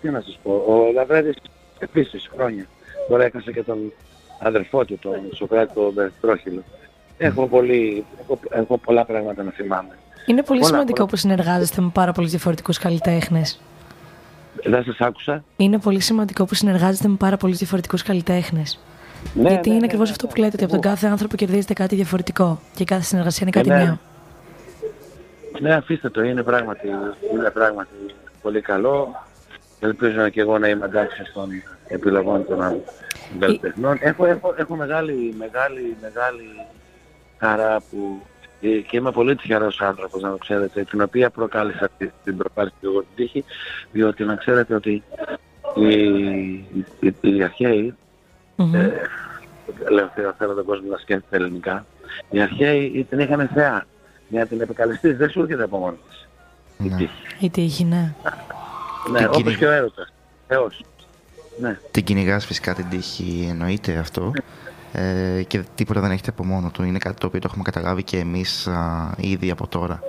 τι 0.00 0.08
να 0.10 0.20
σας 0.20 0.38
πω, 0.42 0.50
ο 0.68 0.92
Λαβρέντης 0.94 1.36
επίσης 1.78 2.30
χρόνια. 2.34 2.66
Τώρα 3.08 3.24
έχασε 3.24 3.52
και 3.52 3.62
τον 3.62 3.92
αδερφό 4.40 4.84
του, 4.84 4.98
τον 4.98 5.14
Σοκράτη, 5.34 5.74
τον 5.74 5.92
Μπερτρόχυλο. 5.92 6.62
Έχω, 7.18 7.46
πολύ, 7.46 8.04
έχω, 8.20 8.38
έχω 8.50 8.78
πολλά 8.78 9.04
πράγματα 9.04 9.42
να 9.42 9.50
θυμάμαι. 9.50 9.94
Είναι 10.26 10.42
πολύ 10.42 10.58
Πολλά, 10.60 10.70
σημαντικό 10.72 10.96
πολλά. 10.96 11.08
που 11.10 11.16
συνεργάζεστε 11.16 11.80
με 11.80 11.90
πάρα 11.94 12.12
πολλούς 12.12 12.30
διαφορετικούς 12.30 12.78
καλλιτέχνες. 12.78 13.60
Δεν 14.64 14.84
σας 14.84 14.98
άκουσα. 15.00 15.44
Είναι 15.56 15.78
πολύ 15.78 16.00
σημαντικό 16.00 16.44
που 16.44 16.54
συνεργάζεστε 16.54 17.08
με 17.08 17.16
πάρα 17.16 17.36
πολλούς 17.36 17.58
διαφορετικούς 17.58 18.02
καλλιτέχνες. 18.02 18.78
Ναι, 19.34 19.48
Γιατί 19.48 19.68
ναι, 19.68 19.74
είναι 19.74 19.78
ναι, 19.78 19.84
ακριβώς 19.84 20.06
ναι, 20.06 20.12
αυτό 20.12 20.26
ναι. 20.26 20.32
που 20.32 20.38
λέτε, 20.40 20.52
ότι 20.54 20.64
από 20.64 20.72
τον 20.72 20.80
κάθε 20.80 21.06
άνθρωπο 21.06 21.36
κερδίζετε 21.36 21.72
κάτι 21.72 21.94
διαφορετικό. 21.94 22.60
Και 22.74 22.84
κάθε 22.84 23.02
συνεργασία 23.02 23.40
είναι 23.42 23.50
κάτι 23.50 23.68
ναι. 23.68 23.84
νέο. 23.84 23.98
Ναι, 25.60 25.74
αφήστε 25.74 26.10
το, 26.10 26.22
είναι 26.22 26.42
πράγματι, 26.42 26.88
είναι 27.32 27.50
πράγματι 27.50 27.88
πολύ 28.42 28.60
καλό. 28.60 29.26
Ελπίζω 29.80 30.28
και 30.28 30.40
εγώ 30.40 30.58
να 30.58 30.68
είμαι 30.68 30.84
εντάξει 30.84 31.24
στον 31.24 31.48
επιλογών 31.88 32.46
των 32.46 32.82
καλλιτεχνών. 33.38 33.98
Έχω, 34.00 34.26
έχω, 34.26 34.54
έχω 34.56 34.74
μεγάλη, 34.76 35.34
μεγάλη, 35.38 35.96
μεγάλη 36.00 36.66
χαρά 37.38 37.80
που 37.90 38.20
ε, 38.60 38.68
και 38.68 38.96
είμαι 38.96 39.10
πολύ 39.10 39.36
τυχερός 39.36 39.80
άνθρωπος 39.80 40.22
να 40.22 40.30
το 40.30 40.36
ξέρετε, 40.36 40.82
την 40.84 41.00
οποία 41.02 41.30
προκάλεσα 41.30 41.88
τη- 41.98 42.10
την 42.24 42.36
προκάλεσα 42.36 42.74
και 42.80 42.86
εγώ 42.86 43.00
την 43.00 43.08
τύχη, 43.16 43.44
διότι 43.92 44.24
να 44.24 44.34
ξέρετε 44.34 44.74
ότι 44.74 45.02
οι, 45.74 45.92
οι, 47.00 47.14
οι 47.20 47.42
αρχαίοι 47.42 47.94
Μμμ. 48.60 48.74
ε, 48.74 48.92
λέω 49.90 50.10
θέλω, 50.14 50.34
θέλω 50.38 50.54
τον 50.54 50.64
κόσμο 50.64 50.90
να 50.90 50.96
σκέφτεται 50.98 51.36
ελληνικά. 51.36 51.86
Οι 52.30 52.40
αρχαίοι 52.40 53.06
την 53.10 53.18
είχαν 53.18 53.50
θεά. 53.54 53.86
Για 54.28 54.40
να 54.40 54.46
την 54.46 54.60
επικαλεστείς 54.60 55.16
δεν 55.16 55.30
σου 55.30 55.40
έρχεται 55.40 55.62
από 55.62 55.78
μόνη 55.78 55.96
της. 56.08 56.28
Η 56.78 56.88
Ναι. 56.88 56.96
τύχη. 56.96 57.10
Η 57.38 57.50
τύχη, 57.50 57.84
ναι. 57.84 58.14
Ναι, 59.10 59.18
Την 59.18 59.26
όπως 59.26 59.36
κυνηγ- 59.36 59.58
και 59.58 59.66
ο 59.66 59.70
έρωτας. 59.70 60.12
Θεός. 60.48 60.84
Ναι. 61.60 61.78
Την 61.90 62.04
κυνηγάς 62.04 62.46
φυσικά 62.46 62.74
την 62.74 62.88
τύχη, 62.88 63.46
εννοείται 63.50 63.96
αυτό. 63.96 64.32
Ε, 64.92 65.42
και 65.46 65.62
τίποτα 65.74 66.00
δεν 66.00 66.10
έχετε 66.10 66.30
από 66.30 66.44
μόνο 66.44 66.70
του. 66.70 66.82
Είναι 66.82 66.98
κάτι 66.98 67.20
το 67.20 67.26
οποίο 67.26 67.40
το 67.40 67.46
έχουμε 67.48 67.62
καταλάβει 67.62 68.02
και 68.02 68.18
εμείς 68.18 68.68
ήδη 69.16 69.50
από 69.50 69.66
τώρα. 69.66 70.02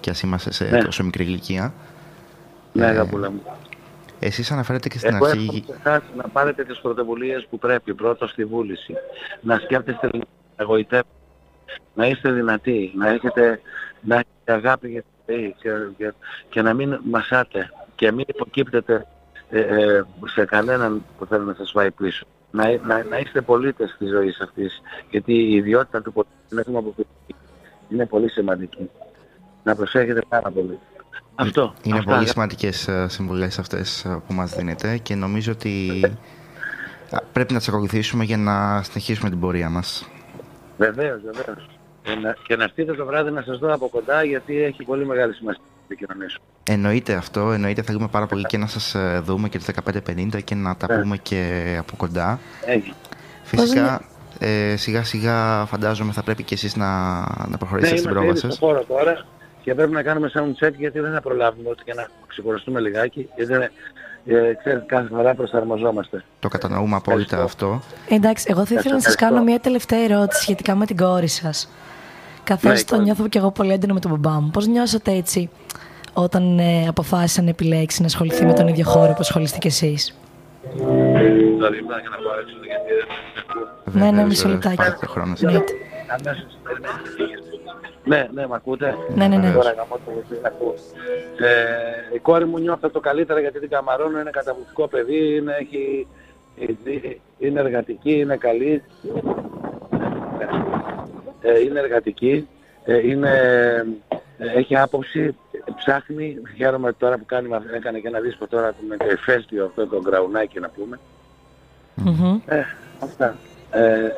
Και 0.00 0.10
ας 0.10 0.20
είμαστε 0.20 0.52
σε 0.52 0.64
Ναι. 0.64 0.82
τόσο 0.82 1.04
μικρή 1.04 1.24
ηλικία. 1.24 1.72
Ναι, 2.72 2.84
Ε, 2.86 2.88
αγαπούλα 2.88 3.30
μου. 3.30 3.42
Εσείς 4.20 4.50
αναφέρετε 4.50 4.88
και 4.88 4.98
στην 4.98 5.14
Εγώ 5.14 5.26
αρχή. 5.26 5.38
εύχομαι 5.44 5.62
σε 5.66 5.88
εσάς 5.88 6.02
να 6.16 6.28
πάρετε 6.28 6.64
τις 6.64 6.80
πρωτοβουλίες 6.80 7.46
που 7.50 7.58
πρέπει. 7.58 7.94
Πρώτο 7.94 8.26
στη 8.26 8.44
βούληση. 8.44 8.94
Να 9.40 9.58
σκέφτεστε 9.58 10.10
να 10.12 10.20
εγωιτεύετε. 10.56 11.08
Να 11.94 12.06
είστε 12.06 12.30
δυνατοί. 12.32 12.92
Να 12.96 13.08
έχετε, 13.08 13.60
να 14.00 14.14
έχετε 14.14 14.52
αγάπη 14.52 14.88
για 14.88 15.02
τη 15.02 15.32
ζωή 15.32 15.54
και, 15.60 15.70
και, 15.96 16.12
και 16.48 16.62
να 16.62 16.74
μην 16.74 17.00
μασάτε. 17.04 17.70
Και 17.94 18.12
μην 18.12 18.24
υποκύπτετε 18.28 19.06
ε, 19.50 19.60
ε, 19.60 20.02
σε 20.24 20.44
κανέναν 20.44 21.02
που 21.18 21.26
θέλει 21.26 21.44
να 21.44 21.54
σας 21.54 21.72
πάει 21.72 21.90
πίσω. 21.90 22.26
Να, 22.50 22.76
να, 22.76 23.04
να 23.04 23.18
είστε 23.18 23.40
πολίτες 23.40 23.96
της 23.98 24.10
ζωής 24.10 24.40
αυτής. 24.40 24.80
Γιατί 25.10 25.32
η 25.32 25.54
ιδιότητα 25.54 26.02
του 26.02 26.12
πολίτη 26.12 26.34
είναι 26.52 26.62
θέμα 26.62 26.78
αποφυγή. 26.78 27.06
Είναι 27.88 28.06
πολύ 28.06 28.30
σημαντική. 28.30 28.90
Να 29.62 29.74
προσέχετε 29.74 30.20
πάρα 30.28 30.50
πολύ. 30.50 30.78
Αυτό. 31.38 31.74
Είναι 31.82 31.98
Αυτά. 31.98 32.14
πολύ 32.14 32.28
σημαντικές 32.28 32.88
συμβουλές 33.06 33.58
αυτές 33.58 34.06
που 34.26 34.34
μας 34.34 34.54
δίνετε 34.54 34.98
και 34.98 35.14
νομίζω 35.14 35.52
ότι 35.52 36.00
α, 37.10 37.18
πρέπει 37.32 37.52
να 37.52 37.58
τις 37.58 37.68
ακολουθήσουμε 37.68 38.24
για 38.24 38.36
να 38.36 38.82
συνεχίσουμε 38.82 39.30
την 39.30 39.40
πορεία 39.40 39.68
μας. 39.70 40.08
Βεβαίως, 40.78 41.20
βεβαίως. 41.22 41.68
Και 42.02 42.14
να, 42.14 42.36
και 42.46 42.56
να 42.56 42.64
έρθετε 42.64 42.92
το 42.94 43.04
βράδυ 43.06 43.30
να 43.30 43.42
σας 43.42 43.58
δω 43.58 43.72
από 43.72 43.88
κοντά 43.88 44.22
γιατί 44.24 44.62
έχει 44.62 44.82
πολύ 44.84 45.06
μεγάλη 45.06 45.34
σημασία 45.34 45.62
να 45.64 45.82
επικοινωνήσουμε. 45.94 46.44
Εννοείται 46.62 47.14
αυτό, 47.14 47.52
εννοείται 47.52 47.82
θέλουμε 47.82 48.08
πάρα 48.08 48.26
πολύ 48.26 48.44
και 48.44 48.58
να 48.58 48.66
σας 48.66 48.94
ε, 48.94 49.20
δούμε 49.24 49.48
και 49.48 49.58
το 49.58 49.64
1550 50.34 50.42
και 50.44 50.54
να 50.54 50.76
τα 50.76 50.94
Ναι. 50.94 51.00
πούμε 51.02 51.16
και 51.16 51.76
από 51.78 51.96
κοντά. 51.96 52.38
Έχει. 52.66 52.92
Φυσικά, 53.42 54.02
ε, 54.38 54.76
σιγά 54.76 55.04
σιγά 55.04 55.64
φαντάζομαι 55.66 56.12
θα 56.12 56.22
πρέπει 56.22 56.42
και 56.42 56.54
εσείς 56.54 56.76
να, 56.76 57.18
να 57.48 57.56
προχωρήσετε 57.58 57.96
στην 57.96 58.10
είμαστε 58.10 58.10
πρόβα 58.10 58.26
ήδη 58.26 58.38
στο 58.38 58.48
σας. 58.48 58.58
χώρο 58.58 58.84
τώρα 58.84 59.26
και 59.66 59.74
πρέπει 59.74 59.92
να 59.92 60.02
κάνουμε 60.02 60.30
sound 60.34 60.64
check 60.66 60.72
γιατί 60.76 61.00
δεν 61.00 61.12
θα 61.12 61.20
προλάβουμε 61.20 61.70
ούτε 61.70 61.82
και 61.84 61.94
να 61.94 62.06
ξεκουραστούμε 62.26 62.80
λιγάκι 62.80 63.28
γιατί 63.36 63.52
είναι, 63.52 63.70
ε, 64.26 64.54
ξέρεις, 64.54 64.82
κάθε 64.86 65.08
φορά 65.08 65.34
προσαρμοζόμαστε. 65.34 66.24
Το 66.38 66.48
κατανοούμε 66.48 66.96
απόλυτα 66.96 67.42
αυτό. 67.42 67.80
Εντάξει, 68.08 68.46
εγώ 68.48 68.64
θα 68.66 68.74
ήθελα 68.74 68.94
να 68.94 69.00
σας 69.00 69.12
Ευχαριστώ. 69.12 69.24
κάνω 69.24 69.42
μια 69.50 69.60
τελευταία 69.60 69.98
ερώτηση 69.98 70.40
σχετικά 70.42 70.74
με 70.74 70.86
την 70.86 70.96
κόρη 70.96 71.28
σας. 71.28 71.68
Καθώς 72.44 72.72
Ναι, 72.72 72.78
η 72.78 72.84
το 72.84 72.90
κόρη. 72.94 73.02
νιώθω 73.04 73.28
και 73.28 73.38
εγώ 73.38 73.50
πολύ 73.50 73.72
έντονο 73.72 73.94
με 73.94 74.00
τον 74.00 74.10
μπαμπά 74.10 74.40
μου. 74.40 74.50
Πώς 74.50 74.66
νιώσατε 74.66 75.12
έτσι 75.12 75.50
όταν 76.12 76.58
ε, 76.58 76.86
αποφάσισε 76.88 77.42
να 77.42 77.48
επιλέξει 77.48 78.00
να 78.00 78.06
ασχοληθεί 78.06 78.44
με 78.46 78.52
τον 78.52 78.68
ίδιο 78.68 78.84
χώρο 78.84 79.12
που 79.12 79.18
ασχολείστε 79.20 79.58
κι 79.58 79.66
εσείς; 79.66 80.14
Δηλαδή, 80.74 81.58
να 81.58 81.98
για 82.00 82.10
να 82.10 82.16
πάω 82.16 82.38
έξω 82.40 82.56
γιατί 82.66 82.90
δεν 82.94 83.06
Ναι, 83.92 84.04
ναι, 84.04 84.10
Βεβαίως, 84.10 84.28
μισό 84.28 84.42
βεβαίως, 84.42 84.64
λεπτάκι. 84.64 84.76
πάρτε 84.76 85.06
το 85.06 85.12
χρόνο 85.12 85.34
σας. 85.36 85.42
Εννοείται. 85.42 85.72
Αμέσως. 86.18 86.46
Ναι, 88.06 88.28
ναι, 88.32 88.46
μ' 88.46 88.54
ακούτε. 88.54 88.96
Ναι, 89.14 89.28
ναι, 89.28 89.36
ναι. 89.36 89.52
Τώρα 89.52 89.70
γαμώ 89.70 89.98
το 90.04 90.12
δεν 90.28 90.46
ακούω. 90.46 90.74
Ε, 91.38 92.14
η 92.14 92.18
κόρη 92.18 92.44
μου 92.44 92.58
νιώθει 92.58 92.88
το 92.88 93.00
καλύτερα 93.00 93.40
γιατί 93.40 93.60
την 93.60 93.68
καμαρώνω, 93.68 94.20
είναι 94.20 94.30
καταπληκτικό 94.30 94.88
παιδί, 94.88 95.36
είναι, 95.36 95.56
έχει, 95.60 96.06
είναι 97.38 97.60
εργατική, 97.60 98.18
είναι 98.18 98.36
καλή. 98.36 98.82
Ε, 101.40 101.60
είναι 101.60 101.78
εργατική, 101.78 102.48
ε, 102.84 103.08
είναι, 103.08 103.30
ε, 104.38 104.58
έχει 104.58 104.76
άποψη, 104.76 105.36
ψάχνει, 105.76 106.36
χαίρομαι 106.56 106.92
τώρα 106.92 107.18
που 107.18 107.24
κάνει, 107.24 107.48
έκανε 107.74 107.98
και 107.98 108.08
ένα 108.08 108.20
δίσκο 108.20 108.46
τώρα 108.46 108.74
με 108.88 108.96
το 108.96 109.10
ηφαίστειο 109.10 109.64
αυτό 109.64 109.86
το 109.86 110.00
γκραουνάκι 110.00 110.60
να 110.60 110.68
πούμε. 110.68 110.98
Μμμ. 111.94 112.40
Ε, 112.46 112.62
αυτά. 113.00 113.36
Ε, 113.70 114.08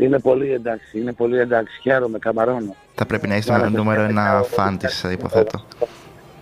είναι 0.00 0.18
πολύ 0.18 0.52
εντάξει, 0.52 0.98
είναι 1.00 1.12
πολύ 1.12 1.38
εντάξει, 1.38 1.80
χαίρομαι, 1.80 2.18
καμαρώνω. 2.18 2.74
Θα 2.94 3.06
πρέπει 3.06 3.28
να 3.28 3.36
είστε 3.36 3.52
με 3.52 3.58
το 3.62 3.68
νούμερο 3.70 4.02
ένα 4.02 4.42
φαν 4.50 4.78
της, 4.78 5.02
υποθέτω. 5.12 5.64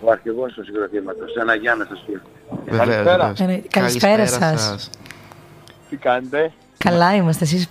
Ο 0.01 0.11
αρχηγός 0.11 0.53
του 0.53 0.63
συγκροτήματος, 0.63 1.35
ένα 1.35 1.55
Γιάννη 1.55 1.83
στο 1.85 1.95
σπίτι. 1.95 2.21
Βεβαίως, 2.65 2.87
Καλησπέρα. 2.87 3.17
βεβαίως. 3.17 3.39
Ε, 3.39 3.45
ναι, 3.45 3.57
καλησπέρα 3.69 4.27
σας. 4.27 4.89
Τι 5.89 5.95
κάνετε; 5.95 6.51
Καλά 6.77 7.15
είμαστε. 7.15 7.43
Εσείς 7.43 7.69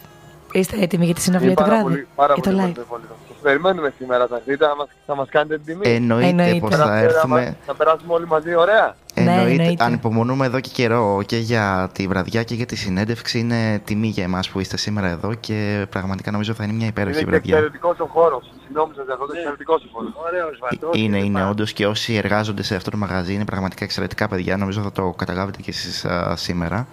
είστε 0.53 0.76
έτοιμοι 0.80 1.05
για 1.05 1.14
τη 1.14 1.20
συναυλία 1.20 1.55
του 1.55 1.62
πάρα 1.62 1.68
βράδυ. 1.68 1.82
πολύ, 1.85 2.07
πάρα 2.14 2.35
για 2.35 2.43
το 2.43 2.51
πολύ, 2.51 2.62
live; 2.62 2.74
πολύ, 2.74 2.87
πολύ. 2.89 3.03
Σας 3.09 3.24
περιμένουμε 3.45 3.92
σήμερα, 3.99 4.26
θα 4.26 4.36
έρθετε, 4.36 4.64
θα 4.66 4.74
μας, 4.76 4.88
θα 5.07 5.14
μας 5.16 5.28
κάνετε 5.30 5.59
την 5.59 5.64
τιμή. 5.80 5.95
Εννοείται 5.97 6.28
Εννοείται. 6.28 6.59
πως 6.59 6.74
θα 6.76 6.84
Θα, 6.86 6.99
έρθουμε. 6.99 7.57
θα 7.66 7.74
περάσουμε 7.74 8.12
όλοι 8.14 8.26
μαζί, 8.26 8.55
ωραία. 8.55 8.97
Ναι, 9.14 9.22
Εννοείται, 9.30 9.51
εννοείται. 9.62 9.84
ανυπομονούμε 9.84 10.47
εδώ 10.47 10.61
και 10.61 10.70
καιρό 10.72 11.22
και 11.26 11.36
για 11.36 11.90
τη 11.92 12.07
βραδιά 12.07 12.42
και 12.42 12.55
για 12.55 12.66
τη 12.66 12.76
συνέντευξη. 12.76 13.38
Είναι 13.38 13.80
τιμή 13.84 14.07
για 14.07 14.24
εμάς 14.24 14.49
που 14.51 14.61
είστε 14.61 14.76
σήμερα 14.76 15.09
εδώ 15.09 15.34
και 15.34 15.86
πραγματικά 15.90 16.30
νομίζω 16.30 16.55
θα 16.55 16.64
είναι 16.64 16.72
μια 16.72 16.86
υπέροχη 16.86 17.14
Είναι 17.16 17.24
και 17.24 17.30
βραδιά. 17.30 17.55
εξαιρετικός 17.57 17.99
ο 18.01 18.07
χώρος. 18.07 18.53
Συγγνώμη 18.64 18.92
σας 18.97 19.05
για 19.05 19.14
αυτό, 19.14 19.26
είναι 19.28 19.38
εξαιρετικός 19.38 19.82
ο 19.84 19.88
χώρος. 19.92 20.12
Ωραίος 20.26 20.59
βατός. 20.61 20.90
Είναι, 21.01 21.18
είναι 21.18 21.47
όντως 21.49 21.72
και 21.72 21.86
όσοι 21.86 22.14
εργάζονται 22.14 22.62
σε 22.62 22.74
αυτό 22.74 22.90
το 22.90 22.97
μαγαζί 22.97 23.34
είναι 23.34 23.45
πραγματικά 23.45 23.84
εξαιρετικά 23.84 24.28
παιδιά. 24.28 24.57
Νομίζω 24.57 24.82
θα 24.82 24.92
το 24.92 25.14
καταλάβετε 25.16 25.59
και 25.62 25.70
εσείς 25.70 26.05
α, 26.05 26.36
σήμερα. 26.36 26.86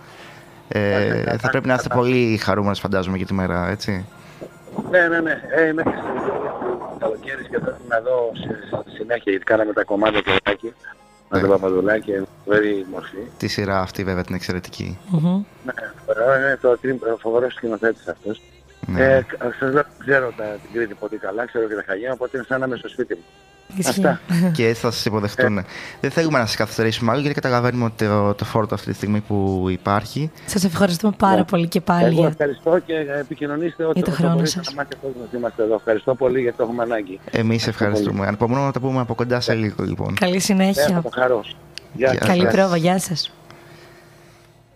Ε, 0.68 1.38
θα 1.38 1.50
πρέπει 1.50 1.68
να 1.68 1.74
είστε 1.74 1.88
πολύ 1.96 2.38
χαρούμενος 2.38 2.80
φαντάζομαι 2.80 3.18
για 3.18 3.26
τη 3.26 3.34
μέρα, 3.34 3.70
έτσι. 3.70 4.06
Ναι, 4.90 5.08
ναι, 5.08 5.20
ναι. 5.20 5.42
Ε, 5.50 5.68
είμαι 5.68 5.84
και 5.84 5.90
στο 6.24 6.96
καλοκαίρι 7.00 7.44
και 7.50 7.60
θα 7.60 7.78
είμαι 7.86 7.96
εδώ 7.96 8.32
σε- 8.34 8.84
συνέχεια 8.96 9.32
γιατί 9.32 9.46
κάναμε 9.46 9.74
τα 9.74 9.84
κομμάτια 9.84 10.24
του 10.24 10.32
Λάκη. 10.46 10.74
Με 11.30 11.38
Ναι. 11.38 11.48
τον 11.48 11.50
Παπαδουλάκη, 11.50 12.12
very 12.48 12.84
μορφή. 12.92 13.18
Τη 13.38 13.48
σειρά 13.48 13.80
αυτή 13.80 14.04
βέβαια 14.04 14.24
την 14.24 14.36
εξαιρετική. 14.36 14.98
Μμμ. 15.10 15.44
Ναι, 15.66 15.74
ωραίο, 16.06 16.36
είναι 16.38 16.58
το 16.62 16.78
τρίμ- 16.78 17.04
φοβερός 17.20 17.54
σκηνοθέτης 17.54 18.08
αυτός. 18.08 18.42
Ναι. 18.88 19.04
Ε, 19.04 19.26
σας 19.60 19.74
λέω, 19.74 19.84
ξέρω 19.98 20.32
τα, 20.38 20.44
την 20.44 20.70
Κρήτη 20.74 20.94
πολύ 20.94 21.18
καλά, 21.18 21.46
ξέρω 21.46 21.68
και 21.68 21.76
τα 21.76 21.84
Χαγιά, 21.88 22.12
οπότε 22.14 22.38
είναι 22.38 22.46
σαν 22.50 22.60
να 22.60 22.66
είμαι 22.66 22.76
στο 22.76 22.90
σπίτι 22.90 23.14
μου. 23.14 23.22
Ισχύει. 23.78 23.90
Αυτά. 23.90 24.20
και 24.56 24.68
έτσι 24.68 24.82
θα 24.82 24.92
σας 24.92 25.06
υποδεχτούν. 25.06 25.66
Δεν 26.02 26.12
θέλουμε 26.12 26.40
να 26.40 26.46
σα 26.46 26.56
καθυστερήσουμε 26.58 27.12
άλλο 27.12 27.20
γιατί 27.22 27.36
καταλαβαίνουμε 27.36 27.86
ότι 27.86 28.06
το, 28.06 28.34
το 28.34 28.46
φόρτο 28.46 28.74
αυτή 28.76 28.90
τη 28.90 28.96
στιγμή 28.96 29.20
που 29.20 29.66
υπάρχει. 29.70 30.32
Σας 30.46 30.64
ευχαριστούμε 30.64 31.14
πάρα 31.18 31.36
Ναι. 31.36 31.44
πολύ 31.44 31.68
και 31.68 31.82
πάλι. 31.82 32.04
Εγώ 32.06 32.14
για- 32.20 32.28
ευχαριστώ 32.28 32.80
και 32.80 32.94
επικοινωνήστε 33.20 33.84
ό,τι 33.84 33.94
Για 33.94 34.04
το 34.04 34.10
όσο 34.12 34.20
χρόνο 34.20 34.34
μπορείτε 34.36 34.52
σας. 34.52 34.68
να 34.68 34.74
μάθετε 34.76 34.98
κόσμο 35.02 35.22
ότι 35.24 35.36
είμαστε 35.36 35.64
εδώ. 35.64 35.76
Ευχαριστώ 35.76 36.16
πολύ 36.16 36.42
γιατί 36.42 36.58
το 36.58 36.64
έχουμε 36.64 36.84
ανάγκη. 36.84 37.20
Εμείς 37.32 37.68
Ευχαριστώ 37.68 37.84
ευχαριστούμε. 37.86 38.28
Ανυπομονούμε 38.28 38.66
να 38.66 38.72
τα 38.72 38.80
πούμε 38.80 39.00
από 39.00 39.16
κοντά 39.16 39.40
σε 39.40 39.54
λίγο 39.54 39.84
λοιπόν. 39.84 40.14
Καλή 40.16 40.34
Ναι, 40.34 40.40
συνέχεια. 40.40 40.88
θα 40.88 41.02
το 41.02 41.10
χαρώ. 41.14 41.44
Γεια 41.94 42.10
Γεια 42.12 42.20
σας. 42.20 42.28
Καλή 42.28 42.44
σας. 42.44 42.54
πρόβα. 42.54 42.78
Γεια 42.78 43.00
σας. 43.00 43.32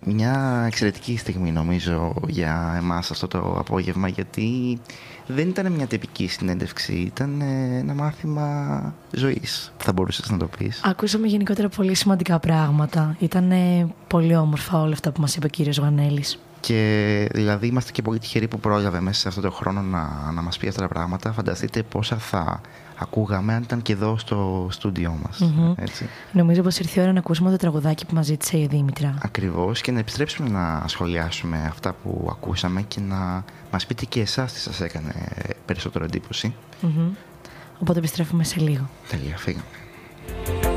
Μια 0.07 0.63
εξαιρετική 0.67 1.17
στιγμή 1.17 1.51
νομίζω 1.51 2.13
για 2.27 2.73
εμάς 2.77 3.11
αυτό 3.11 3.27
το 3.27 3.55
απόγευμα 3.59 4.07
γιατί 4.07 4.79
δεν 5.27 5.47
ήταν 5.49 5.71
μια 5.71 5.85
τυπική 5.87 6.27
συνέντευξη, 6.27 6.93
ήταν 6.93 7.41
ε, 7.41 7.77
ένα 7.77 7.93
μάθημα 7.93 8.93
ζωής, 9.11 9.73
θα 9.77 9.93
μπορούσες 9.93 10.29
να 10.29 10.37
το 10.37 10.49
πεις. 10.57 10.81
Ακούσαμε 10.83 11.27
γενικότερα 11.27 11.69
πολύ 11.69 11.93
σημαντικά 11.93 12.39
πράγματα. 12.39 13.15
Ήταν 13.19 13.51
ε, 13.51 13.93
πολύ 14.07 14.35
όμορφα 14.35 14.81
όλα 14.81 14.93
αυτά 14.93 15.11
που 15.11 15.21
μας 15.21 15.35
είπε 15.35 15.45
ο 15.45 15.49
κύριος 15.49 15.77
Γανέλης. 15.77 16.39
Και 16.59 17.29
δηλαδή 17.33 17.67
είμαστε 17.67 17.91
και 17.91 18.01
πολύ 18.01 18.19
τυχεροί 18.19 18.47
που 18.47 18.59
πρόλαβε 18.59 18.99
μέσα 18.99 19.19
σε 19.19 19.27
αυτό 19.27 19.41
το 19.41 19.51
χρόνο 19.51 19.81
να, 19.81 20.31
να 20.33 20.41
μας 20.41 20.57
πει 20.57 20.67
αυτά 20.67 20.81
τα 20.81 20.87
πράγματα. 20.87 21.31
Φανταστείτε 21.31 21.83
πόσα 21.83 22.17
θα 22.17 22.61
ακούγαμε 22.97 23.53
αν 23.53 23.61
ήταν 23.61 23.81
και 23.81 23.93
εδώ 23.93 24.17
στο 24.17 24.67
στούντιό 24.71 25.19
μας. 25.23 25.39
Μμμ. 25.39 25.73
Έτσι. 25.77 26.09
Νομίζω 26.31 26.61
πως 26.61 26.79
ήρθε 26.79 26.99
η 26.99 27.03
ώρα 27.03 27.13
να 27.13 27.19
ακούσουμε 27.19 27.51
το 27.51 27.57
τραγουδάκι 27.57 28.05
που 28.05 28.15
μας 28.15 28.25
ζήτησε 28.25 28.57
η 28.59 28.67
Δήμητρα. 28.67 29.17
Ακριβώς 29.21 29.81
και 29.81 29.91
να 29.91 29.99
επιστρέψουμε 29.99 30.49
να 30.49 30.83
σχολιάσουμε 30.87 31.65
αυτά 31.67 31.93
που 31.93 32.27
ακούσαμε 32.31 32.81
και 32.81 32.99
να 32.99 33.43
μας 33.71 33.85
πείτε 33.85 34.05
και 34.05 34.21
εσάς 34.21 34.53
τι 34.53 34.59
σας 34.59 34.81
έκανε 34.81 35.13
περισσότερο 35.65 36.05
εντύπωση. 36.05 36.53
Μμμ. 36.81 37.09
Οπότε 37.79 37.99
επιστρέφουμε 37.99 38.43
σε 38.43 38.59
λίγο. 38.59 38.89
Τέλεια, 39.09 39.37
φύγαμε. 39.37 40.74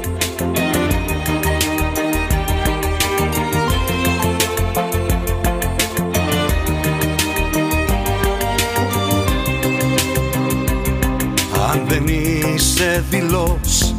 Είσαι 12.99 13.07
δηλός 13.11 13.95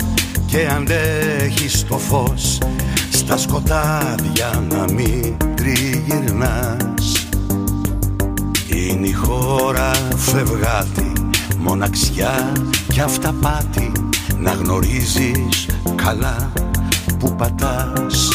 και 0.45 0.67
αντέχεις 0.75 1.85
το 1.87 1.97
φως 1.97 2.57
Στα 3.11 3.37
σκοτάδια 3.37 4.63
να 4.69 4.85
μην 4.93 5.37
τριγυρνάς. 5.55 7.27
Είναι 8.67 9.07
η 9.07 9.11
χώρα 9.11 9.91
φευγάτη, 10.15 11.11
μοναξιά 11.57 12.51
και 12.93 13.01
αυταπάτη 13.01 13.91
Να 14.37 14.51
γνωρίζεις 14.51 15.65
καλά 15.95 16.51
που 17.19 17.35
πατάς. 17.35 18.29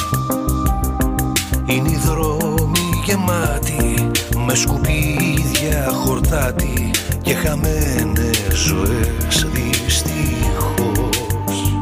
Είναι 1.66 1.88
οι 1.88 1.98
δρόμοι 2.04 3.02
γεμάτοι 3.04 4.10
με 4.46 4.54
σκουπίδια 4.54 5.90
χορτάτη 5.92 6.90
και 7.22 7.34
χαμένες 7.34 8.66
ζωές 8.66 9.46
δυστυχώς. 9.84 11.76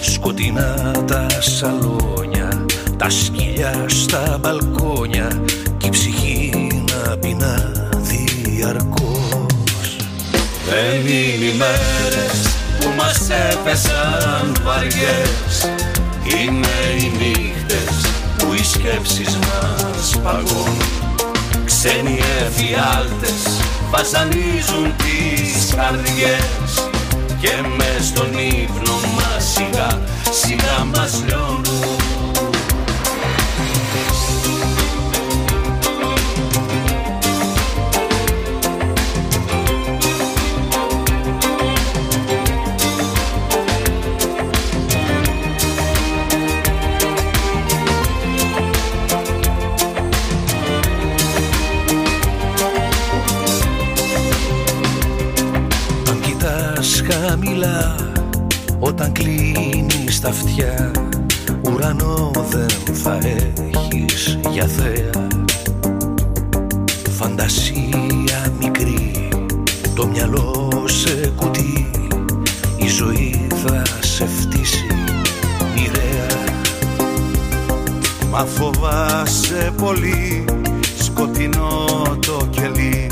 Σκοτεινά 0.00 0.90
τα 1.06 1.26
σαλόνια, 1.40 2.64
τα 2.96 3.10
σκυλιά 3.10 3.84
στα 3.86 4.38
μπαλκόνια 4.40 5.28
και 5.76 5.86
η 5.86 5.90
ψυχή 5.90 6.50
να 6.92 7.16
πεινά 7.16 7.72
διαρκώς. 7.96 9.96
Δεν 10.70 11.00
είναι 11.00 11.44
οι 11.44 11.54
μέρες 11.56 12.46
που 12.80 12.88
μας 12.96 13.28
έπεσαν 13.50 14.56
βαριές. 14.64 15.70
Είναι 16.24 16.98
οι 16.98 17.12
νύχτες 17.18 18.10
που 18.38 18.54
οι 18.54 18.64
σκέψεις 18.64 19.36
μας 19.36 20.20
παγώνουν 20.22 21.02
Ξένοι 21.64 22.18
εφιάλτες 22.40 23.60
βασανίζουν 23.90 24.94
τις 24.96 25.74
καρδιές 25.74 26.90
Και 27.42 27.62
μες 27.76 28.06
στον 28.06 28.38
ύπνο 28.38 28.94
μας 29.14 29.52
σιγά 29.52 30.00
σιγά 30.30 30.84
μας 30.84 31.22
λιώνουν 31.26 31.91
όταν 59.02 59.14
κλείνεις 59.14 60.20
τα 60.20 60.28
αυτιά 60.28 60.90
ουρανό 61.62 62.30
δεν 62.50 62.94
θα 62.94 63.18
έχεις 63.22 64.38
για 64.50 64.66
θέα. 64.66 65.26
Φαντασία 67.10 68.52
μικρή 68.58 69.28
το 69.94 70.06
μυαλό 70.06 70.70
σε 70.86 71.32
κουτί 71.36 71.90
η 72.76 72.88
ζωή 72.88 73.46
θα 73.64 73.82
σε 74.00 74.26
φτύσει 74.26 74.86
μοιραία. 75.74 76.54
Μα 78.30 78.44
φοβάσαι 78.44 79.72
πολύ 79.76 80.44
σκοτεινό 81.02 81.86
το 82.26 82.46
κελί 82.50 83.06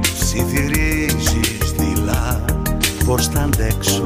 Ψιθυρίζεις 0.00 1.74
δειλά 1.76 2.44
πως 3.06 3.26
θα 3.26 3.40
αντέξω 3.40 4.02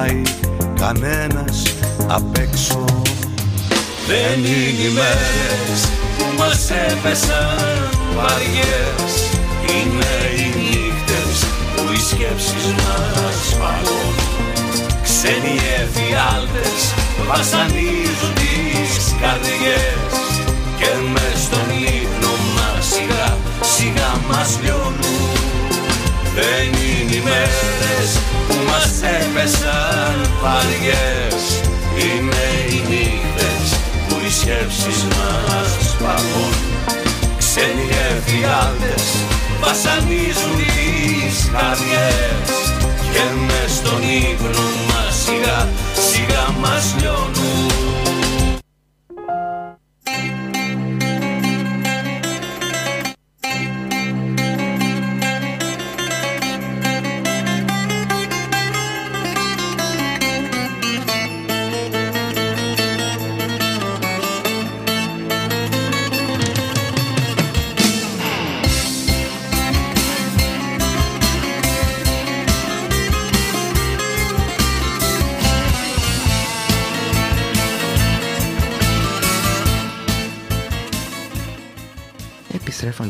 φυλάει 0.00 0.22
κανένας 0.80 1.62
απ' 2.06 2.36
έξω. 2.36 2.84
Δεν 4.06 4.38
είναι 4.38 4.82
οι 4.82 4.92
μέρες 4.98 5.80
που 6.18 6.24
μας 6.38 6.70
έπεσαν 6.70 7.88
βαριές 8.16 9.12
Είναι 9.74 10.14
οι 10.36 10.46
νύχτες 10.58 11.36
που 11.74 11.92
οι 11.92 12.00
σκέψεις 12.10 12.66
μας 12.80 13.40
παγώνουν 13.60 14.18
Ξένοι 15.02 15.56
εφιάλτες 15.80 16.80
βασανίζουν 17.28 18.32
τις 18.34 19.14
καρδιές 19.20 20.12
Και 20.78 20.90
μες 21.12 21.29
έπεσαν 29.02 30.16
βαριές. 30.42 31.42
Είναι 32.02 32.46
οι 32.68 32.78
νύχτες 32.90 33.66
που 34.08 34.16
οι 34.26 34.30
σκέψεις 34.30 35.04
μας 35.10 35.96
παγώνουν 35.98 36.70
Ξένοι 37.38 37.88
εφιάλτες 38.10 39.04
βασανίζουν 39.60 40.56
τις 40.56 41.50
καρδιές. 41.52 42.48
Και 43.12 43.24
μες 43.46 43.72
στον 43.72 44.02
ύπνο 44.02 44.66
μας 44.88 45.14
σιγά 45.24 45.68
σιγά 46.08 46.44
μας 46.60 46.94
λιώνουν 46.98 47.39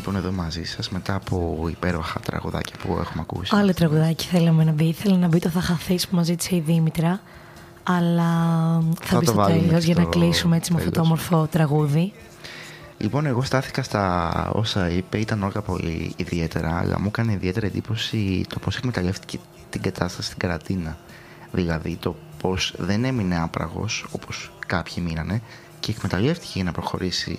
λοιπόν 0.01 0.15
εδώ 0.15 0.31
μαζί 0.31 0.63
σας 0.63 0.89
μετά 0.89 1.15
από 1.15 1.67
υπέροχα 1.69 2.19
τραγουδάκια 2.19 2.75
που 2.77 2.97
έχουμε 2.99 3.25
ακούσει. 3.29 3.55
Άλλο 3.55 3.73
τραγουδάκι 3.73 4.27
θέλαμε 4.27 4.63
να 4.63 4.71
μπει. 4.71 4.83
Ήθελα 4.83 5.17
να 5.17 5.27
μπει 5.27 5.39
το 5.39 5.49
Θα 5.49 5.61
χαθείς 5.61 6.07
που 6.07 6.15
μας 6.15 6.25
ζήτησε 6.25 6.55
η 6.55 6.59
Δήμητρα. 6.59 7.19
Αλλά 7.83 8.23
θα, 9.01 9.05
Θα 9.05 9.17
μπει 9.17 9.25
το 9.25 9.31
στο 9.31 9.41
βάλουμε 9.41 9.67
τέλος 9.67 9.83
για 9.83 9.95
να 9.95 10.01
στο 10.01 10.09
κλείσουμε 10.09 10.55
έτσι 10.55 10.71
με 10.71 10.77
αυτό 10.77 10.91
το 10.91 11.01
τέλος. 11.01 11.07
όμορφο 11.07 11.47
τραγούδι. 11.51 12.13
Λοιπόν, 12.97 13.25
εγώ 13.25 13.41
στάθηκα 13.43 13.83
στα 13.83 14.49
όσα 14.53 14.89
είπε, 14.89 15.17
ήταν 15.17 15.43
όλα 15.43 15.61
πολύ 15.61 16.13
ιδιαίτερα, 16.15 16.77
αλλά 16.77 16.99
μου 16.99 17.07
έκανε 17.07 17.31
ιδιαίτερη 17.31 17.67
εντύπωση 17.67 18.45
το 18.49 18.59
πώς 18.59 18.77
εκμεταλλεύτηκε 18.77 19.39
την 19.69 19.81
κατάσταση 19.81 20.27
στην 20.27 20.39
καραντίνα. 20.39 20.97
Δηλαδή 21.51 21.95
το 21.95 22.15
πώς 22.41 22.73
δεν 22.77 23.03
έμεινε 23.03 23.41
άπραγος, 23.41 24.05
όπως 24.11 24.51
κάποιοι 24.67 25.03
μείνανε, 25.07 25.41
και 25.79 25.91
εκμεταλλεύτηκε 25.91 26.51
για 26.53 26.63
να 26.63 26.71
προχωρήσει 26.71 27.37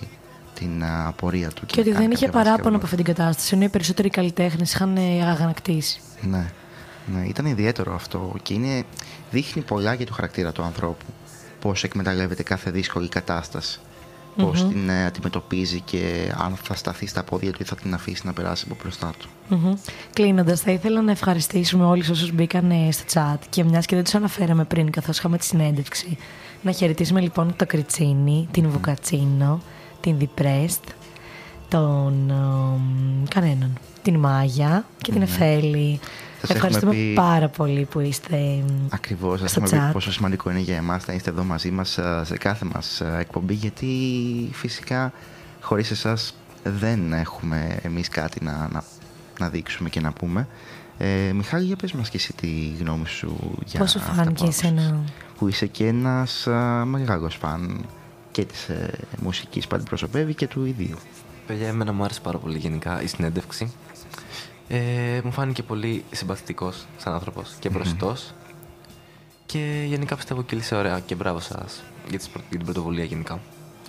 την 0.63 0.83
α, 0.83 1.13
πορεία 1.15 1.49
του. 1.49 1.65
Και 1.65 1.79
ότι 1.79 1.89
να 1.89 1.95
κάνει 1.95 2.07
δεν 2.07 2.15
είχε 2.15 2.25
κάποια 2.25 2.43
παράπονο 2.43 2.63
βασικά 2.63 2.75
από 2.75 2.85
αυτή 2.85 2.95
την 2.95 3.05
κατάσταση, 3.05 3.55
ενώ 3.55 3.63
οι 3.63 3.69
περισσότεροι 3.69 4.09
καλλιτέχνες 4.09 4.73
είχαν 4.73 4.97
ε, 4.97 5.29
αγανακτήσει. 5.29 5.99
Ναι, 6.21 6.51
ναι, 7.05 7.25
ήταν 7.27 7.45
ιδιαίτερο 7.45 7.93
αυτό 7.93 8.35
και 8.41 8.53
είναι, 8.53 8.83
δείχνει 9.31 9.61
πολλά 9.61 9.93
για 9.93 10.05
το 10.05 10.13
χαρακτήρα 10.13 10.51
του 10.51 10.63
ανθρώπου. 10.63 11.05
Πώς 11.59 11.83
εκμεταλλεύεται 11.83 12.43
κάθε 12.43 12.71
δύσκολη 12.71 13.09
κατάσταση. 13.09 13.79
Πώς 14.35 14.67
την 14.67 14.89
ε, 14.89 15.05
αντιμετωπίζει 15.05 15.81
και 15.81 16.33
αν 16.37 16.55
θα 16.63 16.75
σταθεί 16.75 17.07
στα 17.07 17.23
πόδια 17.23 17.51
του 17.51 17.57
ή 17.61 17.65
θα 17.65 17.75
την 17.75 17.93
αφήσει 17.93 18.21
να 18.25 18.33
περάσει 18.33 18.65
από 18.67 18.77
μπροστά 18.81 19.11
του. 19.19 19.29
Κλείνοντας, 20.13 20.61
θα 20.61 20.71
ήθελα 20.71 21.01
να 21.01 21.11
ευχαριστήσουμε 21.11 21.85
όλους 21.85 22.09
όσους 22.09 22.31
μπήκαν 22.31 22.71
ε, 22.71 22.91
στο 22.91 23.03
chat 23.13 23.39
και 23.49 23.63
μιας 23.63 23.85
και 23.85 23.95
δεν 23.95 24.03
τους 24.03 24.15
αναφέραμε 24.15 24.63
πριν, 24.63 24.91
καθώς 24.91 25.17
είχαμε 25.17 25.37
τη 25.37 25.45
συνέντευξη, 25.45 26.17
να 26.61 26.71
χαιρετήσουμε 26.71 27.21
λοιπόν 27.21 27.55
το 27.55 27.65
Κριτσίνη, 27.65 28.47
την 28.51 28.69
Βουκατσίνο, 28.69 29.61
την 30.03 30.17
Διπρέστ, 30.17 30.83
τον. 31.69 32.29
ε, 32.29 33.27
κανέναν. 33.29 33.77
Την 34.01 34.15
Μάγια 34.19 34.85
και 34.97 35.11
την 35.11 35.21
Εφέλη. 35.21 35.99
Σας 36.39 36.49
έχουμε 36.49 36.55
Ευχαριστούμε 36.55 36.91
πει- 36.93 37.13
πάρα 37.15 37.47
πολύ 37.49 37.85
που 37.91 37.99
είστε 37.99 38.35
ε, 38.35 38.63
Ακριβώς. 38.89 39.39
Σας 39.39 39.51
στο 39.51 39.59
έχουμε 39.63 39.79
πει 39.79 39.85
chat. 39.89 39.93
πόσο 39.93 40.11
σημαντικό 40.11 40.49
είναι 40.49 40.59
για 40.59 40.75
εμάς 40.75 41.07
να 41.07 41.13
είστε 41.13 41.29
εδώ 41.29 41.43
μαζί 41.43 41.71
μας 41.71 41.99
σε 42.23 42.37
κάθε 42.37 42.65
μας 42.73 43.01
εκπομπή, 43.19 43.53
γιατί 43.53 43.87
φυσικά 44.51 45.13
χωρίς 45.61 45.91
εσάς 45.91 46.33
δεν 46.63 47.13
έχουμε 47.13 47.77
εμείς 47.81 48.09
κάτι 48.09 48.43
να, 48.43 48.69
να, 48.71 48.83
να 49.39 49.49
δείξουμε 49.49 49.89
και 49.89 49.99
να 50.01 50.11
πούμε. 50.11 50.47
Ε, 50.97 51.31
Μιχάλη, 51.33 51.65
για 51.65 51.75
πες 51.75 51.91
μας 51.93 52.09
και 52.09 52.17
εσύ 52.17 52.33
τη 52.33 52.47
γνώμη 52.79 53.07
σου 53.07 53.37
για 53.65 53.79
Πώς 53.79 53.91
σου 53.91 53.99
αυτά 53.99 54.11
φάνηκε 54.13 54.33
που 54.43 54.43
άκουσες. 54.43 54.63
εσένα; 54.63 54.99
Που 55.37 55.47
είσαι 55.47 55.67
και 55.67 55.87
ένας 55.87 56.47
α, 56.47 56.85
μεγάλος 56.85 57.35
φαν 57.35 57.85
και 58.33 58.45
της 58.45 58.69
ε, 58.69 58.89
μουσικής 59.21 59.67
που 59.67 59.75
αντιπροσωπεύει 59.75 60.33
και 60.33 60.47
του 60.47 60.65
ιδίου. 60.65 60.97
Παιδιά, 61.47 61.67
εμένα 61.67 61.93
μου 61.93 62.03
άρεσε 62.03 62.19
πάρα 62.21 62.37
πολύ 62.37 62.57
γενικά 62.57 63.01
η 63.01 63.07
συνέντευξη. 63.07 63.71
Ε, 64.67 64.77
μου 65.23 65.31
φάνηκε 65.31 65.63
πολύ 65.63 66.03
συμπαθητικός 66.11 66.85
σαν 66.97 67.13
άνθρωπος 67.13 67.55
και 67.59 67.69
προσιτός. 67.69 68.33
Και 69.45 69.83
γενικά 69.87 70.15
πιστεύω 70.15 70.43
κύλησε 70.43 70.75
ωραία 70.75 70.99
και 70.99 71.15
μπράβο 71.15 71.39
σας 71.39 71.83
για, 72.09 72.17
τις 72.17 72.27
πρω- 72.27 72.43
για 72.49 72.57
την 72.57 72.65
πρωτοβουλία 72.65 73.03
γενικά. 73.03 73.39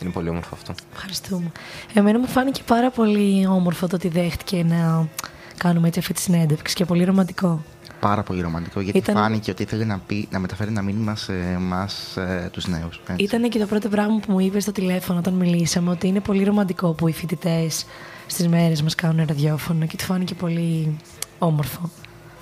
Είναι 0.02 0.10
πολύ 0.10 0.28
όμορφο 0.28 0.54
αυτό. 0.54 0.74
Ευχαριστούμε. 0.92 1.52
Εμένα 1.94 2.18
μου 2.18 2.26
φάνηκε 2.26 2.62
πάρα 2.66 2.90
πολύ 2.90 3.46
όμορφο 3.46 3.86
το 3.86 3.96
ότι 3.96 4.08
δέχτηκε 4.08 4.62
να 4.64 5.08
κάνουμε 5.56 5.86
έτσι 5.86 5.98
αυτή 5.98 6.12
τη 6.12 6.20
συνέντευξη 6.20 6.74
και 6.74 6.84
πολύ 6.84 7.04
ρομαντικό. 7.04 7.64
Πάρα 8.08 8.22
πολύ 8.22 8.40
ρομαντικό, 8.40 8.80
γιατί 8.80 8.98
Ήταν- 8.98 9.14
φάνηκε 9.16 9.50
ότι 9.50 9.62
ήθελε 9.62 9.84
να, 9.84 9.98
πει, 9.98 10.28
να 10.30 10.38
μεταφέρει 10.38 10.70
ένα 10.70 10.82
μήνυμα 10.82 11.16
σε 11.16 11.32
εμάς 11.32 12.16
ε, 12.16 12.48
τους 12.52 12.66
νέους. 12.66 13.00
έτσι. 13.06 13.24
Ήταν 13.24 13.48
και 13.48 13.58
το 13.58 13.66
πρώτο 13.66 13.88
πράγμα 13.88 14.18
που 14.26 14.32
μου 14.32 14.38
είπε 14.40 14.60
στο 14.60 14.72
τηλέφωνο 14.72 15.18
όταν 15.18 15.34
μιλήσαμε 15.34 15.90
ότι 15.90 16.06
είναι 16.06 16.20
πολύ 16.20 16.44
ρομαντικό 16.44 16.92
που 16.92 17.08
οι 17.08 17.12
φοιτητές 17.12 17.86
στις 18.26 18.48
μέρες 18.48 18.82
μας 18.82 18.94
κάνουν 18.94 19.24
ραδιόφωνο 19.28 19.86
και 19.86 19.96
του 19.96 20.04
φάνηκε 20.04 20.34
πολύ 20.34 20.96
όμορφο. 21.38 21.90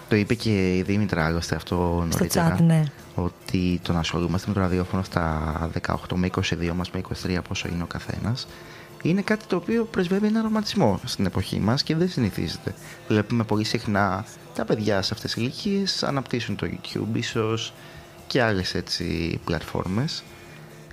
Το 0.08 0.16
είπε 0.16 0.34
και 0.34 0.76
η 0.76 0.82
Δήμητρα 0.82 1.24
άλλωστε 1.26 1.54
αυτό 1.54 2.06
Στο 2.10 2.18
νωρίτερα. 2.18 2.56
chat, 2.58 2.60
ναι. 2.62 2.82
Ότι 3.14 3.80
το 3.82 3.92
να 3.92 3.98
ασχολούμαστε 3.98 4.48
με 4.48 4.54
το 4.54 4.60
ραδιόφωνο 4.60 5.02
στα 5.02 5.70
18 5.86 5.94
με 6.14 6.26
22 6.26 6.72
μας, 6.76 6.90
με 6.90 7.00
23 7.26 7.38
πόσο 7.48 7.68
είναι 7.68 7.82
ο 7.82 7.86
καθένας, 7.86 8.46
είναι 9.02 9.20
κάτι 9.22 9.44
το 9.46 9.56
οποίο 9.56 9.84
πρεσβεύει 9.84 10.26
ένα 10.26 10.42
ρομαντισμό 10.42 11.00
στην 11.04 11.26
εποχή 11.26 11.60
μας 11.60 11.82
και 11.82 11.96
δεν 11.96 12.08
συνηθίζεται. 12.08 12.74
Βλέπουμε 13.08 13.44
πολύ 13.44 13.64
συχνά 13.64 14.24
τα 14.54 14.64
παιδιά 14.64 15.02
σε 15.02 15.14
αυτές 15.14 15.32
τις 15.32 15.42
ηλικίες 15.42 16.02
αναπτύσσουν 16.02 16.56
το 16.56 16.66
YouTube 16.70 17.16
ίσως 17.16 17.72
και 18.26 18.42
άλλες 18.42 18.74
έτσι 18.74 19.38
πλατφόρμες. 19.44 20.22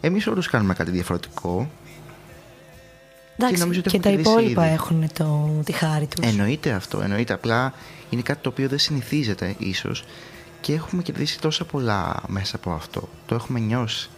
Εμείς 0.01 0.27
όλους 0.27 0.47
κάνουμε 0.47 0.73
κάτι 0.73 0.91
διαφορετικό. 0.91 1.69
Εντάξει, 3.37 3.59
νομίζω 3.59 3.79
ότι 3.79 3.89
και 3.89 3.97
έχουμε 3.97 4.15
τα 4.15 4.21
κερδίσει 4.21 4.31
υπόλοιπα 4.31 4.65
ήδη. 4.65 4.73
έχουν 4.73 5.07
το, 5.13 5.61
τη 5.65 5.71
χάρη 5.71 6.07
τους. 6.07 6.25
Εννοείται 6.25 6.71
αυτό, 6.71 7.01
εννοείται. 7.01 7.33
Απλά 7.33 7.73
είναι 8.09 8.21
κάτι 8.21 8.41
το 8.41 8.49
οποίο 8.49 8.67
δεν 8.67 8.79
συνηθίζεται 8.79 9.55
ίσως 9.57 10.03
και 10.61 10.73
έχουμε 10.73 11.01
κερδίσει 11.01 11.39
τόσα 11.39 11.65
πολλά 11.65 12.23
μέσα 12.27 12.55
από 12.55 12.71
αυτό. 12.71 13.09
Το 13.25 13.35
έχουμε 13.35 13.59
νιώσει. 13.59 14.09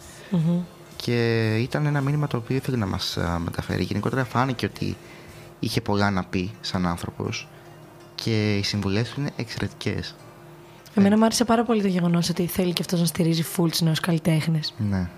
Και 0.96 1.46
ήταν 1.56 1.86
ένα 1.86 2.00
μήνυμα 2.00 2.26
το 2.26 2.36
οποίο 2.36 2.56
ήθελε 2.56 2.76
να 2.76 2.86
μας 2.86 3.16
α, 3.16 3.38
μεταφέρει. 3.38 3.82
Γενικότερα 3.82 4.24
φάνηκε 4.24 4.66
ότι 4.66 4.96
είχε 5.60 5.80
πολλά 5.80 6.10
να 6.10 6.24
πει 6.24 6.50
σαν 6.60 6.86
άνθρωπος 6.86 7.48
και 8.24 8.56
οι 8.56 8.62
συμβουλές 8.62 9.10
του 9.10 9.20
είναι 9.20 9.30
εξαιρετικές. 9.36 10.14
Εμένα 10.94 11.18
μου 11.18 11.24
άρεσε 11.24 11.44
πάρα 11.44 11.64
πολύ 11.64 11.82
το 11.82 11.88
γεγονός 11.88 12.28
ότι 12.28 12.46
θέλει 12.46 12.72
και 12.72 12.82
αυτός 12.82 13.00
να 13.00 13.06
στηρίζει 13.06 13.44
full 13.56 13.68
του 13.70 13.84
νέου 13.84 13.94
καλλιτέχνες. 14.02 14.74
Ναι. 14.90 15.08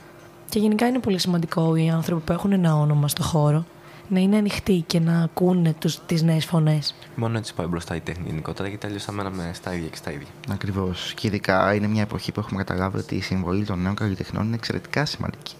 Και 0.48 0.58
γενικά 0.58 0.86
είναι 0.86 0.98
πολύ 0.98 1.18
σημαντικό 1.18 1.76
οι 1.76 1.90
άνθρωποι 1.90 2.22
που 2.22 2.32
έχουν 2.32 2.52
ένα 2.52 2.76
όνομα 2.76 3.08
στο 3.08 3.22
χώρο 3.22 3.64
να 4.08 4.20
είναι 4.20 4.36
ανοιχτοί 4.36 4.84
και 4.86 5.00
να 5.00 5.22
ακούνε 5.22 5.74
τις 6.06 6.22
νέες 6.22 6.44
φωνές. 6.44 6.94
Μόνο 7.16 7.38
έτσι 7.38 7.54
πάει 7.54 7.66
μπροστά 7.66 7.96
η 7.96 8.00
τέχνη 8.00 8.24
γενικότερα 8.26 8.68
γιατί 8.68 8.86
αλλιώς 8.86 9.04
θα 9.04 9.12
μέναμε 9.12 9.50
στα 9.54 9.74
ίδια 9.74 9.88
και 9.88 9.96
στα 9.96 10.12
ίδια. 10.12 10.28
Ακριβώς. 10.50 11.12
Και 11.14 11.26
ειδικά 11.26 11.74
είναι 11.74 11.86
μια 11.86 12.02
εποχή 12.02 12.32
που 12.32 12.40
έχουμε 12.40 12.64
καταλάβει 12.64 12.98
ότι 12.98 13.14
η 13.14 13.20
συμβολή 13.20 13.64
των 13.64 13.82
νέων 13.82 13.94
καλλιτεχνών 13.94 14.46
είναι 14.46 14.54
εξαιρετικά 14.54 15.04
σημαντική. 15.04 15.54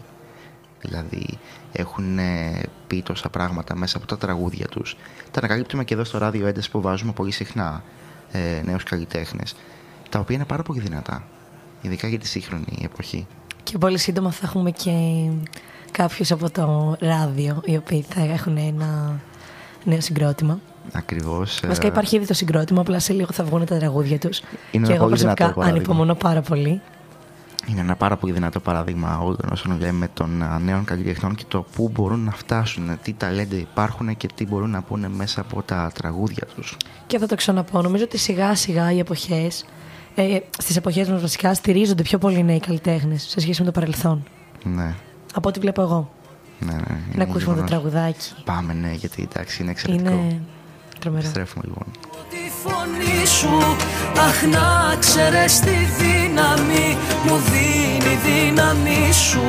Δηλαδή 0.84 1.38
έχουν 1.72 2.18
ε, 2.18 2.60
πει 2.86 3.02
τόσα 3.02 3.28
πράγματα 3.28 3.76
μέσα 3.76 3.96
από 3.96 4.06
τα 4.06 4.18
τραγούδια 4.18 4.66
τους. 4.66 4.96
Τα 5.30 5.38
ανακαλύπτουμε 5.38 5.84
και 5.84 5.94
εδώ 5.94 6.04
στο 6.04 6.18
ράδιο 6.18 6.46
έντες 6.46 6.68
που 6.68 6.80
βάζουμε 6.80 7.12
πολύ 7.12 7.30
συχνά 7.30 7.82
ε, 8.32 8.62
νέους 8.64 8.82
καλλιτέχνες. 8.82 9.54
Τα 10.08 10.18
οποία 10.18 10.36
είναι 10.36 10.44
πάρα 10.44 10.62
πολύ 10.62 10.80
δυνατά. 10.80 11.24
Ειδικά 11.82 12.08
για 12.08 12.18
τη 12.18 12.26
σύγχρονη 12.26 12.78
εποχή. 12.82 13.26
Και 13.62 13.78
πολύ 13.78 13.98
σύντομα 13.98 14.30
θα 14.30 14.40
έχουμε 14.44 14.70
και 14.70 14.90
κάποιους 15.90 16.30
από 16.30 16.50
το 16.50 16.96
ράδιο 17.00 17.62
οι 17.64 17.76
οποίοι 17.76 18.04
θα 18.08 18.20
έχουν 18.20 18.56
ένα 18.56 19.20
νέο 19.84 20.00
συγκρότημα. 20.00 20.60
Ακριβώς. 20.92 21.62
ε, 21.62 21.66
Βασικά 21.66 21.86
υπάρχει 21.86 22.16
ήδη 22.16 22.26
το 22.26 22.34
συγκρότημα, 22.34 22.80
απλά 22.80 22.98
σε 22.98 23.12
λίγο 23.12 23.32
θα 23.32 23.44
βγουν 23.44 23.64
τα 23.64 23.78
τραγούδια 23.78 24.18
τους. 24.18 24.38
Είναι 24.38 24.86
και 24.86 24.92
ένα 24.92 24.94
εγώ 24.94 25.04
πολύ 25.04 25.16
δυνατό 25.16 25.34
προσωπικά 25.36 25.52
παράδειγμα. 25.60 25.78
ανυπομονώ 25.78 26.14
πάρα 26.14 26.40
πολύ. 26.40 26.80
Είναι 27.68 27.80
ένα 27.80 27.96
πάρα 27.96 28.16
πολύ 28.16 28.32
δυνατό 28.32 28.60
παράδειγμα 28.60 29.18
όλων 29.18 29.48
όσων 29.52 29.78
λέμε 29.80 30.08
των 30.14 30.42
α, 30.42 30.58
νέων 30.58 30.84
καλλιτεχνών 30.84 31.34
και 31.34 31.44
το 31.48 31.66
πού 31.76 31.90
μπορούν 31.94 32.20
να 32.24 32.30
φτάσουν, 32.30 32.98
τι 33.02 33.12
ταλέντα 33.12 33.56
υπάρχουν 33.56 34.16
και 34.16 34.28
τι 34.34 34.46
μπορούν 34.46 34.70
να 34.70 34.82
πούνε 34.82 35.08
μέσα 35.08 35.40
από 35.40 35.62
τα 35.62 35.90
τραγούδια 35.94 36.46
τους. 36.54 36.76
Και 37.06 37.18
θα 37.18 37.26
το 37.26 37.34
ξαναπώ. 37.34 37.82
Νομίζω 37.82 38.04
ότι 38.04 38.18
σιγά 38.18 38.54
σιγά 38.54 38.92
οι 38.92 38.98
εποχές, 38.98 39.64
ε, 40.14 40.38
στις 40.58 40.76
εποχές 40.76 41.08
μας 41.08 41.20
βασικά, 41.20 41.54
στηρίζονται 41.54 42.02
πιο 42.02 42.18
πολύ 42.18 42.38
οι 42.38 42.42
νέοι 42.42 42.60
καλλιτέχνες 42.60 43.22
σε 43.22 43.40
σχέση 43.40 43.60
με 43.60 43.66
το 43.66 43.72
παρελθόν. 43.72 44.24
Ναι, 44.64 44.94
Από 45.34 45.48
ό,τι 45.48 45.60
βλέπω 45.60 45.82
εγώ. 45.82 46.12
ναι, 46.60 46.72
ναι. 46.72 46.78
Να 46.78 46.96
είναι 47.14 47.22
ακούσουμε 47.22 47.40
το 47.54 47.60
γεγονός. 47.64 47.70
τραγουδάκι. 47.70 48.30
Πάμε, 48.44 48.72
ναι, 48.72 48.92
γιατί 48.92 49.22
εντάξει 49.22 49.62
είναι 49.62 49.70
εξαιρετικό. 49.70 50.10
Είναι 50.10 50.40
τρομερό. 51.00 51.22
Επιστρέφουμε 51.22 51.64
λοιπόν. 51.66 51.86
Τη 52.30 52.50
φωνή 52.62 53.26
σου, 53.26 53.76
αχ 54.26 54.42
να 54.42 54.96
ξέρεις 54.98 55.60
τη 55.60 55.76
δύναμη 55.98 56.96
μου 57.26 57.36
δίνει 57.36 58.12
η 58.12 58.18
δύναμη 58.24 59.12
σου 59.12 59.42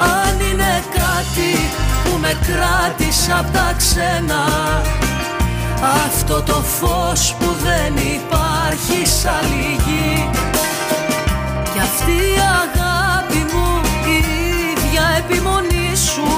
Αν 0.00 0.40
είναι 0.50 0.82
κάτι 0.92 1.52
που 2.04 2.18
με 2.20 2.38
κράτησε 2.46 3.32
απ' 3.32 3.52
τα 3.52 3.74
ξένα 3.76 4.44
αυτό 5.82 6.42
το 6.42 6.52
φως 6.52 7.34
που 7.38 7.46
δεν 7.62 7.94
υπάρχει 7.96 9.06
σαν 9.06 9.34
άλλη 9.34 9.78
γη 9.84 10.30
Κι 11.72 11.78
αυτή 11.78 12.10
η 12.10 12.40
αγάπη 12.62 13.40
μου 13.52 13.80
η 14.06 14.18
ίδια 14.70 15.04
επιμονή 15.18 15.96
σου. 15.96 16.30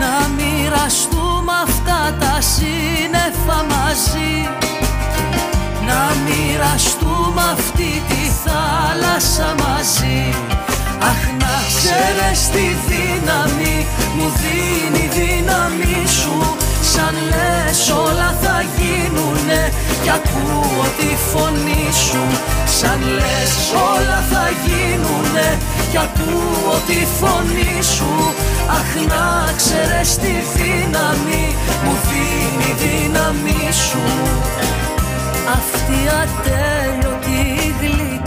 Να 0.00 0.28
μοιραστούμε 0.36 1.52
αυτά 1.62 2.16
τα 2.20 2.40
σύννεφα 2.40 3.58
μαζί. 3.74 4.48
Να 5.86 6.00
μοιραστούμε 6.24 7.42
αυτή 7.52 8.02
τη 8.08 8.22
θάλασσα 8.44 9.54
μαζί. 9.62 10.34
Αχ 11.10 11.22
να 11.38 11.54
ξέρεις 11.76 12.48
τη 12.50 12.66
δύναμη 12.88 13.86
μου 14.16 14.32
δίνει 14.40 15.04
η 15.04 15.10
δύναμη 15.18 16.06
σου 16.06 16.67
Σαν 16.98 17.16
λες 17.30 17.90
όλα 17.90 18.30
θα 18.42 18.64
γίνουνε 18.76 19.72
κι 20.02 20.10
ακούω 20.18 20.84
τη 20.98 21.10
φωνή 21.30 21.86
σου. 22.06 22.24
Σαν 22.78 23.00
λες 23.16 23.54
όλα 23.94 24.18
θα 24.30 24.44
γίνουνε 24.64 25.58
κι 25.90 25.98
ακούω 26.06 26.74
τη 26.86 27.00
φωνή 27.18 27.82
σου. 27.94 28.12
Αχ 28.78 28.90
να 29.12 29.52
ξέρεις 29.56 30.10
τη 30.22 30.34
δύναμη 30.54 31.44
μου 31.84 31.94
δίνει 32.08 32.70
η 32.70 32.76
δύναμη 32.82 33.72
σου. 33.88 34.04
Αυτή 35.56 35.96
η 36.04 36.08
ατέλειωτη 36.22 36.77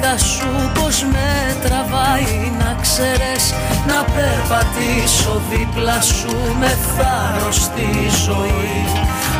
γλυκά 0.01 0.17
σου 0.17 0.71
πως 0.73 1.05
με 1.11 1.57
τραβάει 1.63 2.51
να 2.59 2.77
ξέρεις 2.81 3.53
Να 3.87 4.05
περπατήσω 4.13 5.41
δίπλα 5.49 6.01
σου 6.01 6.55
με 6.59 6.77
θάρρος 6.95 7.55
στη 7.55 7.89
ζωή. 8.25 8.85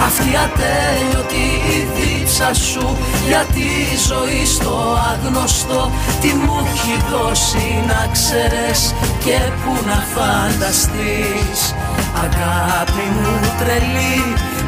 Αυτή 0.06 0.30
η 0.32 0.38
ατέλειωτη 0.46 1.48
η 1.76 1.80
δίψα 1.96 2.54
σου 2.54 2.98
για 3.28 3.46
τη 3.54 3.70
ζωή 4.08 4.46
στο 4.46 4.98
άγνωστο 5.12 5.92
Τι 6.22 6.28
μου 6.28 6.58
έχει 6.74 6.96
δώσει 7.12 7.84
να 7.88 8.08
ξέρεις 8.12 8.94
και 9.24 9.40
που 9.62 9.74
να 9.88 10.00
φανταστείς. 10.14 11.76
Αγάπη 12.24 13.06
μου 13.22 13.36
τρελή 13.60 14.24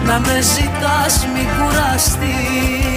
να 0.05 0.19
με 0.19 0.41
ζητάς 0.41 1.27
μην 1.33 1.47
κουραστείς 1.57 2.93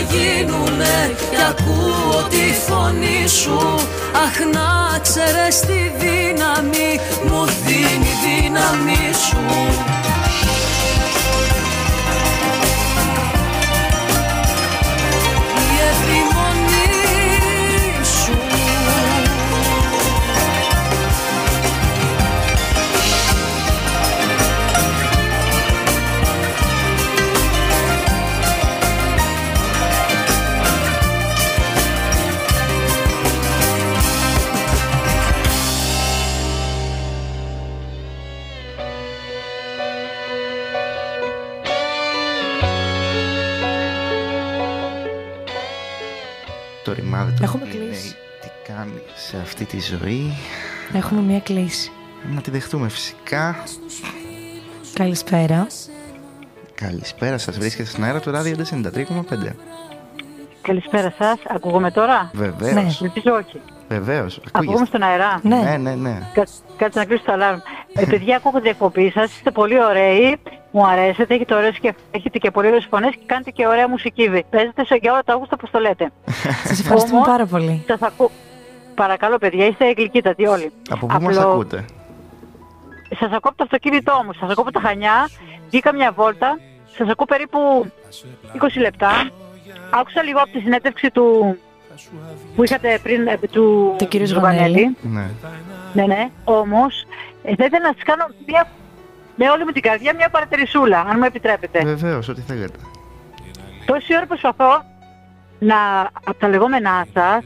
γίνουνε 0.00 1.14
και 1.30 1.36
ακούω 1.50 2.22
τη 2.28 2.46
φωνή 2.66 3.28
σου. 3.28 3.58
Αχ 4.24 4.36
να 4.54 4.98
ξέρεις 4.98 5.60
τη 5.60 5.80
δύναμη 5.98 6.90
μου 7.28 7.44
δίνει 7.44 8.08
η 8.08 8.18
δύναμη 8.24 8.65
Έχουμε 51.06 51.20
μία 51.20 51.40
κλίση. 51.40 51.90
Να 52.34 52.40
τη 52.40 52.50
δεχτούμε 52.50 52.88
φυσικά. 52.88 53.56
Καλησπέρα. 54.92 55.66
Καλησπέρα 56.74 57.38
σας, 57.38 57.58
βρίσκεστε 57.58 57.90
στην 57.92 58.04
αέρα 58.04 58.20
του 58.20 58.30
ράδιο 58.30 58.56
93,5. 58.56 59.54
Καλησπέρα 60.62 61.14
σας. 61.18 61.38
Ακούγομαι 61.48 61.90
τώρα; 61.90 62.30
Βεβαίως, 62.34 62.72
Ναι. 62.74 62.86
Ελπίζω 63.02 63.34
όχι. 63.34 63.60
βεβαίως. 63.88 64.40
Ακούγομαι 64.52 64.78
Ακούγεστε. 64.78 64.86
στον 64.86 65.02
αέρα; 65.02 65.40
Ναι. 65.42 65.56
Ναι, 65.56 65.76
ναι, 65.76 65.94
ναι. 65.94 66.18
Κάτσε 66.34 66.54
κάτσε 66.76 66.98
να 66.98 67.04
κλείσω 67.04 67.22
το 67.26 67.32
αλάρμ. 67.32 67.58
Ε, 67.94 68.04
παιδιά, 68.04 68.36
ακούω 68.36 68.52
την 68.60 68.70
εκπομπή 68.70 69.10
σας. 69.10 69.30
Είστε 69.32 69.50
πολύ 69.50 69.84
ωραίοι. 69.84 70.36
Μου 70.70 70.86
αρέσετε. 70.86 71.34
Έχετε, 71.34 71.54
ωραίες 71.54 71.78
και, 71.78 71.94
έχετε 72.10 72.38
και 72.38 72.50
πολύ 72.50 72.66
ωραίες 72.66 72.86
φωνές 72.90 73.10
και 73.14 73.22
κάνετε 73.26 73.50
και 73.50 73.66
ωραία 73.66 73.88
μουσική. 73.88 74.44
Παίζετε 74.50 74.84
σε 74.84 74.94
για 74.94 75.12
όλα 75.12 75.22
τα 75.24 75.32
Αύγουστα 75.32 75.54
όπως 75.58 75.70
το 75.70 75.78
λέτε. 75.78 76.10
Σας 76.64 76.80
ευχαριστούμε 76.80 77.16
Όμως, 77.16 77.28
πάρα 77.28 77.46
πολύ. 77.46 77.84
Σας 77.86 78.02
ακού... 78.02 78.30
Παρακαλώ, 78.96 79.38
παιδιά, 79.38 79.66
είστε 79.66 79.92
γλυκύτατοι 79.96 80.46
όλοι. 80.46 80.72
Από 80.90 81.06
πού 81.06 81.22
μας 81.22 81.36
Απλό- 81.36 81.52
ακούτε; 81.52 81.84
Σας 83.08 83.20
ακούω 83.32 83.38
από 83.42 83.56
το 83.56 83.64
αυτοκίνητό 83.64 84.22
μου. 84.24 84.32
Σας 84.32 84.50
ακούω 84.50 84.64
από 84.68 84.72
τα 84.72 84.80
Χανιά. 84.80 85.28
Βγήκα 85.68 85.94
μια 85.94 86.12
βόλτα. 86.12 86.58
Σας 86.96 87.08
ακούω 87.08 87.26
περίπου 87.26 87.58
20 88.52 88.80
λεπτά. 88.80 89.10
Άκουσα 89.90 90.22
λίγο 90.22 90.38
από 90.40 90.50
τη 90.50 90.60
συνέντευξη 90.60 91.10
του 91.10 91.56
που 92.56 92.64
είχατε 92.64 92.98
πριν 93.02 93.26
ε, 93.26 93.38
του 93.50 93.94
Του 93.98 94.08
κύριου 94.08 94.26
Ζουγανέλη. 94.26 94.96
Ναι. 95.02 95.24
Ναι, 95.92 96.06
ναι. 96.06 96.30
Όμως, 96.44 97.04
ε, 97.42 97.54
θα 97.54 97.64
ήθελα 97.64 97.82
να 97.88 97.92
σας 97.94 98.02
κάνω 98.04 98.24
μια, 98.46 98.68
με 99.36 99.50
όλη 99.50 99.64
μου 99.64 99.70
την 99.70 99.82
καρδιά 99.82 100.14
μια 100.14 100.28
παρατηρησούλα, 100.28 101.00
αν 101.00 101.14
μου 101.18 101.24
επιτρέπετε. 101.24 101.80
Βεβαίως, 101.84 102.28
ό,τι 102.28 102.40
θέλετε. 102.40 102.78
Τόση 103.86 104.16
ώρα 104.16 104.26
προσπαθώ 104.26 104.84
να, 105.58 105.76
από 106.24 106.34
τα 106.38 106.48
λεγόμενά 106.48 107.06
σας, 107.14 107.44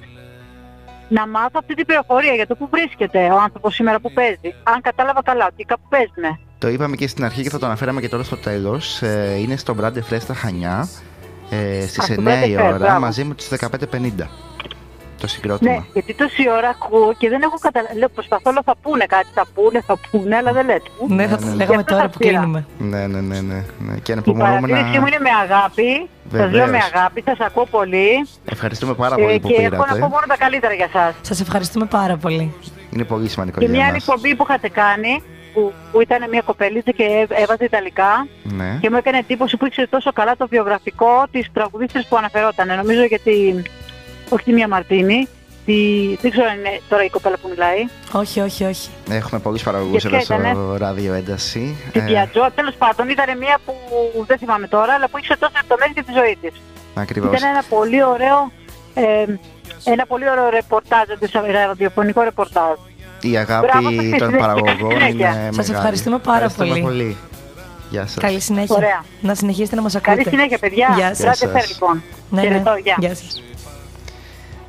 να 1.10 1.26
μάθω 1.28 1.56
αυτή 1.62 1.74
την 1.74 1.86
πληροφορία 1.86 2.34
για 2.34 2.46
το 2.46 2.54
που 2.56 2.68
βρίσκεται 2.70 3.18
ο 3.30 3.38
άνθρωπος 3.40 3.74
σήμερα 3.74 4.00
που 4.00 4.12
παίζει. 4.12 4.54
Αν 4.62 4.80
κατάλαβα 4.80 5.22
καλά, 5.22 5.46
ότι 5.52 5.64
κάπου 5.64 5.82
παίζουμε. 5.88 6.40
Το 6.58 6.68
είπαμε 6.68 6.96
και 6.96 7.06
στην 7.06 7.24
αρχή 7.24 7.42
και 7.42 7.50
θα 7.50 7.58
το 7.58 7.66
αναφέραμε 7.66 8.00
και 8.00 8.08
τώρα 8.08 8.22
στο 8.22 8.36
τέλος. 8.36 9.02
Ε, 9.02 9.34
είναι 9.38 9.56
στο 9.56 9.74
Brand 9.80 9.92
Fresh 10.10 10.20
στα 10.20 10.34
Χανιά. 10.34 10.88
Ε, 11.50 11.86
στις 11.86 11.98
Α, 11.98 12.02
στο 12.02 12.14
9 12.22 12.26
Brand 12.26 12.48
η 12.48 12.54
Fresh, 12.56 12.62
ώρα 12.62 12.78
μπράβο. 12.78 13.00
μαζί 13.00 13.24
με 13.24 13.34
τους 13.34 13.48
15.50. 13.48 14.28
το 15.20 15.26
συγκρότημα. 15.26 15.70
Ναι, 15.72 15.78
γιατί 15.92 16.14
τόση 16.14 16.44
ώρα 16.58 16.68
ακούω 16.68 17.14
και 17.18 17.28
δεν 17.28 17.42
έχω 17.42 17.56
καταλάβει. 17.60 17.98
Λέω, 17.98 18.08
προσπαθώ, 18.08 18.50
λέω, 18.52 18.62
θα 18.64 18.74
πούνε 18.82 19.04
κάτι, 19.04 19.26
θα 19.34 19.44
πούνε, 19.54 19.80
θα 19.86 19.96
πούνε, 20.10 20.36
αλλά 20.36 20.52
δεν 20.52 20.64
λέτε. 20.66 20.88
Ναι, 21.08 21.26
θα 21.26 21.30
ναι, 21.36 21.40
το 21.40 21.46
ναι. 21.46 21.54
λέγαμε 21.54 21.74
Γι' 21.74 21.80
αυτό 21.80 21.92
τώρα 21.94 22.02
σας 22.02 22.12
που 22.12 22.18
πήρα. 22.18 22.30
κλείνουμε. 22.38 22.60
Ναι, 22.78 23.06
ναι, 23.06 23.20
ναι, 23.20 23.40
ναι. 23.40 23.60
ναι. 23.86 23.94
Και 24.02 24.10
Η 24.10 24.14
ανυπομονούμε 24.14 24.60
παρατήρησή 24.60 24.98
μου 24.98 25.06
να... 25.06 25.08
είναι 25.08 25.18
με 25.28 25.30
αγάπη. 25.44 26.08
Σας 26.30 26.38
λέω 26.40 26.48
Βεβαίως. 26.50 26.70
με 26.70 26.78
αγάπη, 26.94 27.22
σας 27.26 27.38
ακούω 27.40 27.66
πολύ. 27.66 28.08
Ευχαριστούμε 28.44 28.94
πάρα 28.94 29.14
Ε, 29.18 29.22
πολύ 29.22 29.40
που 29.40 29.48
και 29.48 29.54
έχω 29.54 29.64
να 29.70 29.76
πω 29.76 29.84
πήρατε. 29.84 30.00
μόνο 30.00 30.24
τα 30.28 30.36
καλύτερα 30.36 30.74
για 30.74 30.88
σας. 30.92 31.14
Σας 31.20 31.40
ευχαριστούμε 31.40 31.86
πάρα 31.86 32.16
πολύ. 32.16 32.54
Είναι 32.90 33.04
πολύ 33.04 33.28
σημαντικό 33.28 33.58
Και 33.58 33.64
για 33.64 33.74
μια 33.74 33.82
άλλη 33.86 33.90
εμάς. 33.96 34.06
εκπομπή 34.08 34.34
που 34.36 34.44
είχατε 34.48 34.68
κάνει, 34.68 35.22
που, 35.54 35.72
που 35.92 36.00
ήταν 36.00 36.28
μια 36.30 36.42
κοπελίτσα 36.44 36.90
και 36.90 37.02
έ- 37.04 37.32
έβαζε 37.42 37.64
Ιταλικά 37.64 38.26
Ναι. 38.42 38.78
και 38.80 38.90
μου 38.90 38.96
έκανε 38.96 39.18
εντύπωση 39.18 39.56
που 39.56 39.66
ήξερε 39.66 39.86
τόσο 39.86 40.12
καλά 40.12 40.36
το 40.36 40.46
βιογραφικό 40.48 41.24
της 41.30 41.46
τραγουδίστρας 41.52 42.06
που 42.08 42.16
αναφερόταν. 42.16 42.76
Νομίζω 42.76 43.02
γιατί, 43.04 43.62
όχι 44.30 44.44
τη 44.44 44.52
Μία 44.52 44.68
Μαρτίνη, 44.68 45.28
τη, 45.66 45.74
δεν 46.22 46.30
ξέρω 46.30 46.46
αν 46.50 46.58
είναι 46.58 46.80
τώρα 46.88 47.04
η 47.04 47.10
κοπέλα 47.10 47.36
που 47.42 47.48
μιλάει, 47.48 47.80
Όχι, 48.12 48.40
όχι, 48.40 48.64
όχι. 48.64 48.88
Έχουμε 49.10 49.40
πολλούς 49.40 49.62
παραγωγούς 49.62 50.00
Και 50.02 50.06
εδώ 50.08 50.16
ποια 50.16 50.24
στο 50.24 50.34
ήτανε; 50.34 50.76
ράδιο 50.78 51.12
ένταση. 51.14 51.76
την 51.92 52.00
Ε, 52.00 52.04
Πιατζό. 52.04 52.48
Τέλος 52.54 52.74
πάντων 52.74 53.08
ήταν 53.08 53.38
μια 53.38 53.58
που 53.64 53.72
δεν 54.26 54.38
θυμάμαι 54.38 54.66
τώρα, 54.68 54.92
αλλά 54.92 55.08
που 55.08 55.18
ήξερε 55.18 55.38
τόσο 55.38 55.52
λεπτομέρειες 55.56 55.94
για 55.94 56.04
τη 56.04 56.12
ζωή 56.20 56.36
της. 56.40 56.60
Ακριβώς. 56.94 57.36
Ήταν 57.38 57.50
ένα 57.50 57.62
πολύ 57.68 58.04
ωραίο, 58.04 58.52
ε, 58.94 59.24
ένα 59.84 60.06
πολύ 60.06 60.30
ωραίο 60.30 60.48
ρεπορτάζ, 60.50 61.04
ραδιοφωνικό 61.66 62.22
ρεπορτάζ. 62.22 62.74
Η 63.22 63.36
αγάπη 63.36 63.66
Μπράβο 63.66 63.90
σας 63.90 64.04
και 64.04 64.08
των 64.16 64.28
συνέχεια. 64.28 64.38
παραγωγών 64.38 64.90
Συνέχεια. 64.90 65.28
είναι 65.28 65.38
Σας 65.44 65.56
μεγάλη. 65.56 65.76
ευχαριστούμε 65.76 66.18
πάρα 66.18 66.44
Ευχαριστούμε 66.44 66.80
πολύ. 66.88 67.16
Γεια 67.90 68.02
σας. 68.06 68.14
Καλή 68.14 68.40
συνέχεια. 68.40 68.76
Ωραία. 68.76 69.04
Να 69.20 69.34
συνεχίσετε 69.34 69.76
να 69.76 69.82
μας 69.82 69.94
ακούτε. 69.94 70.14
Καλή 70.14 70.28
συνέχεια, 70.28 70.58
παιδιά. 70.58 70.88
Γεια 70.96 71.06
σας. 71.14 71.18
Μπράτε 71.18 71.38
Γεια 71.44 71.48
φέρ, 71.52 71.60
σας. 71.60 71.70
λοιπόν. 71.70 72.02
Ναι, 72.30 72.40
ναι. 72.40 72.46
Χαιρετώ, 72.46 72.74
γεια. 72.82 72.96
Γεια 72.98 73.14
σας. 73.14 73.42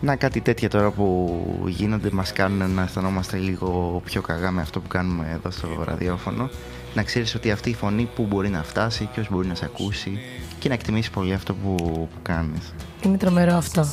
Να 0.01 0.15
κάτι 0.15 0.41
τέτοια 0.41 0.69
τώρα 0.69 0.89
που 0.91 1.39
γίνονται 1.67 2.09
μας 2.11 2.33
κάνουν 2.33 2.71
να 2.71 2.81
αισθανόμαστε 2.83 3.37
λίγο 3.37 4.01
πιο 4.05 4.21
καγά 4.21 4.51
με 4.51 4.61
αυτό 4.61 4.79
που 4.79 4.87
κάνουμε 4.87 5.29
εδώ 5.33 5.51
στο 5.51 5.67
ραδιόφωνο. 5.85 6.49
Να 6.93 7.03
ξέρεις 7.03 7.35
ότι 7.35 7.51
αυτή 7.51 7.69
η 7.69 7.73
φωνή 7.73 8.09
που 8.15 8.25
μπορεί 8.29 8.49
να 8.49 8.63
φτάσει, 8.63 9.09
ποιος 9.13 9.27
μπορεί 9.29 9.47
να 9.47 9.55
σε 9.55 9.65
ακούσει 9.65 10.19
και 10.59 10.67
να 10.67 10.73
εκτιμήσει 10.73 11.11
πολύ 11.11 11.33
αυτό 11.33 11.53
που, 11.53 11.75
που 11.85 12.09
κάνεις. 12.21 12.73
Είναι 13.01 13.17
τρομερό 13.17 13.53
αυτό. 13.53 13.87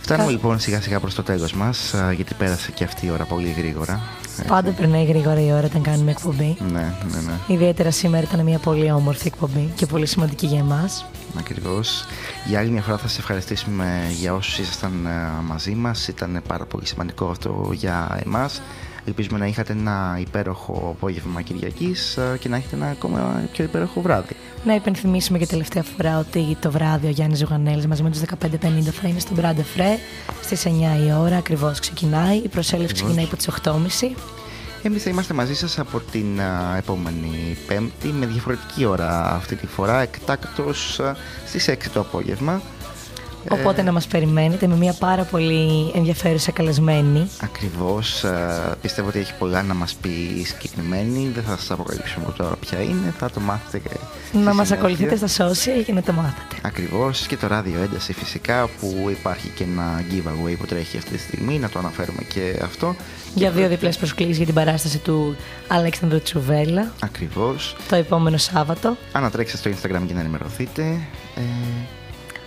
Φτάνουμε 0.00 0.26
Κα- 0.26 0.32
λοιπόν 0.32 0.58
σιγά 0.58 0.80
σιγά 0.80 1.00
προς 1.00 1.14
το 1.14 1.22
τέλος 1.22 1.52
μας, 1.52 1.94
α, 1.94 2.12
γιατί 2.12 2.34
πέρασε 2.34 2.70
και 2.70 2.84
αυτή 2.84 3.06
η 3.06 3.10
ώρα 3.10 3.24
πολύ 3.24 3.50
γρήγορα. 3.50 4.00
Έτσι. 4.38 4.44
Πάντα 4.48 4.70
περνάει 4.70 5.04
γρήγορα 5.04 5.40
η 5.40 5.52
ώρα 5.52 5.66
όταν 5.66 5.82
κάνουμε 5.82 6.10
εκπομπή. 6.10 6.56
Ναι, 6.60 6.94
ναι, 7.10 7.20
ναι. 7.26 7.54
Ιδιαίτερα 7.54 7.90
σήμερα 7.90 8.26
ήταν 8.32 8.44
μια 8.44 8.58
πολύ 8.58 8.92
όμορφη 8.92 9.26
εκπομπή 9.26 9.72
και 9.74 9.86
πολύ 9.86 10.06
σημαντική 10.06 10.46
για 10.46 10.58
εμάς. 10.58 11.04
Ακριβώς. 11.38 12.04
Για 12.46 12.58
άλλη 12.58 12.70
μια 12.70 12.82
φορά 12.82 12.96
θα 12.96 13.08
σας 13.08 13.18
ευχαριστήσουμε 13.18 14.00
για 14.18 14.34
όσους 14.34 14.58
ήσασταν 14.58 15.06
ε, 15.06 15.42
μαζί 15.42 15.74
μας. 15.74 16.08
Ήταν 16.08 16.42
πάρα 16.48 16.64
πολύ 16.64 16.86
σημαντικό 16.86 17.26
αυτό 17.26 17.70
για 17.72 18.20
εμάς. 18.24 18.62
Ελπίζουμε 19.06 19.38
να 19.38 19.46
είχατε 19.46 19.72
ένα 19.72 20.16
υπέροχο 20.20 20.94
απόγευμα 20.96 21.42
Κυριακής 21.42 22.16
ε, 22.16 22.36
και 22.40 22.48
να 22.48 22.56
έχετε 22.56 22.76
ένα 22.76 22.88
ακόμα 22.88 23.48
πιο 23.52 23.64
υπέροχο 23.64 24.00
βράδυ. 24.00 24.36
Να 24.64 24.74
υπενθυμίσουμε 24.74 25.38
για 25.38 25.46
τελευταία 25.46 25.82
φορά 25.82 26.18
ότι 26.18 26.56
το 26.60 26.70
βράδυ 26.70 27.06
ο 27.06 27.10
Γιάννης 27.10 27.38
Ζουγανέλης 27.38 27.86
μαζί 27.86 28.02
με 28.02 28.10
τους 28.10 28.20
1550 28.20 28.26
θα 28.90 29.08
είναι 29.08 29.18
στο 29.18 29.34
Μπράντε 29.34 29.62
Φρέ 29.62 29.98
στις 30.42 30.66
9 30.66 30.68
η 31.06 31.12
ώρα 31.12 31.36
ακριβώς 31.36 31.80
ξεκινάει. 31.80 32.36
Η 32.36 32.48
προσέλευση 32.48 32.94
ξεκινάει 32.94 33.24
από 33.24 33.36
τις 33.36 33.48
8.30. 33.64 33.72
Εμείς 34.82 35.02
θα 35.02 35.10
είμαστε 35.10 35.34
μαζί 35.34 35.54
σας 35.54 35.78
από 35.78 36.00
την 36.10 36.40
α, 36.40 36.76
επόμενη 36.76 37.56
Πέμπτη 37.66 38.08
με 38.08 38.26
διαφορετική 38.26 38.84
ώρα 38.84 39.34
αυτή 39.34 39.56
τη 39.56 39.66
φορά, 39.66 40.00
εκτάκτως 40.00 41.00
α, 41.00 41.16
στις 41.46 41.68
6 41.70 41.76
το 41.92 42.00
απόγευμα. 42.00 42.62
Οπότε 43.50 43.82
να 43.82 43.92
μας 43.92 44.06
περιμένετε 44.06 44.66
με 44.66 44.76
μια 44.76 44.92
πάρα 44.92 45.22
πολύ 45.22 45.90
ενδιαφέρουσα 45.94 46.50
καλεσμένη. 46.52 47.28
Ακριβώς, 47.42 48.24
α, 48.24 48.76
πιστεύω 48.82 49.08
ότι 49.08 49.18
έχει 49.18 49.32
πολλά 49.38 49.62
να 49.62 49.74
μας 49.74 49.94
πει 49.94 50.08
η 50.38 50.44
συγκεκριμένη, 50.44 51.30
δεν 51.34 51.42
θα 51.42 51.56
σας 51.56 51.70
αποκαλύψουμε 51.70 52.24
από 52.28 52.36
τώρα 52.36 52.56
ποια 52.56 52.80
είναι, 52.82 53.14
θα 53.18 53.30
το 53.30 53.40
μάθετε 53.40 53.78
και 53.88 53.94
στη 54.28 54.36
Να 54.38 54.42
μας 54.54 54.66
συνέχεια. 54.66 54.76
ακολουθείτε 54.76 55.26
στα 55.26 55.46
social 55.46 55.82
και 55.86 55.92
να 55.92 56.02
το 56.02 56.12
μάθετε. 56.12 56.56
Ακριβώς 56.62 57.26
και 57.26 57.36
το 57.36 57.46
ράδιο 57.46 57.80
ένταση 57.82 58.12
φυσικά 58.12 58.68
που 58.80 59.06
υπάρχει 59.10 59.48
και 59.48 59.64
ένα 59.64 60.04
giveaway 60.10 60.54
που 60.58 60.66
τρέχει 60.66 60.96
αυτή 60.96 61.10
τη 61.10 61.18
στιγμή, 61.18 61.58
να 61.58 61.68
το 61.68 61.78
αναφέρουμε 61.78 62.22
και 62.22 62.60
αυτό. 62.64 62.96
Για 63.34 63.50
δύο 63.50 63.68
διπλές 63.68 63.96
προσκλήσεις 63.96 64.36
για 64.36 64.46
την 64.46 64.54
παράσταση 64.54 64.98
του 64.98 65.36
Αλέξανδρου 65.68 66.22
Τσουβέλα 66.22 66.92
Ακριβώς. 67.00 67.76
το 67.88 67.96
επόμενο 67.96 68.36
Σάββατο. 68.36 68.96
Ανατρέξτε 69.12 69.56
στο 69.56 69.70
Instagram 69.70 70.02
για 70.06 70.14
να 70.14 70.20
ενημερωθείτε. 70.20 70.82
Ε, 71.36 71.40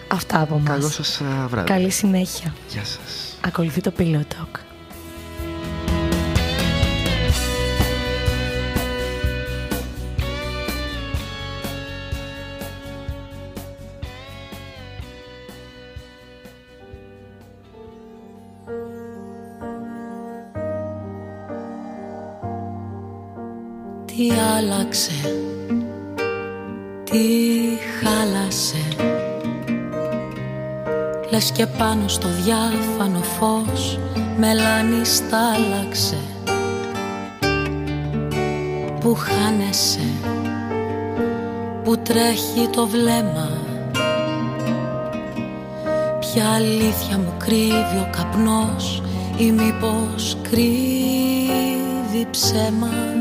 Αυτά 0.07 0.41
από 0.41 0.57
μας. 0.59 0.67
καλό 0.67 0.89
σας 0.89 1.21
α, 1.21 1.47
βράδυ. 1.47 1.67
Καλή 1.67 1.89
συνέχεια. 1.89 2.53
Γεια 2.69 2.83
σας. 2.85 3.37
Ακολουθεί 3.45 3.81
το 3.81 3.93
Pillow 3.97 4.19
Talk. 4.19 4.59
Τι 24.05 24.31
άλλαξε, 24.57 25.11
τι 27.03 27.17
χάλασε 28.01 28.77
Λες 31.31 31.51
και 31.51 31.65
πάνω 31.65 32.07
στο 32.07 32.27
διάφανο 32.27 33.19
φως 33.19 33.99
μελάνι 34.37 35.05
στάλαξε 35.05 36.17
Που 38.99 39.15
χάνεσαι, 39.15 40.07
που 41.83 41.97
τρέχει 41.97 42.67
το 42.71 42.87
βλέμμα. 42.87 43.49
Ποια 46.19 46.49
αλήθεια 46.49 47.17
μου 47.17 47.33
κρύβει 47.37 47.97
ο 47.99 48.09
καπνός 48.11 49.03
ή 49.37 49.51
μήπως 49.51 50.37
κρύβει 50.41 52.27
ψέμα 52.31 53.14